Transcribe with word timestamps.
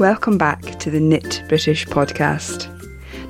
Welcome 0.00 0.38
back 0.38 0.62
to 0.78 0.90
the 0.90 0.98
Knit 0.98 1.42
British 1.46 1.84
podcast, 1.84 2.64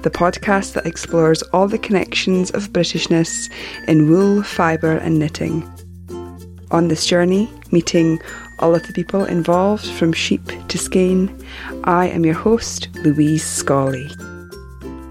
the 0.02 0.08
podcast 0.08 0.74
that 0.74 0.86
explores 0.86 1.42
all 1.52 1.66
the 1.66 1.80
connections 1.80 2.52
of 2.52 2.72
Britishness 2.72 3.50
in 3.88 4.08
wool, 4.08 4.44
fibre, 4.44 4.98
and 4.98 5.18
knitting. 5.18 5.68
On 6.70 6.86
this 6.86 7.06
journey, 7.06 7.50
meeting 7.72 8.20
all 8.60 8.72
of 8.72 8.86
the 8.86 8.92
people 8.92 9.24
involved 9.24 9.84
from 9.84 10.12
sheep 10.12 10.48
to 10.68 10.78
skein, 10.78 11.44
I 11.82 12.06
am 12.06 12.24
your 12.24 12.36
host, 12.36 12.86
Louise 13.02 13.42
Scollay. 13.42 14.06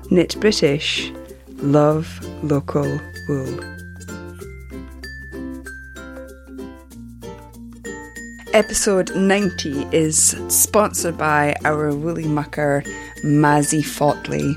Knit 0.10 0.40
British, 0.40 1.12
love 1.58 2.26
local 2.42 3.02
wool. 3.28 3.79
Episode 8.54 9.16
90 9.16 9.86
is 9.92 10.36
sponsored 10.48 11.16
by 11.16 11.56
our 11.66 11.94
woolly 11.94 12.28
mucker, 12.28 12.82
Mazzy 13.24 13.84
Fotley. 13.84 14.56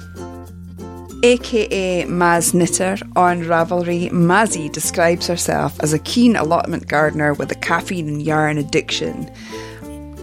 AKA 1.23 2.05
Maz 2.05 2.55
Knitter 2.55 2.97
on 3.17 3.43
Ravelry, 3.43 4.11
Mazzy 4.11 4.73
describes 4.73 5.27
herself 5.27 5.79
as 5.81 5.93
a 5.93 5.99
keen 5.99 6.37
allotment 6.37 6.89
gardener 6.89 7.35
with 7.35 7.53
a 7.53 7.57
caffeine 7.57 8.09
and 8.09 8.23
yarn 8.23 8.57
addiction. 8.57 9.31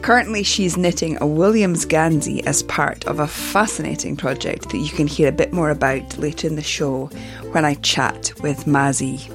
Currently, 0.02 0.42
she's 0.42 0.76
knitting 0.76 1.20
a 1.22 1.28
Williams 1.28 1.86
Gansey 1.86 2.44
as 2.48 2.64
part 2.64 3.06
of 3.06 3.20
a 3.20 3.28
fascinating 3.28 4.18
project 4.18 4.72
that 4.72 4.80
you 4.80 4.90
can 4.90 5.06
hear 5.06 5.30
a 5.30 5.32
bit 5.32 5.54
more 5.54 5.70
about 5.70 6.18
later 6.18 6.48
in 6.48 6.56
the 6.56 6.64
show 6.64 7.06
when 7.52 7.66
I 7.66 7.76
chat 7.76 8.32
with 8.42 8.66
Mazzy. 8.66 9.32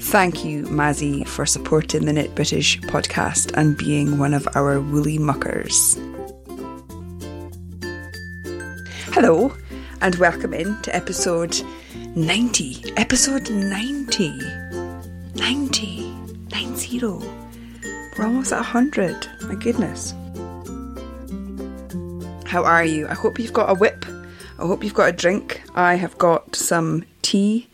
Thank 0.00 0.44
you, 0.44 0.62
Mazzy, 0.62 1.26
for 1.26 1.44
supporting 1.44 2.04
the 2.06 2.12
Knit 2.12 2.34
British 2.36 2.80
podcast 2.82 3.52
and 3.54 3.76
being 3.76 4.16
one 4.16 4.32
of 4.32 4.46
our 4.54 4.80
woolly 4.80 5.18
muckers. 5.18 5.98
Hello, 9.12 9.52
and 10.00 10.14
welcome 10.14 10.54
in 10.54 10.80
to 10.82 10.94
episode 10.94 11.60
90. 12.14 12.94
Episode 12.96 13.50
90. 13.50 14.38
90. 15.34 16.10
90. 16.52 17.00
We're 17.00 18.24
almost 18.24 18.52
at 18.52 18.58
100. 18.58 19.26
My 19.42 19.56
goodness. 19.56 20.12
How 22.46 22.62
are 22.62 22.84
you? 22.84 23.08
I 23.08 23.14
hope 23.14 23.40
you've 23.40 23.52
got 23.52 23.68
a 23.68 23.74
whip. 23.74 24.06
I 24.60 24.66
hope 24.66 24.84
you've 24.84 24.94
got 24.94 25.08
a 25.08 25.12
drink. 25.12 25.60
I 25.74 25.96
have 25.96 26.16
got 26.18 26.54
some 26.54 27.04
tea, 27.20 27.68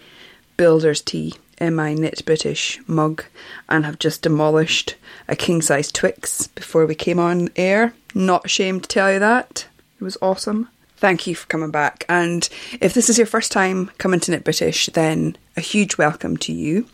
builder's 0.57 1.03
tea 1.03 1.35
in 1.65 1.75
my 1.75 1.95
Knit 1.95 2.25
British 2.25 2.81
mug 2.87 3.25
and 3.69 3.84
have 3.84 3.98
just 3.98 4.23
demolished 4.23 4.95
a 5.27 5.34
king 5.34 5.62
size 5.62 5.91
Twix 5.91 6.47
before 6.47 6.87
we 6.87 6.95
came 6.95 7.19
on 7.19 7.48
air. 7.57 7.95
Not 8.15 8.45
ashamed 8.45 8.84
to 8.84 8.89
tell 8.89 9.12
you 9.12 9.19
that. 9.19 9.67
It 10.01 10.05
was 10.05 10.17
awesome. 10.23 10.69
Thank 10.97 11.27
you 11.27 11.35
for 11.35 11.47
coming 11.48 11.70
back. 11.70 12.05
And 12.09 12.48
if 12.81 12.95
this 12.95 13.11
is 13.11 13.19
your 13.19 13.27
first 13.27 13.51
time 13.51 13.91
coming 13.98 14.20
to 14.20 14.31
Knit 14.31 14.45
British, 14.45 14.87
then 14.87 15.37
a 15.57 15.61
huge 15.61 15.98
welcome 15.98 16.37
to 16.39 16.53
you. 16.53 16.87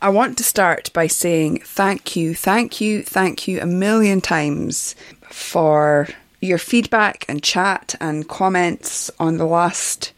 I 0.00 0.10
want 0.10 0.38
to 0.38 0.44
start 0.44 0.92
by 0.92 1.08
saying 1.08 1.62
thank 1.64 2.14
you, 2.14 2.34
thank 2.34 2.80
you, 2.80 3.02
thank 3.02 3.48
you 3.48 3.60
a 3.60 3.66
million 3.66 4.20
times 4.20 4.94
for 5.22 6.08
your 6.40 6.58
feedback 6.58 7.24
and 7.28 7.42
chat 7.42 7.96
and 8.00 8.28
comments 8.28 9.10
on 9.18 9.38
the 9.38 9.44
last 9.44 10.12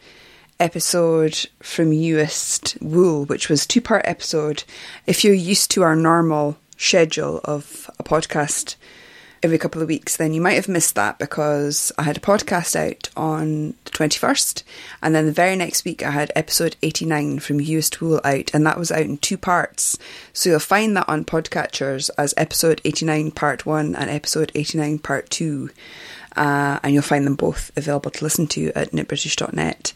episode 0.61 1.47
from 1.59 1.89
Uist 1.89 2.79
Wool, 2.81 3.25
which 3.25 3.49
was 3.49 3.65
two 3.65 3.81
part 3.81 4.03
episode. 4.05 4.63
If 5.07 5.23
you're 5.23 5.33
used 5.33 5.71
to 5.71 5.81
our 5.81 5.95
normal 5.95 6.55
schedule 6.77 7.41
of 7.43 7.89
a 7.97 8.03
podcast 8.03 8.75
every 9.43 9.57
couple 9.57 9.81
of 9.81 9.87
weeks, 9.87 10.17
then 10.17 10.33
you 10.33 10.41
might 10.41 10.53
have 10.53 10.67
missed 10.67 10.93
that 10.93 11.17
because 11.17 11.91
I 11.97 12.03
had 12.03 12.17
a 12.17 12.21
podcast 12.21 12.75
out 12.75 13.09
on 13.17 13.73
the 13.85 13.91
21st, 13.91 14.61
and 15.01 15.15
then 15.15 15.25
the 15.25 15.31
very 15.31 15.55
next 15.55 15.83
week 15.83 16.03
I 16.03 16.11
had 16.11 16.31
episode 16.35 16.75
89 16.83 17.39
from 17.39 17.59
Uist 17.59 17.99
Wool 17.99 18.21
out, 18.23 18.53
and 18.53 18.63
that 18.67 18.77
was 18.77 18.91
out 18.91 19.01
in 19.01 19.17
two 19.17 19.39
parts. 19.39 19.97
So 20.31 20.51
you'll 20.51 20.59
find 20.59 20.95
that 20.95 21.09
on 21.09 21.25
Podcatchers 21.25 22.11
as 22.19 22.35
episode 22.37 22.81
89 22.85 23.31
part 23.31 23.65
1 23.65 23.95
and 23.95 24.09
episode 24.11 24.51
89 24.53 24.99
part 24.99 25.29
2 25.31 25.71
uh, 26.35 26.79
and 26.83 26.93
you'll 26.93 27.03
find 27.03 27.25
them 27.25 27.35
both 27.35 27.71
available 27.75 28.11
to 28.11 28.23
listen 28.23 28.47
to 28.47 28.71
at 28.73 28.91
knitbritish.net. 28.91 29.93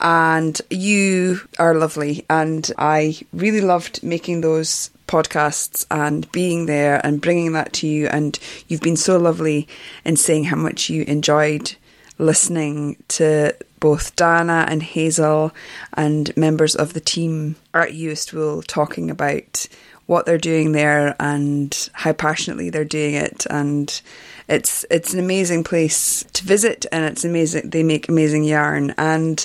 And 0.00 0.60
you 0.70 1.40
are 1.58 1.74
lovely, 1.74 2.24
and 2.28 2.70
I 2.78 3.18
really 3.32 3.60
loved 3.60 4.02
making 4.02 4.40
those 4.40 4.90
podcasts 5.06 5.86
and 5.90 6.30
being 6.32 6.66
there 6.66 7.00
and 7.04 7.20
bringing 7.20 7.52
that 7.52 7.72
to 7.74 7.86
you. 7.86 8.08
And 8.08 8.38
you've 8.68 8.80
been 8.80 8.96
so 8.96 9.18
lovely 9.18 9.68
in 10.04 10.16
saying 10.16 10.44
how 10.44 10.56
much 10.56 10.90
you 10.90 11.04
enjoyed 11.04 11.76
listening 12.18 12.96
to 13.08 13.54
both 13.78 14.16
Dana 14.16 14.66
and 14.68 14.82
Hazel 14.82 15.52
and 15.94 16.34
members 16.36 16.74
of 16.74 16.92
the 16.94 17.00
team 17.00 17.56
at 17.74 17.90
Uist 17.90 18.32
Wool 18.32 18.62
talking 18.62 19.10
about 19.10 19.68
what 20.06 20.24
they're 20.24 20.38
doing 20.38 20.72
there 20.72 21.14
and 21.20 21.90
how 21.92 22.12
passionately 22.12 22.70
they're 22.70 22.84
doing 22.84 23.14
it 23.14 23.44
and 23.50 24.00
it's 24.48 24.84
it's 24.90 25.12
an 25.12 25.20
amazing 25.20 25.64
place 25.64 26.24
to 26.34 26.44
visit, 26.44 26.86
and 26.92 27.04
it's 27.04 27.24
amazing. 27.24 27.70
They 27.70 27.82
make 27.82 28.08
amazing 28.08 28.44
yarn, 28.44 28.94
and 28.96 29.44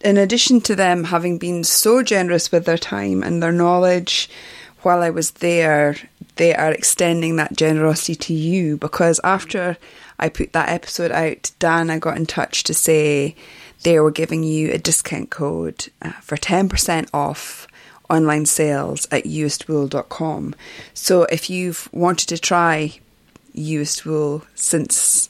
in 0.00 0.16
addition 0.16 0.60
to 0.62 0.76
them 0.76 1.04
having 1.04 1.38
been 1.38 1.64
so 1.64 2.02
generous 2.02 2.52
with 2.52 2.64
their 2.64 2.78
time 2.78 3.22
and 3.22 3.42
their 3.42 3.52
knowledge 3.52 4.30
while 4.82 5.02
I 5.02 5.10
was 5.10 5.32
there, 5.32 5.96
they 6.36 6.54
are 6.54 6.70
extending 6.70 7.36
that 7.36 7.56
generosity 7.56 8.14
to 8.14 8.32
you 8.34 8.76
because 8.76 9.20
after 9.24 9.76
I 10.18 10.28
put 10.28 10.52
that 10.52 10.68
episode 10.68 11.10
out, 11.10 11.50
Dana 11.58 11.98
got 11.98 12.16
in 12.16 12.26
touch 12.26 12.62
to 12.64 12.74
say 12.74 13.34
they 13.82 13.98
were 14.00 14.10
giving 14.10 14.42
you 14.42 14.70
a 14.70 14.78
discount 14.78 15.30
code 15.30 15.88
uh, 16.02 16.12
for 16.12 16.36
10% 16.36 17.08
off 17.12 17.66
online 18.08 18.46
sales 18.46 19.06
at 19.10 19.24
uistwool.com. 19.24 20.54
So 20.94 21.24
if 21.24 21.50
you've 21.50 21.88
wanted 21.92 22.28
to 22.28 22.38
try 22.38 22.98
Uist 23.58 24.04
Wool 24.04 24.44
since 24.54 25.28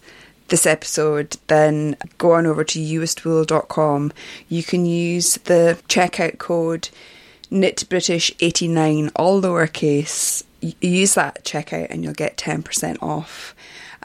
this 0.49 0.67
episode, 0.67 1.37
then 1.47 1.97
go 2.17 2.33
on 2.33 2.47
over 2.47 2.65
to 2.65 2.79
uistwool.com. 2.79 4.13
You 4.49 4.63
can 4.63 4.87
use 4.87 5.35
the 5.45 5.79
checkout 5.89 6.39
code 6.39 6.89
knitbritish89, 7.51 9.11
all 9.17 9.41
lowercase. 9.41 10.45
Use 10.61 11.15
that 11.15 11.45
checkout 11.45 11.87
and 11.91 12.03
you'll 12.03 12.15
get 12.15 12.37
10% 12.37 13.03
off. 13.03 13.55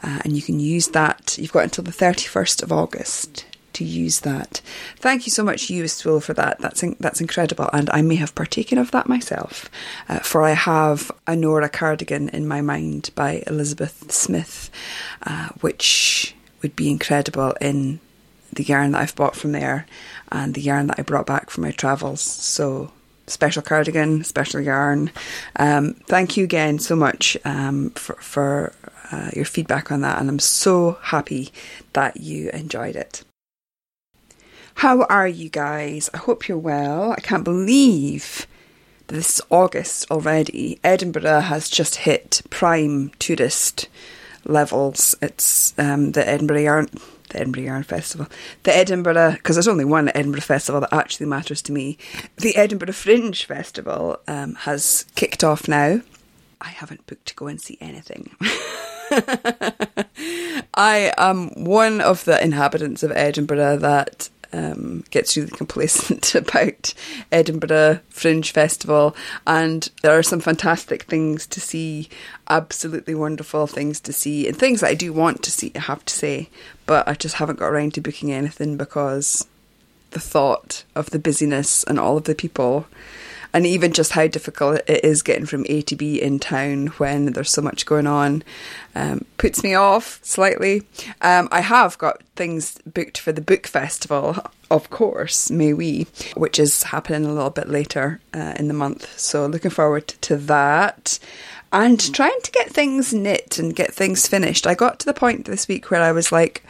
Uh, 0.02 0.20
and 0.24 0.36
you 0.36 0.42
can 0.42 0.60
use 0.60 0.88
that. 0.88 1.36
You've 1.38 1.52
got 1.52 1.64
until 1.64 1.84
the 1.84 1.90
31st 1.90 2.62
of 2.62 2.72
August 2.72 3.46
to 3.74 3.84
use 3.84 4.20
that. 4.20 4.60
Thank 4.96 5.26
you 5.26 5.30
so 5.30 5.44
much, 5.44 5.68
Uist 5.68 6.04
Wool, 6.04 6.20
for 6.20 6.34
that. 6.34 6.58
That's 6.60 6.82
in, 6.82 6.96
that's 7.00 7.20
incredible, 7.20 7.68
and 7.72 7.90
I 7.90 8.02
may 8.02 8.16
have 8.16 8.34
partaken 8.34 8.78
of 8.78 8.90
that 8.92 9.08
myself, 9.08 9.68
uh, 10.08 10.20
for 10.20 10.42
I 10.42 10.52
have 10.52 11.10
a 11.26 11.36
Nora 11.36 11.68
cardigan 11.68 12.28
in 12.30 12.48
my 12.48 12.60
mind 12.60 13.10
by 13.14 13.42
Elizabeth 13.46 14.10
Smith, 14.10 14.70
uh, 15.22 15.48
which 15.60 16.34
would 16.62 16.74
be 16.74 16.90
incredible 16.90 17.54
in 17.60 18.00
the 18.52 18.64
yarn 18.64 18.92
that 18.92 19.02
I've 19.02 19.16
bought 19.16 19.36
from 19.36 19.52
there 19.52 19.86
and 20.30 20.54
the 20.54 20.60
yarn 20.60 20.86
that 20.86 20.98
I 20.98 21.02
brought 21.02 21.26
back 21.26 21.50
from 21.50 21.64
my 21.64 21.72
travels. 21.72 22.20
So 22.20 22.90
special 23.26 23.62
cardigan, 23.62 24.24
special 24.24 24.60
yarn. 24.60 25.10
Um, 25.56 25.94
thank 26.06 26.36
you 26.36 26.44
again 26.44 26.78
so 26.78 26.96
much 26.96 27.36
um, 27.44 27.90
for, 27.90 28.14
for 28.16 28.72
uh, 29.12 29.30
your 29.34 29.44
feedback 29.44 29.92
on 29.92 30.00
that, 30.00 30.18
and 30.20 30.28
I'm 30.28 30.38
so 30.38 30.98
happy 31.02 31.52
that 31.92 32.16
you 32.18 32.50
enjoyed 32.50 32.96
it. 32.96 33.22
How 34.74 35.04
are 35.04 35.28
you 35.28 35.48
guys? 35.48 36.10
I 36.12 36.18
hope 36.18 36.48
you're 36.48 36.58
well. 36.58 37.12
I 37.12 37.20
can't 37.20 37.44
believe 37.44 38.46
this 39.06 39.38
is 39.38 39.40
August 39.50 40.10
already. 40.10 40.78
Edinburgh 40.82 41.40
has 41.40 41.68
just 41.68 41.96
hit 41.96 42.42
prime 42.50 43.10
tourist 43.18 43.88
levels. 44.44 45.14
It's 45.22 45.78
um, 45.78 46.12
the 46.12 46.26
Edinburgh 46.28 46.60
Yarn, 46.60 46.88
the 47.30 47.40
Edinburgh 47.40 47.62
Yarn 47.62 47.82
Festival, 47.84 48.26
the 48.64 48.76
Edinburgh 48.76 49.32
because 49.32 49.56
there's 49.56 49.68
only 49.68 49.84
one 49.84 50.10
Edinburgh 50.14 50.40
Festival 50.42 50.80
that 50.80 50.92
actually 50.92 51.26
matters 51.26 51.62
to 51.62 51.72
me. 51.72 51.96
The 52.36 52.56
Edinburgh 52.56 52.92
Fringe 52.92 53.44
Festival 53.44 54.18
um, 54.26 54.54
has 54.56 55.06
kicked 55.14 55.44
off 55.44 55.68
now. 55.68 56.00
I 56.60 56.68
haven't 56.68 57.06
booked 57.06 57.26
to 57.26 57.34
go 57.34 57.46
and 57.46 57.60
see 57.60 57.78
anything. 57.80 58.30
I 60.74 61.12
am 61.18 61.48
one 61.64 62.00
of 62.00 62.24
the 62.24 62.42
inhabitants 62.42 63.02
of 63.02 63.12
Edinburgh 63.12 63.76
that 63.78 64.30
um, 64.54 65.04
gets 65.10 65.36
really 65.36 65.50
complacent 65.56 66.34
about 66.34 66.94
Edinburgh 67.32 68.00
Fringe 68.08 68.50
Festival, 68.50 69.16
and 69.46 69.90
there 70.02 70.16
are 70.16 70.22
some 70.22 70.40
fantastic 70.40 71.02
things 71.04 71.46
to 71.48 71.60
see, 71.60 72.08
absolutely 72.48 73.14
wonderful 73.14 73.66
things 73.66 74.00
to 74.00 74.12
see, 74.12 74.46
and 74.46 74.56
things 74.56 74.80
that 74.80 74.90
I 74.90 74.94
do 74.94 75.12
want 75.12 75.42
to 75.42 75.50
see, 75.50 75.72
I 75.74 75.80
have 75.80 76.04
to 76.04 76.14
say, 76.14 76.48
but 76.86 77.06
I 77.08 77.14
just 77.14 77.36
haven't 77.36 77.58
got 77.58 77.66
around 77.66 77.94
to 77.94 78.00
booking 78.00 78.32
anything 78.32 78.76
because 78.76 79.46
the 80.10 80.20
thought 80.20 80.84
of 80.94 81.10
the 81.10 81.18
busyness 81.18 81.82
and 81.84 81.98
all 81.98 82.16
of 82.16 82.24
the 82.24 82.34
people 82.36 82.86
and 83.54 83.66
even 83.66 83.92
just 83.92 84.12
how 84.12 84.26
difficult 84.26 84.80
it 84.88 85.04
is 85.04 85.22
getting 85.22 85.46
from 85.46 85.64
A 85.68 85.80
to 85.82 85.94
B 85.94 86.20
in 86.20 86.40
town 86.40 86.88
when 86.98 87.26
there's 87.26 87.50
so 87.50 87.62
much 87.62 87.86
going 87.86 88.08
on 88.08 88.42
um, 88.96 89.24
puts 89.38 89.62
me 89.62 89.74
off 89.74 90.18
slightly. 90.22 90.82
Um, 91.22 91.48
I 91.52 91.60
have 91.60 91.96
got 91.96 92.20
things 92.34 92.78
booked 92.84 93.16
for 93.16 93.30
the 93.30 93.40
book 93.40 93.68
festival, 93.68 94.36
of 94.72 94.90
course, 94.90 95.52
may 95.52 95.72
we, 95.72 96.08
which 96.36 96.58
is 96.58 96.82
happening 96.82 97.24
a 97.24 97.32
little 97.32 97.50
bit 97.50 97.68
later 97.68 98.20
uh, 98.34 98.54
in 98.58 98.66
the 98.66 98.74
month. 98.74 99.18
So 99.18 99.46
looking 99.46 99.70
forward 99.70 100.08
to 100.08 100.36
that. 100.36 101.20
And 101.72 102.12
trying 102.12 102.40
to 102.42 102.52
get 102.52 102.70
things 102.70 103.14
knit 103.14 103.58
and 103.58 103.74
get 103.74 103.94
things 103.94 104.26
finished. 104.26 104.66
I 104.66 104.74
got 104.74 104.98
to 105.00 105.06
the 105.06 105.14
point 105.14 105.44
this 105.44 105.68
week 105.68 105.90
where 105.90 106.02
I 106.02 106.12
was 106.12 106.32
like, 106.32 106.64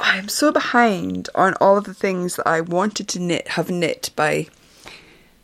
I'm 0.00 0.28
so 0.28 0.50
behind 0.52 1.28
on 1.36 1.54
all 1.60 1.76
of 1.76 1.84
the 1.84 1.94
things 1.94 2.36
that 2.36 2.46
I 2.46 2.60
wanted 2.60 3.08
to 3.08 3.20
knit, 3.20 3.48
have 3.48 3.70
knit 3.70 4.10
by 4.14 4.48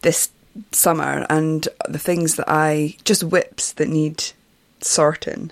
this 0.03 0.31
summer, 0.73 1.27
and 1.29 1.69
the 1.89 1.99
things 1.99 2.37
that 2.37 2.49
I 2.49 2.97
just 3.05 3.25
whips 3.25 3.73
that 3.73 3.89
need 3.89 4.25
sorting. 4.81 5.51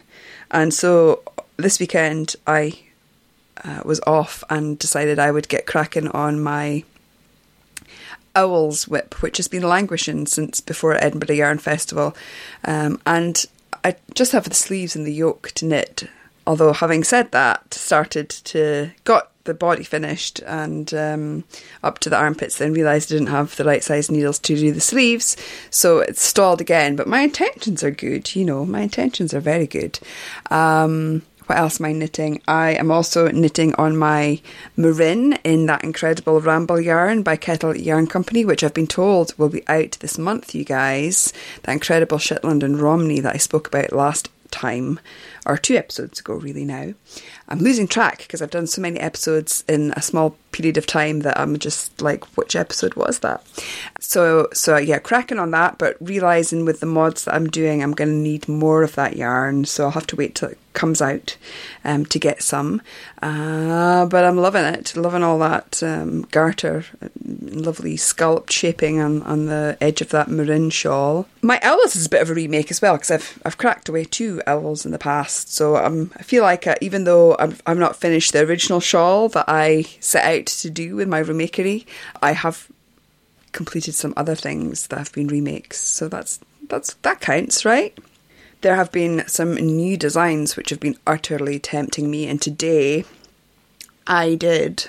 And 0.50 0.74
so 0.74 1.22
this 1.56 1.78
weekend 1.78 2.36
I 2.46 2.78
uh, 3.64 3.82
was 3.84 4.00
off 4.06 4.42
and 4.50 4.78
decided 4.78 5.18
I 5.18 5.30
would 5.30 5.48
get 5.48 5.66
cracking 5.66 6.08
on 6.08 6.40
my 6.40 6.84
Owl's 8.34 8.88
Whip, 8.88 9.22
which 9.22 9.36
has 9.38 9.48
been 9.48 9.62
languishing 9.62 10.26
since 10.26 10.60
before 10.60 10.94
Edinburgh 10.94 11.36
Yarn 11.36 11.58
Festival. 11.58 12.16
Um, 12.64 13.00
and 13.06 13.44
I 13.84 13.96
just 14.14 14.32
have 14.32 14.48
the 14.48 14.54
sleeves 14.54 14.94
and 14.94 15.06
the 15.06 15.12
yoke 15.12 15.52
to 15.56 15.66
knit. 15.66 16.08
Although, 16.46 16.72
having 16.72 17.04
said 17.04 17.32
that, 17.32 17.74
started 17.74 18.28
to 18.28 18.90
got 19.04 19.30
the 19.44 19.54
body 19.54 19.84
finished 19.84 20.40
and 20.40 20.92
um, 20.94 21.44
up 21.82 21.98
to 22.00 22.10
the 22.10 22.16
armpits, 22.16 22.58
then 22.58 22.72
realised 22.72 23.10
I 23.10 23.16
didn't 23.16 23.28
have 23.28 23.56
the 23.56 23.64
right 23.64 23.82
size 23.82 24.10
needles 24.10 24.38
to 24.40 24.56
do 24.56 24.72
the 24.72 24.80
sleeves, 24.80 25.36
so 25.70 25.98
it's 25.98 26.22
stalled 26.22 26.60
again. 26.60 26.96
But 26.96 27.08
my 27.08 27.20
intentions 27.20 27.82
are 27.82 27.90
good, 27.90 28.34
you 28.34 28.44
know, 28.44 28.64
my 28.64 28.82
intentions 28.82 29.32
are 29.34 29.40
very 29.40 29.66
good. 29.66 29.98
Um, 30.50 31.22
what 31.50 31.58
else 31.58 31.80
am 31.80 31.86
I 31.86 31.92
knitting? 31.92 32.40
I 32.46 32.74
am 32.74 32.92
also 32.92 33.28
knitting 33.28 33.74
on 33.74 33.96
my 33.96 34.40
Marin 34.76 35.32
in 35.42 35.66
that 35.66 35.82
incredible 35.82 36.40
Ramble 36.40 36.80
yarn 36.80 37.24
by 37.24 37.34
Kettle 37.34 37.76
Yarn 37.76 38.06
Company, 38.06 38.44
which 38.44 38.62
I've 38.62 38.72
been 38.72 38.86
told 38.86 39.36
will 39.36 39.48
be 39.48 39.66
out 39.66 39.98
this 39.98 40.16
month, 40.16 40.54
you 40.54 40.64
guys. 40.64 41.32
That 41.64 41.72
incredible 41.72 42.18
Shetland 42.18 42.62
and 42.62 42.80
Romney 42.80 43.18
that 43.18 43.34
I 43.34 43.38
spoke 43.38 43.66
about 43.66 43.92
last 43.92 44.28
time, 44.50 45.00
or 45.46 45.56
two 45.56 45.76
episodes 45.76 46.20
ago, 46.20 46.34
really 46.34 46.64
now. 46.64 46.94
I'm 47.48 47.58
losing 47.58 47.88
track 47.88 48.18
because 48.18 48.42
I've 48.42 48.50
done 48.50 48.66
so 48.66 48.82
many 48.82 48.98
episodes 49.00 49.64
in 49.68 49.92
a 49.96 50.02
small 50.02 50.36
period 50.52 50.76
of 50.76 50.86
time 50.86 51.20
that 51.20 51.38
I'm 51.38 51.58
just 51.58 52.00
like, 52.00 52.24
which 52.36 52.56
episode 52.56 52.94
was 52.94 53.20
that? 53.20 53.44
So, 54.00 54.48
so 54.52 54.76
yeah, 54.76 54.98
cracking 54.98 55.38
on 55.38 55.50
that, 55.52 55.78
but 55.78 55.96
realizing 56.00 56.64
with 56.64 56.80
the 56.80 56.86
mods 56.86 57.24
that 57.24 57.34
I'm 57.34 57.48
doing, 57.48 57.82
I'm 57.82 57.92
going 57.92 58.10
to 58.10 58.14
need 58.14 58.48
more 58.48 58.82
of 58.82 58.94
that 58.94 59.16
yarn. 59.16 59.64
So 59.64 59.84
I'll 59.84 59.90
have 59.92 60.06
to 60.08 60.16
wait 60.16 60.34
till 60.34 60.50
it 60.50 60.58
comes 60.72 61.02
out 61.02 61.36
um, 61.84 62.06
to 62.06 62.18
get 62.18 62.42
some. 62.42 62.80
Uh, 63.22 64.06
but 64.06 64.24
I'm 64.24 64.36
loving 64.36 64.64
it, 64.64 64.96
loving 64.96 65.22
all 65.22 65.38
that 65.40 65.82
um, 65.82 66.22
garter, 66.30 66.84
lovely 67.24 67.96
scalloped 67.96 68.52
shaping 68.52 69.00
on, 69.00 69.22
on 69.22 69.46
the 69.46 69.76
edge 69.80 70.00
of 70.00 70.10
that 70.10 70.28
marin 70.28 70.70
shawl. 70.70 71.26
My 71.42 71.60
owls 71.62 71.96
is 71.96 72.06
a 72.06 72.08
bit 72.08 72.22
of 72.22 72.30
a 72.30 72.34
remake 72.34 72.70
as 72.70 72.80
well 72.80 72.94
because 72.94 73.10
I've 73.10 73.42
I've 73.44 73.58
cracked 73.58 73.88
away 73.88 74.04
two 74.04 74.40
owls 74.46 74.86
in 74.86 74.92
the 74.92 74.98
past. 74.98 75.52
So 75.52 75.76
um, 75.76 76.12
I 76.16 76.22
feel 76.22 76.42
like 76.42 76.66
uh, 76.66 76.76
even 76.80 77.04
though 77.04 77.36
I've, 77.38 77.62
I've 77.66 77.78
not 77.78 77.96
finished 77.96 78.32
the 78.32 78.40
original 78.40 78.80
shawl 78.80 79.28
that 79.30 79.46
I 79.48 79.82
set 80.00 80.24
out 80.24 80.39
to 80.46 80.70
do 80.70 80.96
with 80.96 81.08
my 81.08 81.20
remakery, 81.20 81.86
I 82.22 82.32
have 82.32 82.68
completed 83.52 83.94
some 83.94 84.14
other 84.16 84.34
things 84.34 84.86
that 84.88 84.98
have 84.98 85.12
been 85.12 85.28
remakes. 85.28 85.80
So 85.80 86.08
that's 86.08 86.40
that's 86.68 86.94
that 87.02 87.20
counts, 87.20 87.64
right? 87.64 87.96
There 88.60 88.76
have 88.76 88.92
been 88.92 89.24
some 89.26 89.54
new 89.54 89.96
designs 89.96 90.56
which 90.56 90.70
have 90.70 90.80
been 90.80 90.98
utterly 91.06 91.58
tempting 91.58 92.10
me, 92.10 92.26
and 92.26 92.40
today 92.40 93.04
I 94.06 94.34
did 94.34 94.86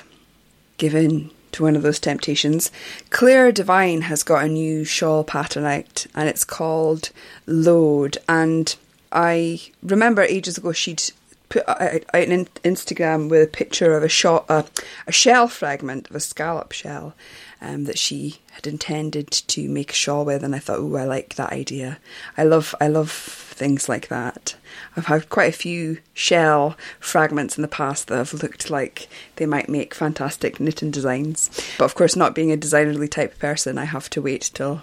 give 0.77 0.94
in 0.94 1.31
to 1.53 1.63
one 1.63 1.75
of 1.75 1.81
those 1.81 2.00
temptations. 2.00 2.71
Clare 3.09 3.51
Devine 3.51 4.01
has 4.01 4.24
got 4.24 4.44
a 4.44 4.50
new 4.50 4.83
shawl 4.83 5.24
pattern 5.24 5.65
out, 5.65 6.06
and 6.15 6.27
it's 6.27 6.44
called 6.44 7.12
Lode. 7.45 8.18
And 8.27 8.75
I 9.12 9.62
remember 9.83 10.21
ages 10.21 10.57
ago 10.57 10.71
she'd 10.71 11.03
put 11.51 11.68
out 11.68 11.80
an 12.13 12.45
Instagram 12.63 13.30
with 13.30 13.44
a 13.44 13.48
picture 13.48 13.95
of 13.95 14.03
a 14.03 14.09
shot, 14.09 14.45
uh, 14.50 14.63
a 15.06 15.12
shell 15.12 15.48
fragment 15.48 16.09
of 16.09 16.15
a 16.15 16.19
scallop 16.19 16.71
shell 16.71 17.13
um, 17.62 17.83
that 17.83 18.00
she 18.00 18.39
had 18.51 18.65
intended 18.65 19.30
to 19.30 19.69
make 19.69 19.92
a 19.92 19.95
shawl 19.95 20.25
with, 20.25 20.44
and 20.44 20.56
I 20.56 20.59
thought, 20.59 20.80
oh, 20.80 20.95
I 20.95 21.03
like 21.03 21.36
that 21.36 21.51
idea. 21.51 22.00
I 22.38 22.44
love, 22.44 22.74
I 22.80 22.88
love 22.88 23.12
things 23.12 23.89
like 23.89 24.07
that. 24.07 24.56
I've 24.95 25.06
had 25.06 25.30
quite 25.30 25.50
a 25.50 25.57
few 25.57 26.00
shell 26.13 26.77
fragments 27.00 27.57
in 27.57 27.62
the 27.62 27.68
past 27.68 28.07
that 28.07 28.18
have 28.18 28.33
looked 28.42 28.69
like 28.69 29.09
they 29.36 29.45
might 29.45 29.69
make 29.69 29.94
fantastic 29.94 30.59
knitting 30.59 30.89
designs, 30.89 31.50
but 31.77 31.86
of 31.86 31.95
course, 31.95 32.15
not 32.15 32.33
being 32.33 32.51
a 32.51 32.57
designerly 32.57 33.12
type 33.12 33.38
person, 33.39 33.77
I 33.77 33.86
have 33.86 34.09
to 34.12 34.21
wait 34.21 34.51
till 34.53 34.81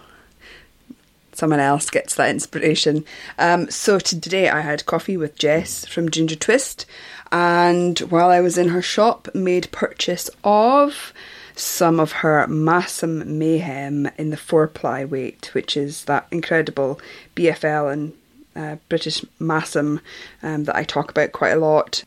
someone 1.38 1.60
else 1.60 1.88
gets 1.88 2.16
that 2.16 2.30
inspiration. 2.30 3.04
Um, 3.38 3.70
so 3.70 3.98
today 4.00 4.48
I 4.48 4.60
had 4.60 4.86
coffee 4.86 5.16
with 5.16 5.38
Jess 5.38 5.86
from 5.86 6.10
Ginger 6.10 6.36
Twist, 6.36 6.84
and 7.30 7.98
while 8.00 8.30
I 8.30 8.40
was 8.40 8.58
in 8.58 8.68
her 8.70 8.82
shop, 8.82 9.28
made 9.34 9.70
purchase 9.70 10.28
of 10.42 11.12
some 11.54 12.00
of 12.00 12.12
her 12.12 12.46
Masham 12.48 13.24
Mayhem 13.24 14.10
in 14.18 14.30
the 14.30 14.36
four 14.36 14.66
ply 14.66 15.04
weight, 15.04 15.50
which 15.52 15.76
is 15.76 16.04
that 16.06 16.26
incredible 16.32 17.00
BFL 17.36 17.92
and 17.92 18.12
uh, 18.56 18.76
British 18.88 19.24
Masham 19.40 20.00
um, 20.42 20.64
that 20.64 20.76
I 20.76 20.82
talk 20.82 21.10
about 21.10 21.32
quite 21.32 21.50
a 21.50 21.60
lot 21.60 22.04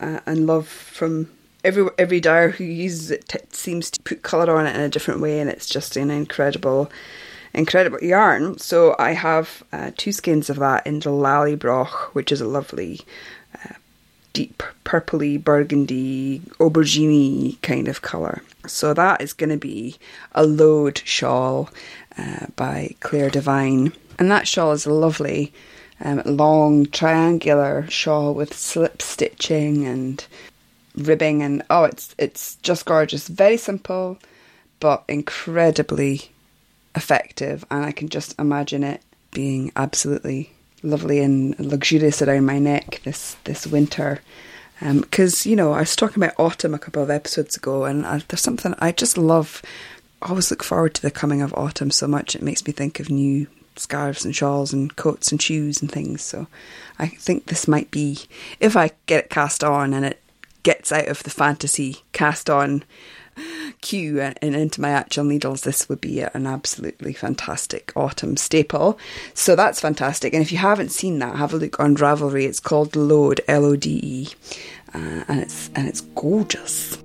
uh, 0.00 0.20
and 0.24 0.46
love 0.46 0.66
from 0.66 1.28
every 1.62 1.86
every 1.98 2.20
dyer 2.20 2.50
who 2.50 2.64
uses 2.64 3.10
it 3.10 3.28
t- 3.28 3.38
seems 3.52 3.90
to 3.90 4.02
put 4.02 4.22
colour 4.22 4.56
on 4.56 4.66
it 4.66 4.74
in 4.74 4.80
a 4.80 4.88
different 4.88 5.20
way, 5.20 5.40
and 5.40 5.50
it's 5.50 5.68
just 5.68 5.96
an 5.96 6.10
incredible 6.10 6.90
incredible 7.54 8.02
yarn. 8.02 8.58
So 8.58 8.94
I 8.98 9.12
have 9.12 9.62
uh, 9.72 9.90
two 9.96 10.12
skeins 10.12 10.50
of 10.50 10.58
that 10.58 10.86
in 10.86 11.00
the 11.00 11.10
Lallybroch, 11.10 12.14
which 12.14 12.32
is 12.32 12.40
a 12.40 12.46
lovely 12.46 13.00
uh, 13.54 13.74
deep 14.32 14.62
purpley 14.84 15.42
burgundy 15.42 16.40
aubergine 16.58 17.60
kind 17.62 17.88
of 17.88 18.02
colour. 18.02 18.42
So 18.66 18.94
that 18.94 19.20
is 19.20 19.32
going 19.32 19.50
to 19.50 19.56
be 19.56 19.96
a 20.32 20.44
Lode 20.44 20.98
shawl 20.98 21.70
uh, 22.16 22.46
by 22.56 22.94
Clare 23.00 23.30
Devine, 23.30 23.92
and 24.18 24.30
that 24.30 24.46
shawl 24.46 24.72
is 24.72 24.86
a 24.86 24.92
lovely. 24.92 25.52
Um, 26.02 26.22
long 26.24 26.86
triangular 26.86 27.84
shawl 27.90 28.32
with 28.32 28.56
slip 28.56 29.02
stitching 29.02 29.84
and 29.84 30.24
ribbing 30.96 31.42
and 31.42 31.62
oh 31.68 31.84
it's 31.84 32.14
it's 32.16 32.54
just 32.62 32.86
gorgeous 32.86 33.28
very 33.28 33.58
simple 33.58 34.18
but 34.80 35.04
incredibly 35.08 36.30
effective, 36.94 37.64
and 37.70 37.84
I 37.84 37.92
can 37.92 38.08
just 38.08 38.38
imagine 38.38 38.82
it 38.82 39.02
being 39.30 39.72
absolutely 39.76 40.52
lovely 40.82 41.20
and 41.20 41.58
luxurious 41.58 42.22
around 42.22 42.46
my 42.46 42.58
neck 42.58 43.00
this 43.04 43.36
this 43.44 43.66
winter. 43.66 44.20
Because 44.80 45.44
um, 45.44 45.50
you 45.50 45.56
know, 45.56 45.72
I 45.72 45.80
was 45.80 45.94
talking 45.94 46.22
about 46.22 46.38
autumn 46.38 46.74
a 46.74 46.78
couple 46.78 47.02
of 47.02 47.10
episodes 47.10 47.56
ago, 47.56 47.84
and 47.84 48.06
I, 48.06 48.22
there's 48.28 48.40
something 48.40 48.74
I 48.78 48.92
just 48.92 49.18
love. 49.18 49.62
I 50.22 50.30
always 50.30 50.50
look 50.50 50.62
forward 50.62 50.94
to 50.94 51.02
the 51.02 51.10
coming 51.10 51.42
of 51.42 51.54
autumn 51.54 51.90
so 51.90 52.06
much. 52.06 52.34
It 52.34 52.42
makes 52.42 52.66
me 52.66 52.72
think 52.72 53.00
of 53.00 53.10
new 53.10 53.46
scarves 53.76 54.24
and 54.24 54.36
shawls 54.36 54.72
and 54.72 54.94
coats 54.96 55.32
and 55.32 55.40
shoes 55.40 55.80
and 55.80 55.90
things. 55.90 56.22
So 56.22 56.46
I 56.98 57.06
think 57.06 57.46
this 57.46 57.66
might 57.66 57.90
be, 57.90 58.18
if 58.58 58.76
I 58.76 58.90
get 59.06 59.24
it 59.24 59.30
cast 59.30 59.64
on 59.64 59.94
and 59.94 60.04
it 60.04 60.20
gets 60.62 60.92
out 60.92 61.08
of 61.08 61.22
the 61.22 61.30
fantasy 61.30 62.02
cast 62.12 62.50
on 62.50 62.84
queue 63.80 64.20
and 64.20 64.36
into 64.42 64.80
my 64.80 64.90
actual 64.90 65.24
needles, 65.24 65.62
this 65.62 65.88
would 65.88 66.00
be 66.00 66.20
an 66.20 66.46
absolutely 66.46 67.12
fantastic 67.12 67.92
autumn 67.96 68.36
staple. 68.36 68.98
So 69.34 69.56
that's 69.56 69.80
fantastic. 69.80 70.32
And 70.34 70.42
if 70.42 70.52
you 70.52 70.58
haven't 70.58 70.90
seen 70.90 71.18
that, 71.20 71.36
have 71.36 71.52
a 71.52 71.56
look 71.56 71.80
on 71.80 71.96
Ravelry. 71.96 72.44
It's 72.44 72.60
called 72.60 72.96
Lode, 72.96 73.40
L 73.48 73.64
O 73.64 73.76
D 73.76 74.00
E, 74.02 74.28
uh, 74.94 75.24
and 75.28 75.40
it's 75.40 75.70
and 75.74 75.88
it's 75.88 76.00
gorgeous. 76.00 76.98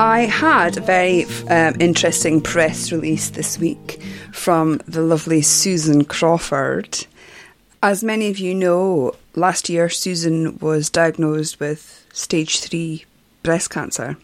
I 0.00 0.26
had 0.26 0.76
a 0.76 0.80
very 0.80 1.24
um, 1.50 1.74
interesting 1.80 2.40
press 2.40 2.92
release 2.92 3.30
this 3.30 3.58
week 3.58 4.00
from 4.32 4.80
the 4.86 5.02
lovely 5.02 5.42
Susan 5.42 6.04
Crawford. 6.04 7.04
As 7.82 8.04
many 8.04 8.30
of 8.30 8.38
you 8.38 8.54
know, 8.54 9.16
last 9.34 9.68
year 9.68 9.88
Susan 9.88 10.56
was 10.60 10.88
diagnosed 10.88 11.58
with 11.58 12.06
stage 12.12 12.60
three 12.60 13.06
breast 13.42 13.70
cancer. 13.70 14.16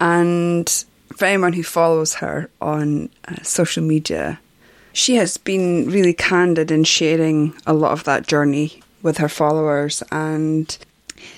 And 0.00 0.68
for 1.16 1.26
anyone 1.26 1.52
who 1.52 1.62
follows 1.62 2.14
her 2.14 2.50
on 2.60 3.10
uh, 3.28 3.44
social 3.44 3.84
media, 3.84 4.40
she 4.92 5.14
has 5.14 5.36
been 5.36 5.88
really 5.88 6.14
candid 6.14 6.72
in 6.72 6.82
sharing 6.82 7.54
a 7.64 7.74
lot 7.74 7.92
of 7.92 8.02
that 8.04 8.26
journey 8.26 8.82
with 9.02 9.18
her 9.18 9.28
followers. 9.28 10.02
And 10.10 10.76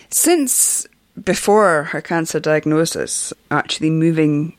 since 0.09 0.87
before 1.23 1.85
her 1.85 2.01
cancer 2.01 2.41
diagnosis, 2.41 3.33
actually 3.51 3.91
moving 3.91 4.57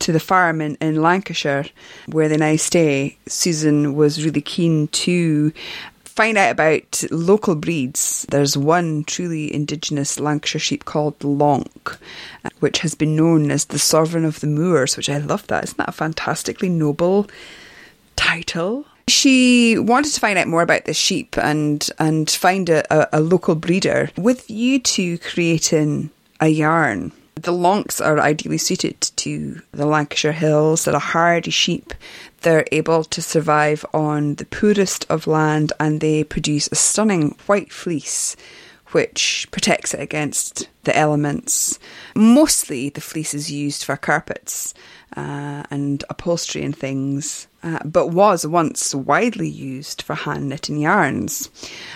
to 0.00 0.12
the 0.12 0.20
farm 0.20 0.60
in, 0.60 0.76
in 0.80 1.00
Lancashire, 1.00 1.66
where 2.06 2.28
they 2.28 2.36
now 2.36 2.56
stay, 2.56 3.16
Susan 3.26 3.94
was 3.94 4.24
really 4.24 4.42
keen 4.42 4.88
to 4.88 5.52
find 6.04 6.36
out 6.38 6.52
about 6.52 7.02
local 7.10 7.54
breeds. 7.54 8.26
There's 8.30 8.56
one 8.56 9.04
truly 9.04 9.52
indigenous 9.52 10.20
Lancashire 10.20 10.60
sheep 10.60 10.84
called 10.84 11.18
Lonk, 11.20 11.98
which 12.60 12.80
has 12.80 12.94
been 12.94 13.16
known 13.16 13.50
as 13.50 13.64
the 13.64 13.78
sovereign 13.78 14.24
of 14.24 14.40
the 14.40 14.46
moors, 14.46 14.96
which 14.96 15.08
I 15.08 15.18
love 15.18 15.46
that. 15.48 15.64
Isn't 15.64 15.78
that 15.78 15.88
a 15.88 15.92
fantastically 15.92 16.68
noble 16.68 17.28
title? 18.14 18.86
She 19.06 19.78
wanted 19.78 20.12
to 20.14 20.20
find 20.20 20.38
out 20.38 20.48
more 20.48 20.62
about 20.62 20.86
the 20.86 20.94
sheep 20.94 21.36
and 21.36 21.86
and 21.98 22.30
find 22.30 22.68
a, 22.68 22.80
a, 22.94 23.18
a 23.18 23.20
local 23.20 23.54
breeder 23.54 24.10
with 24.16 24.50
you 24.50 24.78
to 24.78 25.18
creating 25.18 26.10
a 26.40 26.48
yarn. 26.48 27.12
The 27.34 27.52
lonks 27.52 28.00
are 28.00 28.18
ideally 28.18 28.58
suited 28.58 29.00
to 29.16 29.60
the 29.72 29.86
Lancashire 29.86 30.32
hills. 30.32 30.84
They're 30.84 30.94
a 30.94 30.98
hardy 30.98 31.50
sheep. 31.50 31.92
They're 32.42 32.64
able 32.72 33.04
to 33.04 33.20
survive 33.20 33.84
on 33.92 34.36
the 34.36 34.46
poorest 34.46 35.04
of 35.10 35.26
land 35.26 35.72
and 35.80 36.00
they 36.00 36.24
produce 36.24 36.68
a 36.68 36.76
stunning 36.76 37.36
white 37.46 37.72
fleece 37.72 38.36
which 38.92 39.48
protects 39.50 39.92
it 39.92 40.00
against 40.00 40.68
the 40.84 40.96
elements. 40.96 41.80
Mostly 42.14 42.88
the 42.90 43.00
fleece 43.00 43.34
is 43.34 43.50
used 43.50 43.82
for 43.84 43.96
carpets 43.96 44.72
uh, 45.16 45.64
and 45.70 46.04
upholstery 46.08 46.62
and 46.62 46.76
things. 46.76 47.48
Uh, 47.64 47.78
but 47.82 48.08
was 48.08 48.46
once 48.46 48.94
widely 48.94 49.48
used 49.48 50.02
for 50.02 50.14
hand 50.14 50.50
knitting 50.50 50.76
yarns. 50.76 51.48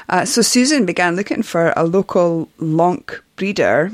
Uh, 0.08 0.24
so 0.24 0.40
Susan 0.40 0.86
began 0.86 1.14
looking 1.14 1.42
for 1.42 1.74
a 1.76 1.84
local 1.84 2.48
lonk 2.58 3.20
breeder 3.36 3.92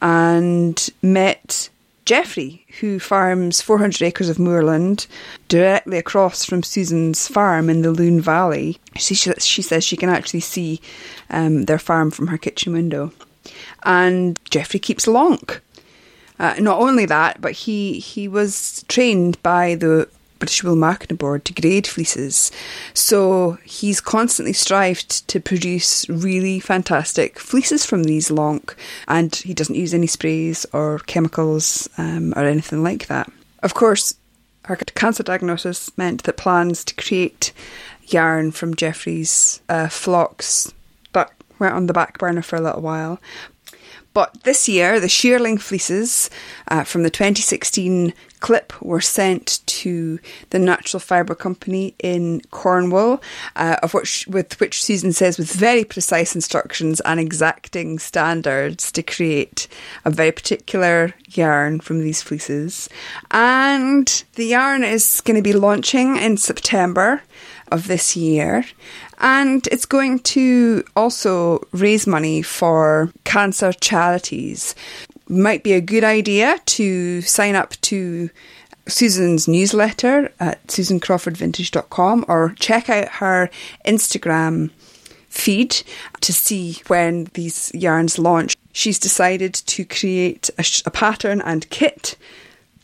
and 0.00 0.88
met 1.02 1.68
Jeffrey, 2.04 2.64
who 2.78 3.00
farms 3.00 3.60
400 3.60 4.02
acres 4.02 4.28
of 4.28 4.38
moorland 4.38 5.08
directly 5.48 5.98
across 5.98 6.44
from 6.44 6.62
Susan's 6.62 7.26
farm 7.26 7.68
in 7.68 7.82
the 7.82 7.90
Lune 7.90 8.20
Valley. 8.20 8.78
She, 8.96 9.16
she 9.16 9.62
says 9.62 9.84
she 9.84 9.96
can 9.96 10.10
actually 10.10 10.40
see 10.40 10.80
um, 11.28 11.64
their 11.64 11.78
farm 11.78 12.12
from 12.12 12.28
her 12.28 12.38
kitchen 12.38 12.72
window. 12.72 13.12
And 13.82 14.38
Jeffrey 14.48 14.78
keeps 14.78 15.06
lonk. 15.06 15.60
Uh, 16.38 16.54
not 16.58 16.80
only 16.80 17.04
that, 17.04 17.40
but 17.40 17.52
he 17.52 17.98
he 17.98 18.26
was 18.26 18.84
trained 18.88 19.42
by 19.42 19.74
the 19.74 20.08
British 20.40 20.64
Wool 20.64 20.74
Marketing 20.74 21.16
Board 21.16 21.44
to 21.44 21.52
grade 21.52 21.86
fleeces. 21.86 22.50
So 22.92 23.58
he's 23.64 24.00
constantly 24.00 24.52
strived 24.52 25.28
to 25.28 25.38
produce 25.38 26.08
really 26.08 26.58
fantastic 26.58 27.38
fleeces 27.38 27.86
from 27.86 28.02
these 28.02 28.30
lonk, 28.30 28.74
and 29.06 29.32
he 29.36 29.54
doesn't 29.54 29.76
use 29.76 29.94
any 29.94 30.08
sprays 30.08 30.66
or 30.72 30.98
chemicals 31.06 31.88
um, 31.96 32.32
or 32.34 32.44
anything 32.44 32.82
like 32.82 33.06
that. 33.06 33.30
Of 33.62 33.74
course, 33.74 34.14
her 34.64 34.76
cancer 34.76 35.22
diagnosis 35.22 35.96
meant 35.96 36.24
that 36.24 36.36
plans 36.36 36.84
to 36.84 36.94
create 36.94 37.52
yarn 38.06 38.50
from 38.50 38.74
Jeffrey's 38.74 39.60
uh, 39.68 39.88
flocks 39.88 40.72
that 41.12 41.30
went 41.58 41.74
on 41.74 41.86
the 41.86 41.92
back 41.92 42.18
burner 42.18 42.42
for 42.42 42.56
a 42.56 42.60
little 42.60 42.80
while. 42.80 43.20
But 44.12 44.42
this 44.42 44.68
year, 44.68 44.98
the 44.98 45.08
shearling 45.08 45.58
fleeces 45.58 46.30
uh, 46.68 46.84
from 46.84 47.04
the 47.04 47.10
2016 47.10 48.12
clip 48.40 48.72
were 48.82 49.00
sent 49.00 49.60
to 49.66 50.18
the 50.48 50.58
Natural 50.58 50.98
Fibre 50.98 51.34
Company 51.34 51.94
in 51.98 52.40
Cornwall, 52.50 53.22
uh, 53.54 53.76
of 53.82 53.94
which 53.94 54.26
with 54.26 54.58
which 54.58 54.82
Susan 54.82 55.12
says 55.12 55.38
with 55.38 55.52
very 55.52 55.84
precise 55.84 56.34
instructions 56.34 57.00
and 57.00 57.20
exacting 57.20 57.98
standards 57.98 58.90
to 58.92 59.02
create 59.02 59.68
a 60.04 60.10
very 60.10 60.32
particular 60.32 61.14
yarn 61.28 61.80
from 61.80 62.00
these 62.00 62.22
fleeces. 62.22 62.88
And 63.30 64.24
the 64.34 64.46
yarn 64.46 64.82
is 64.82 65.20
going 65.20 65.36
to 65.36 65.42
be 65.42 65.52
launching 65.52 66.16
in 66.16 66.36
September 66.36 67.22
of 67.70 67.86
this 67.86 68.16
year. 68.16 68.64
And 69.18 69.66
it's 69.68 69.86
going 69.86 70.20
to 70.20 70.84
also 70.96 71.66
raise 71.72 72.06
money 72.06 72.42
for 72.42 73.12
cancer 73.24 73.72
charities. 73.72 74.74
Might 75.28 75.62
be 75.62 75.72
a 75.74 75.80
good 75.80 76.04
idea 76.04 76.58
to 76.66 77.20
sign 77.22 77.54
up 77.54 77.72
to 77.82 78.30
Susan's 78.88 79.46
newsletter 79.46 80.32
at 80.40 80.66
susancrawfordvintage.com 80.66 82.24
or 82.28 82.54
check 82.58 82.88
out 82.88 83.08
her 83.08 83.50
Instagram 83.86 84.70
feed 85.28 85.82
to 86.20 86.32
see 86.32 86.82
when 86.88 87.24
these 87.34 87.70
yarns 87.74 88.18
launch. 88.18 88.56
She's 88.72 88.98
decided 88.98 89.54
to 89.54 89.84
create 89.84 90.50
a, 90.58 90.62
sh- 90.62 90.82
a 90.84 90.90
pattern 90.90 91.40
and 91.40 91.68
kit 91.70 92.16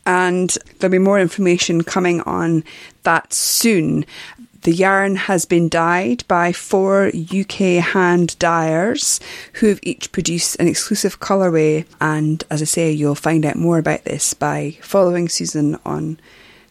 and 0.07 0.57
there'll 0.79 0.91
be 0.91 0.97
more 0.97 1.19
information 1.19 1.83
coming 1.83 2.21
on 2.21 2.63
that 3.03 3.33
soon. 3.33 4.05
The 4.63 4.73
yarn 4.73 5.15
has 5.15 5.45
been 5.45 5.69
dyed 5.69 6.23
by 6.27 6.51
four 6.51 7.07
UK 7.15 7.83
hand 7.83 8.37
dyers 8.39 9.19
who 9.53 9.67
have 9.67 9.79
each 9.83 10.11
produced 10.11 10.57
an 10.59 10.67
exclusive 10.67 11.19
colourway. 11.19 11.85
And 12.01 12.43
as 12.49 12.61
I 12.61 12.65
say, 12.65 12.91
you'll 12.91 13.15
find 13.15 13.45
out 13.45 13.55
more 13.55 13.77
about 13.77 14.03
this 14.03 14.33
by 14.33 14.77
following 14.81 15.29
Susan 15.29 15.77
on 15.85 16.19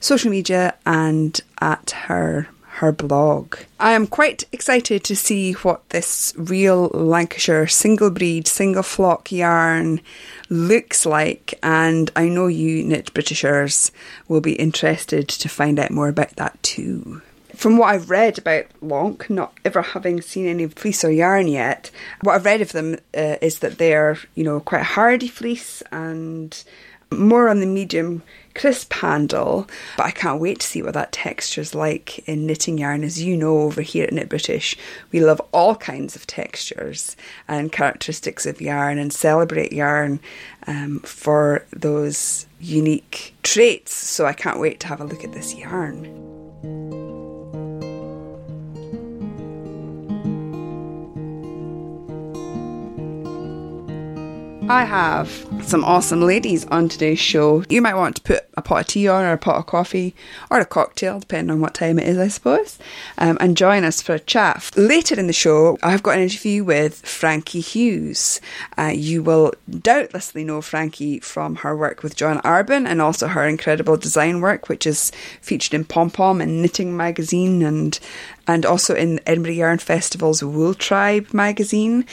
social 0.00 0.31
media 0.31 0.75
and 0.85 1.40
at 1.61 1.90
her 2.07 2.49
her 2.76 2.93
blog. 2.93 3.57
I 3.81 3.93
am 3.93 4.07
quite 4.07 4.45
excited 4.52 5.02
to 5.05 5.16
see 5.16 5.52
what 5.52 5.88
this 5.88 6.35
real 6.37 6.88
Lancashire 6.88 7.66
single 7.66 8.11
breed, 8.11 8.47
single 8.47 8.83
flock 8.83 9.33
yarn 9.33 10.02
looks 10.50 11.07
like, 11.07 11.59
and 11.62 12.11
I 12.14 12.28
know 12.28 12.49
you 12.49 12.85
knit 12.85 13.14
Britishers 13.14 13.90
will 14.28 14.43
be 14.43 14.52
interested 14.57 15.26
to 15.26 15.49
find 15.49 15.78
out 15.78 15.90
more 15.90 16.09
about 16.09 16.37
that 16.37 16.62
too 16.62 17.23
from 17.56 17.78
what 17.78 17.94
I've 17.94 18.10
read 18.10 18.38
about 18.38 18.66
Lonk, 18.82 19.30
not 19.30 19.52
ever 19.64 19.82
having 19.82 20.20
seen 20.20 20.46
any 20.46 20.66
fleece 20.68 21.04
or 21.04 21.10
yarn 21.10 21.48
yet, 21.48 21.90
what 22.22 22.34
I've 22.34 22.44
read 22.44 22.60
of 22.60 22.72
them 22.72 22.96
uh, 23.16 23.36
is 23.40 23.60
that 23.60 23.78
they're, 23.78 24.18
you 24.34 24.44
know, 24.44 24.60
quite 24.60 24.82
hardy 24.82 25.28
fleece 25.28 25.82
and 25.90 26.62
more 27.10 27.48
on 27.48 27.60
the 27.60 27.66
medium 27.66 28.22
crisp 28.54 28.92
handle. 28.92 29.68
But 29.96 30.06
I 30.06 30.10
can't 30.10 30.40
wait 30.40 30.60
to 30.60 30.66
see 30.66 30.82
what 30.82 30.94
that 30.94 31.12
texture 31.12 31.60
is 31.60 31.75
like 31.75 32.18
in 32.28 32.46
knitting 32.46 32.78
yarn. 32.78 33.04
As 33.04 33.22
you 33.22 33.36
know, 33.36 33.60
over 33.60 33.80
here 33.80 34.04
at 34.04 34.12
Knit 34.12 34.28
British, 34.28 34.76
we 35.12 35.20
love 35.20 35.40
all 35.52 35.76
kinds 35.76 36.16
of 36.16 36.26
textures 36.26 37.16
and 37.48 37.72
characteristics 37.72 38.44
of 38.44 38.60
yarn 38.60 38.98
and 38.98 39.12
celebrate 39.12 39.72
yarn 39.72 40.20
um, 40.66 41.00
for 41.00 41.64
those 41.70 42.46
unique 42.60 43.34
traits. 43.42 43.94
So 43.94 44.26
I 44.26 44.32
can't 44.32 44.60
wait 44.60 44.80
to 44.80 44.88
have 44.88 45.00
a 45.00 45.04
look 45.04 45.25
at 45.25 45.32
this 45.32 45.54
yarn. 45.54 46.36
I 54.68 54.85
have 54.85 55.46
some 55.62 55.85
awesome 55.85 56.23
ladies 56.23 56.66
on 56.66 56.88
today's 56.88 57.20
show. 57.20 57.62
You 57.68 57.80
might 57.80 57.94
want 57.94 58.16
to 58.16 58.23
put 58.23 58.49
a 58.56 58.62
pot 58.62 58.80
of 58.80 58.87
tea 58.88 59.06
on, 59.06 59.23
or 59.23 59.32
a 59.32 59.38
pot 59.38 59.58
of 59.58 59.66
coffee, 59.66 60.12
or 60.50 60.58
a 60.58 60.64
cocktail, 60.64 61.20
depending 61.20 61.52
on 61.52 61.61
what 61.61 61.75
time 61.75 62.00
it 62.00 62.08
is, 62.08 62.18
I 62.18 62.26
suppose, 62.26 62.76
um, 63.16 63.38
and 63.40 63.56
join 63.56 63.85
us 63.85 64.02
for 64.02 64.14
a 64.14 64.18
chat. 64.18 64.73
Later 64.76 65.20
in 65.20 65.28
the 65.28 65.32
show, 65.32 65.78
I've 65.85 66.02
got 66.02 66.16
an 66.16 66.25
interview 66.25 66.64
with 66.64 66.96
Frankie 67.06 67.61
Hughes. 67.61 68.40
Uh, 68.76 68.92
you 68.92 69.23
will 69.23 69.54
doubtlessly 69.70 70.42
know 70.42 70.61
Frankie 70.61 71.20
from 71.20 71.56
her 71.56 71.76
work 71.76 72.02
with 72.02 72.16
John 72.16 72.40
Arbon 72.40 72.88
and 72.88 73.00
also 73.00 73.28
her 73.28 73.46
incredible 73.46 73.96
design 73.96 74.40
work, 74.40 74.68
which 74.68 74.85
is 74.85 75.12
featured 75.40 75.75
in 75.75 75.85
Pom 75.85 76.11
Pom 76.11 76.40
and 76.40 76.61
Knitting 76.61 76.96
Magazine 76.96 77.62
and 77.62 78.00
and 78.47 78.65
also 78.67 78.95
in 78.95 79.21
Edinburgh 79.26 79.53
Yarn 79.53 79.79
Festival's 79.79 80.43
Wool 80.43 80.75
Tribe 80.75 81.33
magazine. 81.33 82.05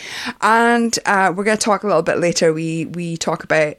And 0.41 0.97
uh, 1.05 1.33
we're 1.35 1.43
going 1.43 1.57
to 1.57 1.63
talk 1.63 1.83
a 1.83 1.87
little 1.87 2.01
bit 2.01 2.19
later. 2.19 2.53
We 2.53 2.85
we 2.85 3.17
talk 3.17 3.43
about 3.43 3.77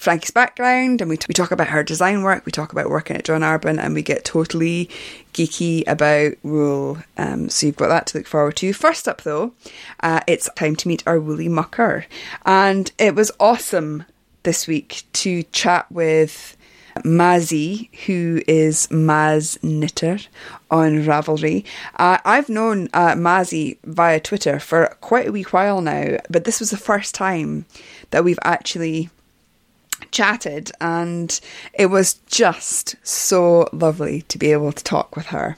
Frankie's 0.00 0.30
background 0.30 1.02
and 1.02 1.10
we, 1.10 1.18
t- 1.18 1.26
we 1.28 1.34
talk 1.34 1.50
about 1.50 1.68
her 1.68 1.84
design 1.84 2.22
work, 2.22 2.46
we 2.46 2.52
talk 2.52 2.72
about 2.72 2.88
working 2.88 3.18
at 3.18 3.24
John 3.24 3.42
Arbon, 3.42 3.78
and 3.78 3.92
we 3.92 4.00
get 4.00 4.24
totally 4.24 4.88
geeky 5.34 5.84
about 5.86 6.32
wool. 6.42 6.96
Um, 7.18 7.50
so 7.50 7.66
you've 7.66 7.76
got 7.76 7.88
that 7.88 8.06
to 8.06 8.18
look 8.18 8.26
forward 8.26 8.56
to. 8.56 8.72
First 8.72 9.06
up, 9.06 9.20
though, 9.22 9.52
uh, 10.02 10.20
it's 10.26 10.48
time 10.56 10.74
to 10.76 10.88
meet 10.88 11.02
our 11.06 11.20
woolly 11.20 11.50
mucker. 11.50 12.06
And 12.46 12.90
it 12.96 13.14
was 13.14 13.30
awesome 13.38 14.04
this 14.42 14.66
week 14.66 15.02
to 15.12 15.42
chat 15.44 15.92
with 15.92 16.56
Mazzy, 17.04 17.94
who 18.06 18.42
is 18.46 18.86
Maz 18.88 19.62
Knitter 19.62 20.18
on 20.70 21.04
Ravelry. 21.04 21.64
Uh, 21.96 22.18
I've 22.24 22.48
known 22.48 22.88
uh, 22.92 23.14
Mazzy 23.14 23.78
via 23.84 24.20
Twitter 24.20 24.58
for 24.58 24.96
quite 25.00 25.28
a 25.28 25.32
wee 25.32 25.42
while 25.44 25.80
now, 25.80 26.18
but 26.28 26.44
this 26.44 26.60
was 26.60 26.70
the 26.70 26.76
first 26.76 27.14
time 27.14 27.64
that 28.10 28.24
we've 28.24 28.38
actually 28.42 29.10
chatted 30.10 30.72
and 30.80 31.40
it 31.74 31.86
was 31.86 32.14
just 32.26 32.96
so 33.02 33.68
lovely 33.72 34.22
to 34.22 34.38
be 34.38 34.52
able 34.52 34.72
to 34.72 34.82
talk 34.82 35.14
with 35.16 35.26
her. 35.26 35.56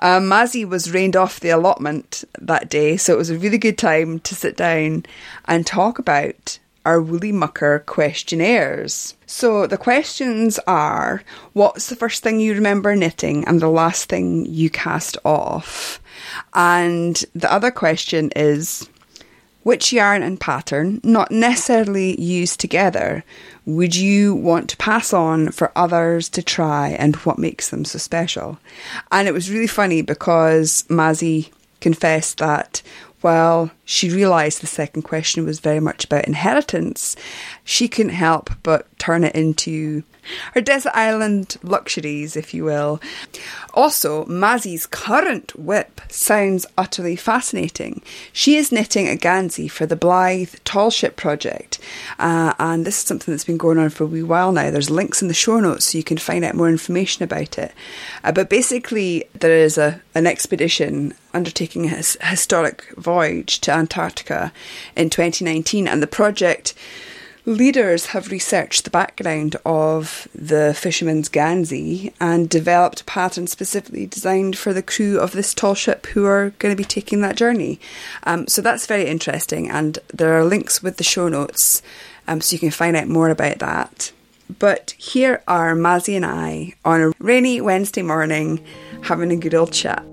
Um, 0.00 0.24
Mazzy 0.24 0.68
was 0.68 0.92
rained 0.92 1.16
off 1.16 1.40
the 1.40 1.50
allotment 1.50 2.24
that 2.38 2.68
day, 2.68 2.96
so 2.96 3.14
it 3.14 3.18
was 3.18 3.30
a 3.30 3.38
really 3.38 3.58
good 3.58 3.78
time 3.78 4.20
to 4.20 4.34
sit 4.34 4.56
down 4.56 5.06
and 5.46 5.66
talk 5.66 5.98
about 5.98 6.58
our 6.84 7.00
Woolly 7.00 7.32
Mucker 7.32 7.80
questionnaires. 7.80 9.14
So 9.26 9.66
the 9.66 9.76
questions 9.76 10.58
are 10.66 11.22
what's 11.52 11.88
the 11.88 11.96
first 11.96 12.22
thing 12.22 12.40
you 12.40 12.54
remember 12.54 12.94
knitting 12.96 13.44
and 13.46 13.60
the 13.60 13.68
last 13.68 14.08
thing 14.08 14.46
you 14.46 14.70
cast 14.70 15.16
off? 15.24 16.00
And 16.54 17.22
the 17.34 17.52
other 17.52 17.70
question 17.70 18.30
is 18.34 18.88
which 19.68 19.92
yarn 19.92 20.22
and 20.22 20.40
pattern, 20.40 21.00
not 21.04 21.30
necessarily 21.30 22.18
used 22.18 22.58
together, 22.58 23.22
would 23.66 23.94
you 23.94 24.34
want 24.34 24.70
to 24.70 24.76
pass 24.78 25.12
on 25.12 25.50
for 25.50 25.70
others 25.76 26.30
to 26.30 26.42
try 26.42 26.88
and 26.88 27.16
what 27.16 27.38
makes 27.38 27.68
them 27.68 27.84
so 27.84 27.98
special? 27.98 28.58
And 29.12 29.28
it 29.28 29.34
was 29.34 29.50
really 29.50 29.66
funny 29.66 30.00
because 30.00 30.84
Mazzy 30.88 31.50
confessed 31.80 32.38
that 32.38 32.82
while 33.20 33.70
she 33.84 34.10
realised 34.10 34.60
the 34.60 34.66
second 34.66 35.02
question 35.02 35.44
was 35.44 35.60
very 35.60 35.80
much 35.80 36.04
about 36.04 36.26
inheritance, 36.26 37.16
she 37.64 37.88
couldn't 37.88 38.12
help 38.12 38.50
but 38.62 38.86
turn 38.98 39.24
it 39.24 39.34
into 39.34 40.02
her 40.54 40.60
desert 40.60 40.92
island 40.94 41.56
luxuries, 41.62 42.36
if 42.36 42.52
you 42.54 42.64
will. 42.64 43.00
Also, 43.74 44.24
Mazzy's 44.24 44.86
current 44.86 45.56
whip 45.58 46.00
sounds 46.08 46.66
utterly 46.76 47.16
fascinating. 47.16 48.02
She 48.32 48.56
is 48.56 48.72
knitting 48.72 49.08
a 49.08 49.16
Gansey 49.16 49.68
for 49.68 49.86
the 49.86 49.96
Blyth 49.96 50.58
Tall 50.64 50.90
Ship 50.90 51.14
project, 51.16 51.78
uh, 52.18 52.54
and 52.58 52.84
this 52.84 52.98
is 52.98 53.04
something 53.04 53.32
that's 53.32 53.44
been 53.44 53.56
going 53.56 53.78
on 53.78 53.90
for 53.90 54.04
a 54.04 54.06
wee 54.06 54.22
while 54.22 54.52
now. 54.52 54.70
There's 54.70 54.90
links 54.90 55.22
in 55.22 55.28
the 55.28 55.34
show 55.34 55.60
notes 55.60 55.86
so 55.86 55.98
you 55.98 56.04
can 56.04 56.18
find 56.18 56.44
out 56.44 56.54
more 56.54 56.68
information 56.68 57.22
about 57.22 57.58
it. 57.58 57.72
Uh, 58.24 58.32
but 58.32 58.50
basically, 58.50 59.24
there 59.34 59.56
is 59.56 59.78
a 59.78 60.00
an 60.14 60.26
expedition 60.26 61.14
undertaking 61.32 61.86
a 61.86 62.02
historic 62.26 62.92
voyage 62.96 63.60
to 63.60 63.72
Antarctica 63.72 64.52
in 64.96 65.10
2019, 65.10 65.86
and 65.86 66.02
the 66.02 66.06
project 66.06 66.74
leaders 67.44 68.06
have 68.06 68.30
researched 68.30 68.84
the 68.84 68.90
background 68.90 69.56
of 69.64 70.28
the 70.34 70.74
fisherman's 70.74 71.28
Gansey 71.28 72.12
and 72.20 72.48
developed 72.48 73.00
a 73.00 73.04
pattern 73.04 73.46
specifically 73.46 74.06
designed 74.06 74.56
for 74.56 74.72
the 74.72 74.82
crew 74.82 75.18
of 75.18 75.32
this 75.32 75.54
tall 75.54 75.74
ship 75.74 76.06
who 76.06 76.24
are 76.26 76.50
going 76.58 76.72
to 76.72 76.76
be 76.76 76.84
taking 76.84 77.20
that 77.20 77.36
journey. 77.36 77.80
Um, 78.24 78.46
so 78.46 78.62
that's 78.62 78.86
very 78.86 79.06
interesting, 79.06 79.70
and 79.70 79.98
there 80.12 80.38
are 80.38 80.44
links 80.44 80.82
with 80.82 80.96
the 80.96 81.04
show 81.04 81.28
notes 81.28 81.82
um, 82.26 82.40
so 82.40 82.54
you 82.54 82.60
can 82.60 82.70
find 82.70 82.96
out 82.96 83.08
more 83.08 83.30
about 83.30 83.58
that. 83.58 84.12
But 84.58 84.94
here 84.98 85.42
are 85.46 85.74
Mazzy 85.74 86.16
and 86.16 86.24
I 86.24 86.74
on 86.84 87.00
a 87.00 87.12
rainy 87.18 87.60
Wednesday 87.60 88.02
morning 88.02 88.64
having 89.02 89.30
a 89.30 89.36
good 89.36 89.54
old 89.54 89.72
chat. 89.72 90.04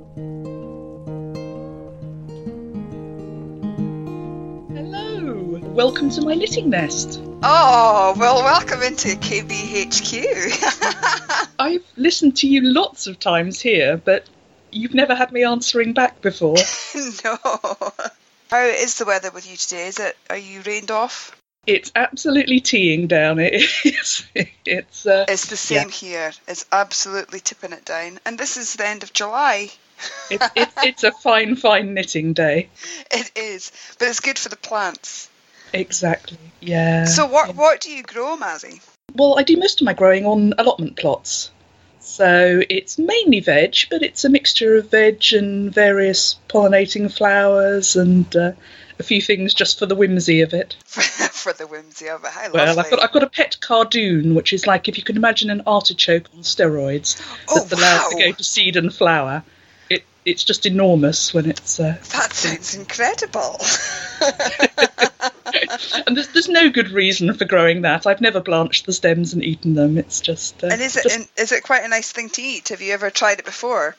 Welcome 5.76 6.10
to 6.10 6.22
my 6.22 6.34
knitting 6.34 6.70
nest. 6.70 7.20
Oh, 7.44 8.16
well, 8.18 8.38
welcome 8.38 8.82
into 8.82 9.10
KBHQ. 9.10 10.16
I've 11.60 11.84
listened 11.98 12.38
to 12.38 12.48
you 12.48 12.62
lots 12.62 13.08
of 13.08 13.20
times 13.20 13.60
here, 13.60 13.98
but 13.98 14.26
you've 14.72 14.94
never 14.94 15.14
had 15.14 15.34
me 15.34 15.44
answering 15.44 15.92
back 15.92 16.22
before. 16.22 16.56
no. 17.26 17.38
How 18.50 18.64
is 18.64 18.98
the 18.98 19.04
weather 19.06 19.32
with 19.32 19.52
you 19.52 19.58
today? 19.58 19.88
Is 19.88 20.00
it? 20.00 20.16
Are 20.30 20.38
you 20.38 20.62
rained 20.62 20.92
off? 20.92 21.36
It's 21.68 21.92
absolutely 21.94 22.62
teeing 22.62 23.08
down. 23.08 23.40
It 23.42 23.66
is. 23.84 24.26
It's. 24.66 25.06
Uh, 25.06 25.26
it's 25.28 25.48
the 25.48 25.58
same 25.58 25.90
yeah. 25.90 25.94
here. 25.94 26.32
It's 26.48 26.66
absolutely 26.72 27.42
tipping 27.42 27.74
it 27.74 27.84
down, 27.84 28.22
and 28.26 28.38
this 28.38 28.56
is 28.56 28.76
the 28.76 28.88
end 28.88 29.04
of 29.04 29.12
July. 29.12 29.70
it, 30.32 30.42
it, 30.56 30.70
it's 30.84 31.04
a 31.04 31.12
fine, 31.12 31.58
fine 31.58 31.94
knitting 31.94 32.32
day. 32.32 32.70
It 33.12 33.32
is, 33.36 33.74
but 34.00 34.08
it's 34.08 34.22
good 34.22 34.40
for 34.40 34.48
the 34.48 34.56
plants. 34.56 35.30
Exactly. 35.76 36.38
Yeah. 36.62 37.06
So 37.06 37.26
what 37.26 37.50
yeah. 37.50 37.54
what 37.56 37.82
do 37.82 37.92
you 37.92 38.04
grow, 38.04 38.38
Mazzy? 38.38 38.82
Well, 39.14 39.38
I 39.38 39.44
do 39.44 39.58
most 39.58 39.82
of 39.82 39.86
my 39.86 39.94
growing 39.94 40.26
on 40.26 40.54
allotment 40.58 40.98
plots. 40.98 41.52
So 42.00 42.62
it's 42.70 42.98
mainly 42.98 43.40
veg, 43.40 43.76
but 43.90 44.04
it's 44.04 44.24
a 44.24 44.30
mixture 44.30 44.76
of 44.76 44.92
veg 44.92 45.24
and 45.32 45.74
various 45.74 46.38
pollinating 46.48 47.12
flowers 47.12 47.96
and 47.96 48.34
uh, 48.36 48.52
a 49.00 49.04
few 49.04 49.22
things 49.22 49.54
just 49.54 49.80
for 49.80 49.86
the 49.86 49.96
whimsy 49.96 50.42
of 50.42 50.54
it. 50.54 50.76
for 50.86 51.52
the 51.54 51.68
whimsy 51.68 52.08
of 52.08 52.24
it. 52.24 52.32
How 52.32 52.52
well, 52.52 52.68
lovely. 52.68 52.84
I've 52.84 52.90
got 52.92 53.04
I've 53.04 53.12
got 53.12 53.24
a 53.24 53.30
pet 53.30 53.58
cardoon, 53.60 54.36
which 54.36 54.54
is 54.54 54.68
like 54.68 54.88
if 54.88 54.98
you 54.98 55.04
can 55.04 55.18
imagine 55.18 55.50
an 55.50 55.64
artichoke 55.66 56.30
on 56.34 56.42
steroids 56.42 57.22
oh, 57.50 57.60
that's 57.60 57.72
allowed 57.72 58.10
to 58.12 58.18
go 58.18 58.32
to 58.32 58.44
seed 58.44 58.76
and 58.76 58.94
flower. 58.94 59.44
It 60.26 60.32
it's 60.36 60.44
just 60.44 60.66
enormous 60.66 61.34
when 61.34 61.50
it's. 61.50 61.80
Uh, 61.80 61.96
that 62.12 62.34
sounds 62.34 62.76
incredible. 62.76 63.58
and 66.08 66.18
there's, 66.18 66.28
there's 66.30 66.50
no 66.50 66.70
good 66.70 66.90
reason 66.90 67.34
for 67.34 67.46
growing 67.46 67.84
that. 67.84 68.06
I've 68.06 68.22
never 68.22 68.42
blanched 68.42 68.86
the 68.86 68.94
stems 68.94 69.34
and 69.34 69.44
eaten 69.44 69.76
them. 69.76 69.98
It's 69.98 70.20
just. 70.22 70.64
Uh, 70.64 70.68
and 70.68 70.82
is 70.82 70.98
it 70.98 71.04
just... 71.04 71.40
is 71.40 71.52
it 71.52 71.64
quite 71.64 71.84
a 71.84 71.88
nice 71.88 72.12
thing 72.12 72.30
to 72.30 72.42
eat? 72.42 72.70
Have 72.70 72.82
you 72.82 72.94
ever 72.94 73.10
tried 73.10 73.40
it 73.40 73.46
before? 73.46 73.96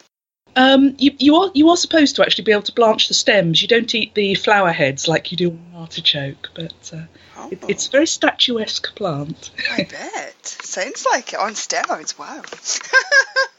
Um, 0.56 0.96
you, 0.98 1.12
you 1.18 1.36
are 1.36 1.50
you 1.54 1.70
are 1.70 1.76
supposed 1.76 2.16
to 2.16 2.22
actually 2.22 2.44
be 2.44 2.52
able 2.52 2.62
to 2.62 2.72
blanch 2.72 3.08
the 3.08 3.14
stems. 3.14 3.60
You 3.60 3.68
don't 3.68 3.94
eat 3.94 4.14
the 4.14 4.34
flower 4.34 4.72
heads 4.72 5.06
like 5.06 5.30
you 5.30 5.36
do 5.36 5.50
on 5.50 5.56
an 5.56 5.80
artichoke, 5.80 6.50
but 6.54 6.92
uh, 6.94 7.02
oh. 7.36 7.48
it, 7.50 7.62
it's 7.68 7.88
a 7.88 7.90
very 7.90 8.06
statuesque 8.06 8.94
plant. 8.94 9.50
I 9.70 9.84
bet. 9.90 10.46
Sounds 10.46 11.06
like 11.10 11.34
it 11.34 11.38
on 11.38 11.52
steroids. 11.52 12.18
Wow. 12.18 12.42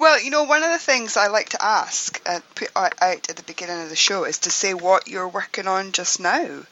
well, 0.00 0.20
you 0.20 0.30
know, 0.30 0.44
one 0.44 0.62
of 0.62 0.70
the 0.70 0.78
things 0.78 1.16
I 1.16 1.28
like 1.28 1.50
to 1.50 1.64
ask, 1.64 2.20
uh, 2.26 2.40
put 2.54 2.70
out 2.76 3.02
at 3.02 3.36
the 3.36 3.42
beginning 3.42 3.82
of 3.82 3.88
the 3.88 3.96
show, 3.96 4.24
is 4.24 4.40
to 4.40 4.50
say 4.50 4.74
what 4.74 5.08
you're 5.08 5.28
working 5.28 5.66
on 5.66 5.92
just 5.92 6.20
now. 6.20 6.62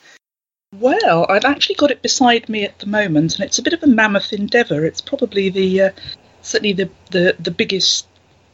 Well, 0.73 1.27
I've 1.29 1.45
actually 1.45 1.75
got 1.75 1.91
it 1.91 2.03
beside 2.03 2.49
me 2.49 2.65
at 2.65 2.79
the 2.79 2.87
moment, 2.87 3.35
and 3.35 3.45
it's 3.45 3.59
a 3.59 3.63
bit 3.63 3.75
of 3.75 3.83
a 3.83 3.87
mammoth 3.87 4.33
endeavour. 4.33 4.85
It's 4.85 5.03
probably 5.03 5.51
the 5.51 5.83
uh, 5.83 5.91
certainly 6.41 6.73
the, 6.73 6.91
the, 7.11 7.37
the 7.39 7.51
biggest 7.51 8.07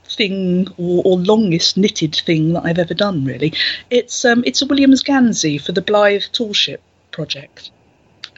thing 0.04 0.66
or, 0.78 1.02
or, 1.04 1.18
longest 1.18 1.76
knitted 1.76 2.14
thing 2.14 2.54
that 2.54 2.64
I've 2.64 2.78
ever 2.78 2.94
done. 2.94 3.24
Really, 3.24 3.52
it's 3.88 4.24
um, 4.24 4.42
it's 4.44 4.62
a 4.62 4.66
Williams 4.66 5.02
Gansey 5.02 5.58
for 5.58 5.72
the 5.72 5.82
Blyth 5.82 6.30
Tallship 6.32 6.78
project. 7.12 7.70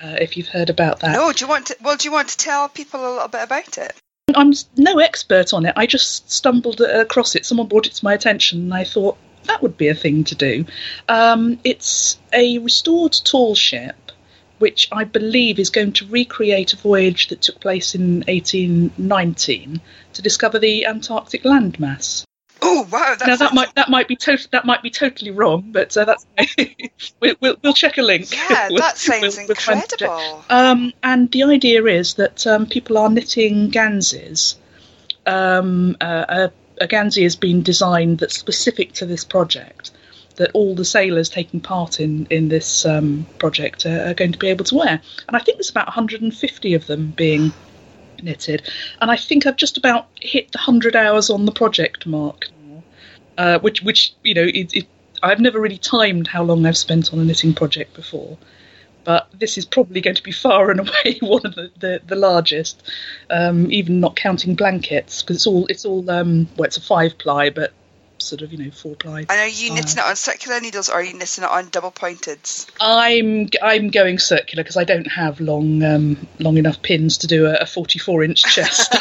Uh, 0.03 0.17
if 0.21 0.37
you've 0.37 0.49
heard 0.49 0.71
about 0.71 1.01
that. 1.01 1.13
No, 1.13 1.33
do 1.33 1.45
you 1.45 1.49
want 1.49 1.67
to? 1.67 1.77
Well, 1.83 1.97
do 1.97 2.07
you 2.07 2.13
want 2.13 2.29
to 2.29 2.37
tell 2.37 2.69
people 2.69 3.01
a 3.01 3.13
little 3.13 3.29
bit 3.29 3.43
about 3.43 3.79
it? 3.79 3.95
I'm 4.37 4.53
no 4.77 4.99
expert 4.99 5.53
on 5.53 5.67
it. 5.67 5.75
I 5.77 5.87
just 5.87 6.31
stumbled 6.31 6.81
across 6.81 7.35
it. 7.35 7.47
Someone 7.47 7.69
brought 7.69 7.87
it 7.87 7.95
to 7.95 8.05
my 8.05 8.15
attention, 8.15 8.61
and 8.61 8.75
I 8.75 8.85
thought, 8.85 9.17
that 9.45 9.63
would 9.63 9.77
be 9.77 9.89
a 9.89 9.95
thing 9.95 10.25
to 10.25 10.35
do. 10.35 10.65
Um, 11.09 11.59
it's 11.65 12.19
a 12.33 12.59
restored 12.59 13.17
tall 13.25 13.55
ship, 13.55 14.13
which 14.59 14.89
I 14.93 15.05
believe 15.05 15.59
is 15.59 15.71
going 15.71 15.93
to 15.95 16.07
recreate 16.07 16.73
a 16.73 16.77
voyage 16.77 17.29
that 17.29 17.41
took 17.41 17.61
place 17.61 17.95
in 17.95 18.19
1819 18.29 19.81
to 20.13 20.23
discover 20.23 20.59
the 20.59 20.87
Antarctic 20.87 21.45
landmass. 21.45 22.25
Oh 22.63 22.87
wow! 22.91 23.17
now 23.27 23.37
that 23.37 23.55
might 23.55 23.75
that 23.75 23.89
might 23.89 24.09
be 24.09 24.17
to- 24.17 24.49
that 24.51 24.65
might 24.65 24.83
be 24.83 24.91
totally 24.91 25.31
wrong, 25.31 25.71
but 25.73 25.97
uh, 25.97 26.05
that's 26.05 26.27
we'll, 27.21 27.35
we'll, 27.41 27.57
we'll 27.63 27.75
check 27.75 27.99
a 27.99 28.03
link. 28.03 28.33
Yeah, 28.33 28.69
we'll, 28.71 28.79
that 28.79 28.99
sounds 28.99 29.39
incredible. 29.39 30.45
Um, 30.51 30.93
and 31.03 31.31
the 31.31 31.45
idea 31.45 31.85
is 31.85 32.15
that 32.15 32.47
um, 32.47 32.67
people 32.67 32.99
are 32.99 33.09
knitting 33.09 33.71
ganses. 33.71 34.57
Um, 35.27 35.97
uh, 36.01 36.49
a 36.81 36.87
Gansey 36.87 37.25
has 37.25 37.37
been 37.37 37.63
designed 37.63 38.19
that's 38.19 38.39
specific 38.39 38.95
to 38.95 39.07
this 39.07 39.25
project 39.25 39.91
that 40.37 40.51
all 40.55 40.75
the 40.75 40.85
sailors 40.85 41.29
taking 41.29 41.61
part 41.61 42.01
in 42.01 42.27
in 42.31 42.49
this 42.49 42.87
um, 42.87 43.27
project 43.39 43.85
are, 43.85 44.07
are, 44.07 44.15
going 44.15 44.33
to 44.33 44.39
be 44.39 44.49
able 44.49 44.65
to 44.65 44.75
wear. 44.75 45.01
And 45.29 45.37
I 45.37 45.41
think 45.41 45.59
there's 45.59 45.71
about 45.71 45.87
150 45.87 46.75
of 46.75 46.87
them 46.87 47.11
being 47.11 47.53
knitted. 48.23 48.63
And 49.01 49.11
I 49.11 49.17
think 49.17 49.47
I've 49.47 49.57
just 49.57 49.77
about 49.77 50.09
hit 50.21 50.53
the 50.53 50.59
100 50.59 50.97
hours 50.97 51.31
on 51.31 51.45
the 51.45 51.53
project 51.53 52.07
mark, 52.07 52.49
uh, 53.39 53.59
which 53.61 53.83
which 53.83 54.13
you 54.23 54.35
know 54.35 54.45
it, 54.45 54.75
it, 54.75 54.87
I've 55.23 55.41
never 55.41 55.61
really 55.61 55.79
timed 55.79 56.27
how 56.27 56.43
long 56.43 56.67
I've 56.67 56.77
spent 56.77 57.13
on 57.13 57.19
a 57.19 57.25
knitting 57.25 57.55
project 57.55 57.95
before 57.95 58.39
but 59.05 59.29
this 59.39 59.57
is 59.59 59.65
probably 59.65 60.01
going 60.01 60.17
to 60.17 60.23
be 60.23 60.33
far 60.33 60.71
and 60.71 60.81
away 60.89 61.19
one 61.21 61.45
of 61.45 61.55
the, 61.55 61.71
the, 61.79 62.01
the 62.07 62.17
largest, 62.17 62.83
um, 63.31 63.71
even 63.73 64.01
not 64.01 64.17
counting 64.17 64.55
blankets 64.55 65.23
because 65.23 65.37
it's 65.37 65.47
all 65.47 65.67
it's 65.67 65.85
all 65.85 66.09
um, 66.11 66.49
well 66.57 66.67
it's 66.67 66.77
a 66.77 66.81
five 66.81 67.17
ply, 67.19 67.51
but 67.51 67.73
sort 68.23 68.43
of 68.43 68.53
you 68.53 68.59
know 68.59 68.71
four 68.71 68.95
ply. 68.97 69.21
And 69.21 69.31
are 69.31 69.49
you 69.49 69.73
knitting 69.73 69.99
it 69.99 70.05
on 70.05 70.17
circular 70.17 70.61
needles 70.61 70.89
or 70.89 70.95
are 70.95 71.03
you 71.03 71.15
knitting 71.15 71.45
it 71.45 71.51
on 71.51 71.69
double 71.69 71.91
pointed? 71.91 72.39
I'm 72.81 73.49
I'm 73.63 73.91
going 73.91 74.19
circular 74.19 74.63
because 74.63 74.77
I 74.77 74.85
don't 74.85 75.07
have 75.07 75.41
long 75.41 75.83
um, 75.83 76.29
long 76.39 76.57
enough 76.57 76.83
pins 76.83 77.19
to 77.19 77.27
do 77.27 77.47
a, 77.47 77.55
a 77.55 77.67
44 77.67 78.25
inch 78.25 78.43
chest. 78.55 78.95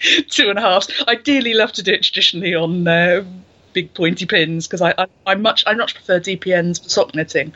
Two 0.30 0.50
and 0.50 0.58
a 0.58 0.62
half. 0.62 0.86
I 1.06 1.14
dearly 1.14 1.54
love 1.54 1.72
to 1.72 1.82
do 1.82 1.92
it 1.92 2.02
traditionally 2.02 2.54
on 2.54 2.86
uh, 2.86 3.24
big 3.72 3.94
pointy 3.94 4.26
pins 4.26 4.66
because 4.66 4.82
I, 4.82 4.94
I 4.96 5.06
I 5.26 5.34
much 5.34 5.64
I 5.66 5.74
much 5.74 5.94
prefer 5.94 6.20
DPNs 6.20 6.82
for 6.82 6.88
sock 6.88 7.14
knitting 7.14 7.54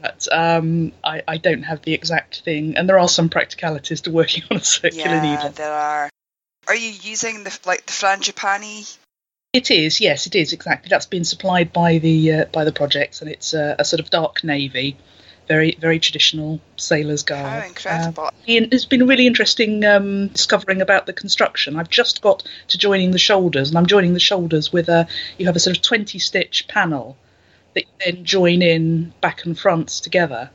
but 0.00 0.28
um, 0.32 0.92
I, 1.02 1.22
I, 1.26 1.36
don't 1.38 1.62
have 1.62 1.82
the 1.82 1.92
exact 1.92 2.42
thing, 2.42 2.76
and 2.76 2.88
there 2.88 2.98
are 2.98 3.08
some 3.08 3.28
practicalities 3.28 4.02
to 4.02 4.10
working 4.10 4.44
on 4.50 4.58
a 4.58 4.64
circular 4.64 5.16
yeah, 5.16 5.36
needle. 5.36 5.50
there 5.50 5.72
are. 5.72 6.10
Are 6.68 6.76
you 6.76 6.90
using 6.90 7.44
the 7.44 7.58
like 7.64 7.86
the 7.86 7.92
frangipani? 7.92 8.96
It 9.54 9.70
is, 9.70 10.02
yes, 10.02 10.26
it 10.26 10.34
is 10.34 10.52
exactly. 10.52 10.90
That's 10.90 11.06
been 11.06 11.24
supplied 11.24 11.72
by 11.72 11.96
the 11.96 12.32
uh, 12.32 12.44
by 12.52 12.64
the 12.64 12.72
project, 12.72 13.22
and 13.22 13.30
it's 13.30 13.54
a, 13.54 13.76
a, 13.78 13.84
sort 13.84 14.00
of 14.00 14.10
dark 14.10 14.44
navy, 14.44 14.98
very 15.48 15.74
very 15.80 15.98
traditional 15.98 16.60
sailor's 16.76 17.22
garb. 17.22 17.46
How 17.46 17.66
incredible! 17.66 18.24
Uh, 18.24 18.30
it's 18.46 18.84
been 18.84 19.06
really 19.06 19.26
interesting 19.26 19.82
um, 19.86 20.28
discovering 20.28 20.82
about 20.82 21.06
the 21.06 21.14
construction. 21.14 21.76
I've 21.76 21.88
just 21.88 22.20
got 22.20 22.46
to 22.68 22.76
joining 22.76 23.12
the 23.12 23.18
shoulders, 23.18 23.70
and 23.70 23.78
I'm 23.78 23.86
joining 23.86 24.12
the 24.12 24.20
shoulders 24.20 24.70
with 24.70 24.90
a 24.90 25.08
you 25.38 25.46
have 25.46 25.56
a 25.56 25.60
sort 25.60 25.74
of 25.74 25.82
twenty 25.82 26.18
stitch 26.18 26.68
panel 26.68 27.16
that 27.72 27.84
you 27.84 28.12
then 28.12 28.24
join 28.24 28.60
in 28.60 29.14
back 29.22 29.46
and 29.46 29.58
fronts 29.58 30.00
together 30.00 30.50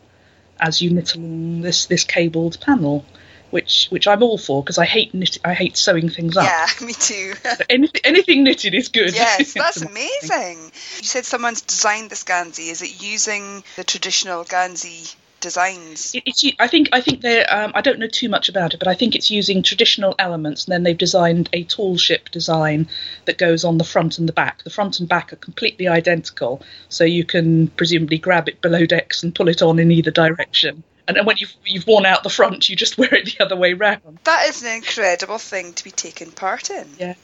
as 0.59 0.81
you 0.81 0.91
knit 0.91 1.15
along 1.15 1.61
this 1.61 1.87
this 1.87 2.03
cabled 2.03 2.59
panel, 2.61 3.03
which 3.53 3.87
which 3.91 4.07
I'm 4.07 4.23
all 4.23 4.39
for 4.39 4.63
because 4.63 4.79
I 4.79 4.85
hate 4.85 5.13
knit, 5.13 5.37
I 5.45 5.53
hate 5.53 5.77
sewing 5.77 6.09
things 6.09 6.35
up. 6.35 6.45
Yeah, 6.45 6.67
me 6.85 6.93
too. 6.93 7.33
anything, 7.69 8.01
anything 8.03 8.43
knitted 8.43 8.73
is 8.73 8.87
good. 8.87 9.13
Yes, 9.13 9.53
that's 9.63 9.81
amazing. 9.81 10.57
You 10.97 11.07
said 11.07 11.23
someone's 11.23 11.61
designed 11.61 12.09
this 12.09 12.23
Gansey. 12.23 12.69
Is 12.69 12.81
it 12.81 13.01
using 13.03 13.63
the 13.75 13.83
traditional 13.83 14.43
Gansey 14.43 15.15
designs. 15.39 16.15
It, 16.15 16.23
it's, 16.25 16.43
I 16.57 16.67
think 16.67 16.87
I 16.93 17.01
think 17.01 17.19
they 17.19 17.45
um, 17.45 17.73
I 17.75 17.81
don't 17.81 17.99
know 17.99 18.07
too 18.07 18.29
much 18.29 18.47
about 18.49 18.73
it, 18.73 18.79
but 18.79 18.87
I 18.87 18.95
think 18.95 19.13
it's 19.13 19.29
using 19.29 19.61
traditional 19.61 20.15
elements, 20.17 20.65
and 20.65 20.73
then 20.73 20.83
they've 20.83 20.97
designed 20.97 21.49
a 21.51 21.65
tall 21.65 21.97
ship 21.97 22.29
design 22.29 22.87
that 23.25 23.37
goes 23.37 23.65
on 23.65 23.77
the 23.77 23.83
front 23.83 24.17
and 24.17 24.27
the 24.27 24.33
back. 24.33 24.63
The 24.63 24.69
front 24.69 24.99
and 24.99 25.07
back 25.07 25.33
are 25.33 25.35
completely 25.35 25.87
identical, 25.87 26.63
so 26.87 27.03
you 27.03 27.25
can 27.25 27.67
presumably 27.67 28.17
grab 28.17 28.47
it 28.47 28.61
below 28.61 28.85
decks 28.85 29.21
and 29.21 29.35
pull 29.35 29.49
it 29.49 29.61
on 29.61 29.77
in 29.79 29.91
either 29.91 30.11
direction. 30.11 30.83
And 31.07 31.17
then 31.17 31.25
when 31.25 31.37
you've 31.37 31.53
you've 31.65 31.87
worn 31.87 32.05
out 32.05 32.23
the 32.23 32.29
front, 32.29 32.69
you 32.69 32.75
just 32.75 32.97
wear 32.97 33.13
it 33.13 33.25
the 33.37 33.43
other 33.43 33.55
way 33.55 33.73
round. 33.73 34.19
That 34.23 34.47
is 34.47 34.63
an 34.63 34.75
incredible 34.75 35.37
thing 35.37 35.73
to 35.73 35.83
be 35.83 35.91
taking 35.91 36.31
part 36.31 36.69
in. 36.69 36.87
Yeah. 36.97 37.15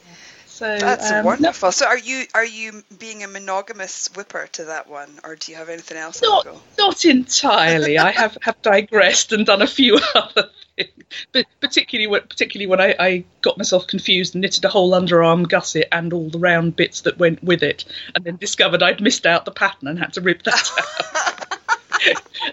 So 0.59 0.77
that's 0.77 1.09
um, 1.09 1.23
wonderful. 1.23 1.67
No, 1.67 1.71
so 1.71 1.87
are 1.87 1.97
you 1.97 2.25
are 2.33 2.43
you 2.43 2.83
being 2.97 3.23
a 3.23 3.29
monogamous 3.29 4.09
whipper 4.13 4.45
to 4.53 4.65
that 4.65 4.89
one, 4.89 5.09
or 5.23 5.37
do 5.37 5.53
you 5.53 5.57
have 5.57 5.69
anything 5.69 5.95
else? 5.95 6.21
Not 6.21 6.47
not 6.77 7.05
entirely. 7.05 7.97
I 7.97 8.11
have, 8.11 8.37
have 8.41 8.61
digressed 8.61 9.31
and 9.31 9.45
done 9.45 9.61
a 9.61 9.67
few 9.67 9.97
other 10.15 10.49
things, 10.75 10.91
but 11.31 11.45
particularly 11.61 12.07
when, 12.07 12.23
particularly 12.23 12.67
when 12.67 12.81
I, 12.81 12.95
I 12.99 13.23
got 13.41 13.57
myself 13.57 13.87
confused 13.87 14.35
and 14.35 14.41
knitted 14.41 14.65
a 14.65 14.69
whole 14.69 14.91
underarm 14.91 15.47
gusset 15.47 15.87
and 15.93 16.11
all 16.11 16.29
the 16.29 16.39
round 16.39 16.75
bits 16.75 17.01
that 17.01 17.17
went 17.17 17.41
with 17.41 17.63
it, 17.63 17.85
and 18.13 18.25
then 18.25 18.35
discovered 18.35 18.83
I'd 18.83 18.99
missed 18.99 19.25
out 19.25 19.45
the 19.45 19.51
pattern 19.51 19.87
and 19.87 19.97
had 19.97 20.11
to 20.15 20.21
rip 20.21 20.43
that 20.43 20.71
out. 21.15 21.48